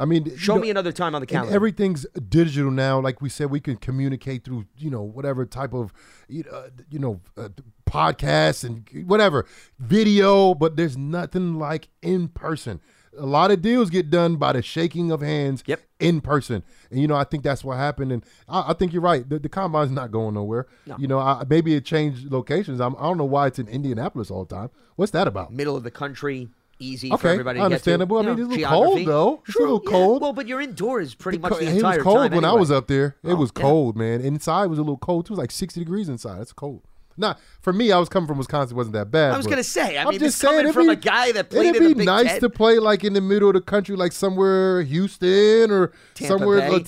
I 0.00 0.06
mean, 0.06 0.36
Show 0.36 0.54
you 0.54 0.58
know, 0.58 0.62
me 0.62 0.70
another 0.70 0.92
time 0.92 1.14
on 1.14 1.20
the 1.20 1.26
calendar. 1.26 1.54
everything's 1.54 2.06
digital 2.28 2.70
now. 2.70 2.98
Like 3.00 3.20
we 3.20 3.28
said, 3.28 3.50
we 3.50 3.60
can 3.60 3.76
communicate 3.76 4.44
through 4.44 4.64
you 4.78 4.90
know 4.90 5.02
whatever 5.02 5.44
type 5.46 5.74
of 5.74 5.92
you 6.28 6.42
know, 6.44 6.64
you 6.90 6.98
know 6.98 7.20
uh, 7.36 7.50
podcasts 7.86 8.64
and 8.64 8.88
whatever 9.08 9.46
video, 9.78 10.54
but 10.54 10.76
there's 10.76 10.96
nothing 10.96 11.58
like 11.58 11.88
in 12.02 12.28
person. 12.28 12.80
A 13.18 13.26
lot 13.26 13.50
of 13.50 13.60
deals 13.60 13.90
get 13.90 14.08
done 14.08 14.36
by 14.36 14.52
the 14.52 14.62
shaking 14.62 15.10
of 15.10 15.20
hands 15.20 15.64
Yep. 15.66 15.80
in 15.98 16.20
person. 16.20 16.62
And, 16.92 17.00
you 17.00 17.08
know, 17.08 17.16
I 17.16 17.24
think 17.24 17.42
that's 17.42 17.64
what 17.64 17.76
happened. 17.76 18.12
And 18.12 18.24
I, 18.48 18.70
I 18.70 18.72
think 18.72 18.92
you're 18.92 19.02
right. 19.02 19.28
The, 19.28 19.40
the 19.40 19.48
combine's 19.48 19.90
not 19.90 20.12
going 20.12 20.34
nowhere. 20.34 20.68
No. 20.86 20.96
You 20.96 21.08
know, 21.08 21.18
I, 21.18 21.42
maybe 21.48 21.74
it 21.74 21.84
changed 21.84 22.30
locations. 22.30 22.80
I'm, 22.80 22.94
I 22.96 23.02
don't 23.02 23.18
know 23.18 23.24
why 23.24 23.48
it's 23.48 23.58
in 23.58 23.66
Indianapolis 23.66 24.30
all 24.30 24.44
the 24.44 24.54
time. 24.54 24.70
What's 24.94 25.10
that 25.10 25.26
about? 25.26 25.52
Middle 25.52 25.74
of 25.76 25.82
the 25.82 25.90
country, 25.90 26.50
easy 26.80 27.08
for 27.10 27.14
Okay, 27.16 27.30
everybody 27.32 27.58
to 27.60 27.64
understandable. 27.64 28.16
get 28.22 28.24
to. 28.26 28.32
I 28.32 28.34
mean, 28.34 28.48
know, 28.48 28.54
it's 28.54 28.56
a 28.56 28.58
little 28.58 28.84
cold, 28.94 29.06
though. 29.06 29.42
It's 29.46 29.56
a 29.56 29.60
little 29.60 29.82
yeah. 29.84 29.90
cold. 29.90 30.22
Well, 30.22 30.32
but 30.32 30.48
you're 30.48 30.60
indoors 30.60 31.14
pretty 31.14 31.38
much 31.38 31.52
the 31.58 31.66
it 31.76 31.82
was 31.82 31.98
cold 31.98 32.30
time 32.30 32.34
when 32.36 32.44
I 32.44 32.52
was 32.52 32.70
up 32.70 32.88
there. 32.88 33.16
It 33.22 33.32
Oh, 33.32 33.36
was 33.36 33.52
yeah. 33.56 33.62
cold, 33.62 33.96
man. 33.96 34.20
Inside 34.20 34.66
was 34.66 34.78
a 34.78 34.82
little 34.82 34.96
cold. 34.98 35.26
It 35.26 35.30
was 35.30 35.38
like 35.38 35.50
60 35.50 35.78
degrees 35.80 36.08
inside. 36.08 36.38
That's 36.40 36.52
cold. 36.52 36.82
Not 37.16 37.38
for 37.60 37.72
me. 37.72 37.92
I 37.92 37.98
was 37.98 38.08
coming 38.08 38.26
from 38.26 38.38
Wisconsin. 38.38 38.74
It 38.74 38.78
wasn't 38.78 38.94
that 38.94 39.10
bad. 39.10 39.34
I 39.34 39.36
was 39.36 39.46
gonna 39.46 39.62
say, 39.62 39.98
I 39.98 40.02
I'm 40.04 40.08
mean, 40.10 40.20
just 40.20 40.40
coming 40.40 40.56
saying, 40.58 40.64
it'd 40.66 40.74
from 40.74 40.86
be- 40.86 40.92
a 40.92 40.96
guy 40.96 41.32
that 41.32 41.50
played 41.50 41.74
it'd 41.76 41.98
be 41.98 42.04
nice 42.04 42.38
to 42.38 42.48
play 42.48 42.78
like 42.78 43.04
in 43.04 43.12
the 43.12 43.20
middle 43.20 43.48
of 43.50 43.54
the 43.54 43.60
country, 43.60 43.94
like 43.94 44.12
somewhere 44.12 44.80
Houston 44.82 45.70
or 45.70 45.92
Tampa 46.14 46.38
somewhere. 46.38 46.60
Bay. 46.60 46.84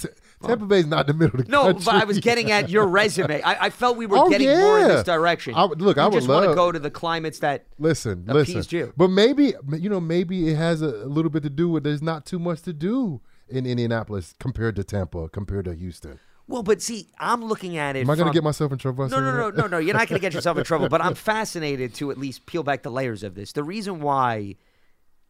Tampa 0.49 0.67
Bay's 0.67 0.87
not 0.87 1.09
in 1.09 1.17
the 1.19 1.25
middle 1.25 1.41
of 1.41 1.47
the 1.47 1.53
No, 1.53 1.65
country. 1.65 1.83
but 1.85 1.95
I 1.95 2.05
was 2.05 2.19
getting 2.21 2.51
at 2.51 2.69
your 2.71 2.87
resume. 2.87 3.41
I, 3.43 3.67
I 3.67 3.71
felt 3.71 3.97
we 3.97 4.07
were 4.07 4.19
Oh, 4.19 4.29
getting 4.31 4.49
more 4.49 4.79
in 4.81 4.89
this 4.89 5.03
direction. 5.05 5.55
I 5.55 5.65
would- 5.65 5.81
look, 5.81 5.97
you 5.97 6.03
I 6.03 6.07
would 6.07 6.15
just 6.15 6.29
want 6.29 6.49
to 6.49 6.55
go 6.55 6.73
to 6.73 6.79
the 6.79 6.91
climates 6.91 7.39
that 7.41 7.67
Listen, 7.79 8.25
listen. 8.27 8.65
you. 8.71 8.93
But 8.97 9.09
maybe 9.09 9.55
you 9.73 9.89
know, 9.89 10.01
maybe 10.01 10.49
it 10.49 10.57
has 10.57 10.83
a, 10.83 10.87
a 10.87 11.07
little 11.07 11.31
bit 11.31 11.43
to 11.45 11.51
do 11.51 11.69
with 11.69 11.85
there's 11.85 12.03
not 12.03 12.27
too 12.27 12.39
much 12.39 12.63
to 12.63 12.73
do 12.73 13.21
in 13.49 13.67
Indianapolis 13.67 14.35
compared 14.39 14.77
to 14.77 14.85
Tampa, 14.85 15.29
compared 15.29 15.65
to 15.67 15.75
Houston. 15.75 16.19
Well, 16.49 16.63
but 16.63 16.83
see, 16.83 17.09
I'm 17.19 17.45
looking 17.45 17.77
at 17.77 17.97
it. 17.97 18.01
Am 18.01 18.11
I 18.11 18.17
going 18.17 18.27
to 18.27 18.33
get 18.33 18.43
myself 18.43 18.73
in 18.73 18.79
trouble? 18.79 19.09
No, 19.09 19.21
no, 19.21 19.33
no, 19.33 19.51
no, 19.51 19.67
no. 19.69 19.79
You're 19.79 19.95
not 19.95 20.09
going 20.09 20.19
to 20.21 20.23
get 20.23 20.35
yourself 20.35 20.59
in 20.59 20.65
trouble. 20.65 20.89
But 20.89 21.01
I'm 21.01 21.15
fascinated 21.33 21.95
to 21.95 22.11
at 22.11 22.19
least 22.19 22.47
peel 22.47 22.63
back 22.63 22.83
the 22.83 22.91
layers 22.91 23.23
of 23.23 23.35
this. 23.37 23.53
The 23.53 23.63
reason 23.63 24.01
why 24.01 24.57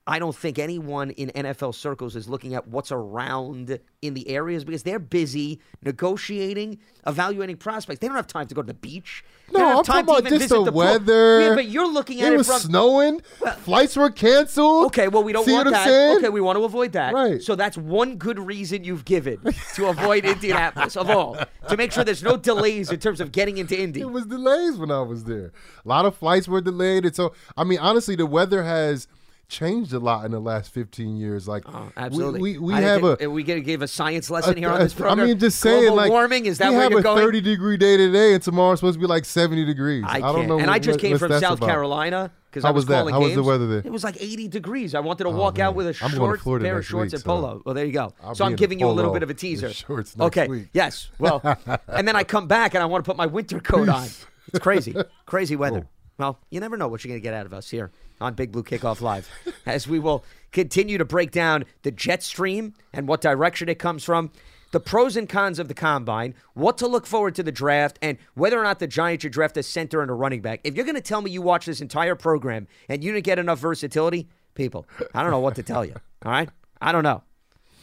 I 0.04 0.18
don't 0.18 0.34
think 0.34 0.58
anyone 0.58 1.10
in 1.10 1.30
NFL 1.30 1.76
circles 1.76 2.16
is 2.16 2.28
looking 2.28 2.54
at 2.54 2.66
what's 2.66 2.90
around 2.90 3.78
in 4.00 4.14
the 4.14 4.28
areas 4.28 4.64
because 4.64 4.82
they're 4.82 4.98
busy 4.98 5.60
negotiating, 5.84 6.80
evaluating 7.06 7.56
prospects. 7.56 8.00
They 8.00 8.08
don't 8.08 8.16
have 8.16 8.26
time 8.26 8.48
to 8.48 8.54
go 8.54 8.62
to 8.62 8.66
the 8.66 8.74
beach. 8.74 9.24
They 9.52 9.60
No, 9.60 9.78
I'm 9.78 9.84
time 9.84 10.04
talking 10.04 10.26
about 10.26 10.38
just 10.38 10.48
the 10.48 10.64
the 10.64 10.72
weather. 10.72 11.40
Yeah, 11.40 11.54
but 11.54 11.66
you're 11.66 11.86
looking 11.86 12.20
at 12.20 12.32
it 12.32 12.34
it, 12.34 12.36
was 12.38 12.48
from 12.48 12.58
snowing. 12.58 13.20
Flights 13.58 13.94
were 13.94 14.10
canceled. 14.10 14.86
Okay, 14.86 15.06
well, 15.06 15.22
we 15.22 15.32
don't 15.32 15.44
See 15.44 15.52
want 15.52 15.66
what 15.66 15.74
I'm 15.74 15.84
that. 15.84 15.86
saying? 15.86 16.16
Okay, 16.18 16.28
we 16.30 16.40
want 16.40 16.58
to 16.58 16.64
avoid 16.64 16.92
that. 16.92 17.14
Right. 17.14 17.40
So 17.40 17.54
that's 17.54 17.78
one 17.78 18.16
good 18.16 18.40
reason 18.40 18.82
you've 18.82 19.04
given 19.04 19.38
to 19.74 19.86
avoid 19.86 20.24
Indianapolis 20.24 20.96
of 20.96 21.10
all 21.10 21.38
to 21.68 21.76
make 21.76 21.92
sure 21.92 22.02
there's 22.02 22.24
no 22.24 22.36
delays 22.36 22.90
in 22.90 22.98
terms 22.98 23.20
of 23.20 23.30
getting 23.30 23.58
into 23.58 23.80
Indy. 23.80 24.00
It 24.00 24.10
was 24.10 24.26
delays 24.26 24.78
when 24.78 24.90
I 24.90 25.02
was 25.02 25.24
there. 25.24 25.52
A 25.84 25.88
lot 25.88 26.06
of 26.06 26.16
flights 26.16 26.48
were 26.48 26.60
delayed, 26.60 27.04
and 27.04 27.14
so 27.14 27.34
I 27.56 27.62
mean, 27.62 27.78
honestly, 27.78 28.16
the 28.16 28.26
weather 28.26 28.64
has 28.64 29.06
changed 29.52 29.92
a 29.92 29.98
lot 29.98 30.24
in 30.24 30.32
the 30.32 30.40
last 30.40 30.72
15 30.72 31.16
years. 31.16 31.46
Like, 31.46 31.64
oh, 31.66 31.72
we- 31.72 31.78
Oh, 31.78 31.92
Absolutely. 31.96 32.40
we 32.40 32.58
we, 32.58 32.74
I 32.74 32.80
didn't 32.80 33.02
have 33.02 33.04
a. 33.04 33.16
think- 33.16 33.32
we 33.32 33.42
going 33.42 33.60
to 33.60 33.64
give 33.64 33.82
a 33.82 33.88
science 33.88 34.30
lesson 34.30 34.56
here 34.56 34.70
on 34.70 34.80
this 34.80 34.94
this 34.94 35.06
I 35.06 35.14
mean, 35.14 35.38
just 35.38 35.58
saying, 35.60 35.82
Global 35.82 35.96
like 35.96 36.10
warming 36.10 36.46
is 36.46 36.58
that 36.58 36.70
we 36.70 36.76
where 36.76 36.84
have 36.84 36.92
a 36.98 37.02
going? 37.02 37.18
30 37.18 37.40
degree 37.42 37.76
day 37.76 37.96
today, 37.96 38.34
and 38.34 38.42
tomorrow's 38.42 38.80
supposed 38.80 38.94
to 38.94 39.00
be 39.00 39.06
like 39.06 39.24
70 39.24 39.64
degrees. 39.64 40.04
I, 40.06 40.16
I, 40.16 40.20
don't 40.20 40.48
know. 40.48 40.58
and 40.58 40.70
I 40.70 40.74
what- 40.74 40.82
just 40.82 40.98
came 40.98 41.12
what's 41.12 41.22
from 41.22 41.32
South 41.40 41.58
about. 41.58 41.68
Carolina 41.68 42.32
because 42.50 42.64
I 42.64 42.70
was, 42.70 42.86
was 42.86 43.10
How 43.10 43.20
was 43.20 43.34
the 43.34 43.42
weather 43.42 43.66
there? 43.66 43.82
It 43.84 43.90
was 43.92 44.04
like 44.04 44.16
80 44.20 44.48
degrees. 44.48 44.94
I 44.94 45.00
wanted 45.00 45.24
to 45.24 45.30
Oh, 45.30 45.36
walk 45.36 45.58
out 45.58 45.74
with 45.74 45.86
a 45.86 46.04
I'm 46.04 46.14
going 46.16 46.36
to 46.36 46.42
short 46.42 46.62
pair 46.62 46.78
of 46.78 46.84
shorts 46.86 47.12
week, 47.12 47.14
and 47.14 47.22
so 47.22 47.26
polo. 47.26 47.62
Well, 47.64 47.74
there 47.74 47.86
you 47.86 47.92
go. 47.92 48.12
I'll 48.22 48.34
so 48.34 48.44
I'm 48.44 48.56
giving 48.56 48.78
you 48.78 48.88
a 48.88 48.92
little 48.92 49.12
bit 49.12 49.22
of 49.22 49.30
a 49.30 49.34
teaser. 49.34 49.72
shorts 49.72 50.14
okay. 50.20 50.46
week. 50.48 50.68
Yes. 50.72 51.08
Well, 51.18 51.40
and 51.88 52.06
then 52.06 52.14
I 52.16 52.24
come 52.24 52.46
back 52.48 52.74
and 52.74 52.82
I 52.82 52.86
want 52.86 53.04
to 53.04 53.08
put 53.08 53.16
my 53.16 53.26
winter 53.26 53.58
coat 53.60 53.88
on. 53.88 54.06
It's 54.48 54.58
crazy. 54.60 54.94
Crazy 55.26 55.56
weather. 55.56 55.86
Well, 56.22 56.38
you 56.50 56.60
never 56.60 56.76
know 56.76 56.86
what 56.86 57.02
you're 57.02 57.08
going 57.08 57.20
to 57.20 57.22
get 57.22 57.34
out 57.34 57.46
of 57.46 57.52
us 57.52 57.68
here 57.68 57.90
on 58.20 58.34
Big 58.34 58.52
Blue 58.52 58.62
Kickoff 58.62 59.00
Live 59.00 59.28
as 59.66 59.88
we 59.88 59.98
will 59.98 60.24
continue 60.52 60.96
to 60.96 61.04
break 61.04 61.32
down 61.32 61.64
the 61.82 61.90
jet 61.90 62.22
stream 62.22 62.74
and 62.92 63.08
what 63.08 63.20
direction 63.20 63.68
it 63.68 63.80
comes 63.80 64.04
from, 64.04 64.30
the 64.70 64.78
pros 64.78 65.16
and 65.16 65.28
cons 65.28 65.58
of 65.58 65.66
the 65.66 65.74
combine, 65.74 66.36
what 66.54 66.78
to 66.78 66.86
look 66.86 67.06
forward 67.06 67.34
to 67.34 67.42
the 67.42 67.50
draft, 67.50 67.98
and 68.00 68.18
whether 68.34 68.56
or 68.56 68.62
not 68.62 68.78
the 68.78 68.86
Giants 68.86 69.22
should 69.22 69.32
draft 69.32 69.56
a 69.56 69.64
center 69.64 70.00
and 70.00 70.12
a 70.12 70.14
running 70.14 70.42
back. 70.42 70.60
If 70.62 70.76
you're 70.76 70.84
going 70.84 70.94
to 70.94 71.00
tell 71.00 71.22
me 71.22 71.32
you 71.32 71.42
watch 71.42 71.66
this 71.66 71.80
entire 71.80 72.14
program 72.14 72.68
and 72.88 73.02
you 73.02 73.10
didn't 73.10 73.24
get 73.24 73.40
enough 73.40 73.58
versatility, 73.58 74.28
people, 74.54 74.86
I 75.12 75.22
don't 75.22 75.32
know 75.32 75.40
what 75.40 75.56
to 75.56 75.64
tell 75.64 75.84
you. 75.84 75.96
All 76.24 76.30
right? 76.30 76.48
I 76.80 76.92
don't 76.92 77.02
know. 77.02 77.24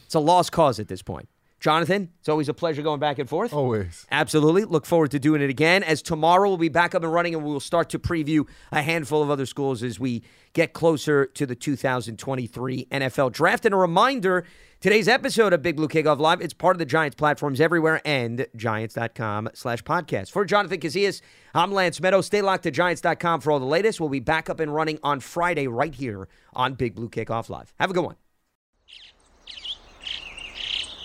It's 0.05 0.15
a 0.15 0.19
lost 0.21 0.53
cause 0.53 0.79
at 0.79 0.87
this 0.87 1.01
point. 1.01 1.27
Jonathan, 1.59 2.09
it's 2.19 2.29
always 2.29 2.47
a 2.47 2.53
pleasure 2.53 2.81
going 2.81 2.99
back 2.99 3.19
and 3.19 3.27
forth. 3.27 3.51
Always. 3.53 4.05
Absolutely. 4.11 4.63
Look 4.63 4.85
forward 4.85 5.11
to 5.11 5.19
doing 5.19 5.41
it 5.41 5.49
again. 5.49 5.83
As 5.83 6.01
tomorrow 6.01 6.47
we'll 6.47 6.57
be 6.57 6.69
back 6.69 6.95
up 6.95 7.03
and 7.03 7.11
running 7.13 7.35
and 7.35 7.43
we'll 7.43 7.59
start 7.59 7.89
to 7.89 7.99
preview 7.99 8.47
a 8.71 8.81
handful 8.81 9.21
of 9.21 9.29
other 9.29 9.45
schools 9.45 9.83
as 9.83 9.99
we 9.99 10.23
get 10.53 10.71
closer 10.73 11.25
to 11.25 11.45
the 11.45 11.55
2023 11.55 12.87
NFL 12.91 13.33
draft. 13.33 13.65
And 13.65 13.73
a 13.73 13.77
reminder 13.77 14.45
today's 14.79 15.09
episode 15.09 15.51
of 15.51 15.61
Big 15.61 15.75
Blue 15.75 15.89
Kickoff 15.89 16.17
Live, 16.19 16.39
it's 16.39 16.53
part 16.53 16.75
of 16.75 16.79
the 16.79 16.85
Giants 16.85 17.15
platforms 17.15 17.59
everywhere 17.59 18.01
and 18.05 18.47
giants.com 18.55 19.49
slash 19.53 19.83
podcast. 19.83 20.31
For 20.31 20.45
Jonathan 20.45 20.79
Casillas, 20.79 21.21
I'm 21.53 21.73
Lance 21.73 21.99
Medow. 21.99 22.23
Stay 22.23 22.41
locked 22.41 22.63
to 22.63 22.71
giants.com 22.71 23.41
for 23.41 23.51
all 23.51 23.59
the 23.59 23.65
latest. 23.65 23.99
We'll 23.99 24.09
be 24.09 24.21
back 24.21 24.49
up 24.49 24.61
and 24.61 24.73
running 24.73 24.97
on 25.03 25.19
Friday 25.19 25.67
right 25.67 25.93
here 25.93 26.29
on 26.53 26.75
Big 26.75 26.95
Blue 26.95 27.09
Kickoff 27.09 27.49
Live. 27.49 27.73
Have 27.79 27.89
a 27.89 27.93
good 27.93 28.05
one. 28.05 28.15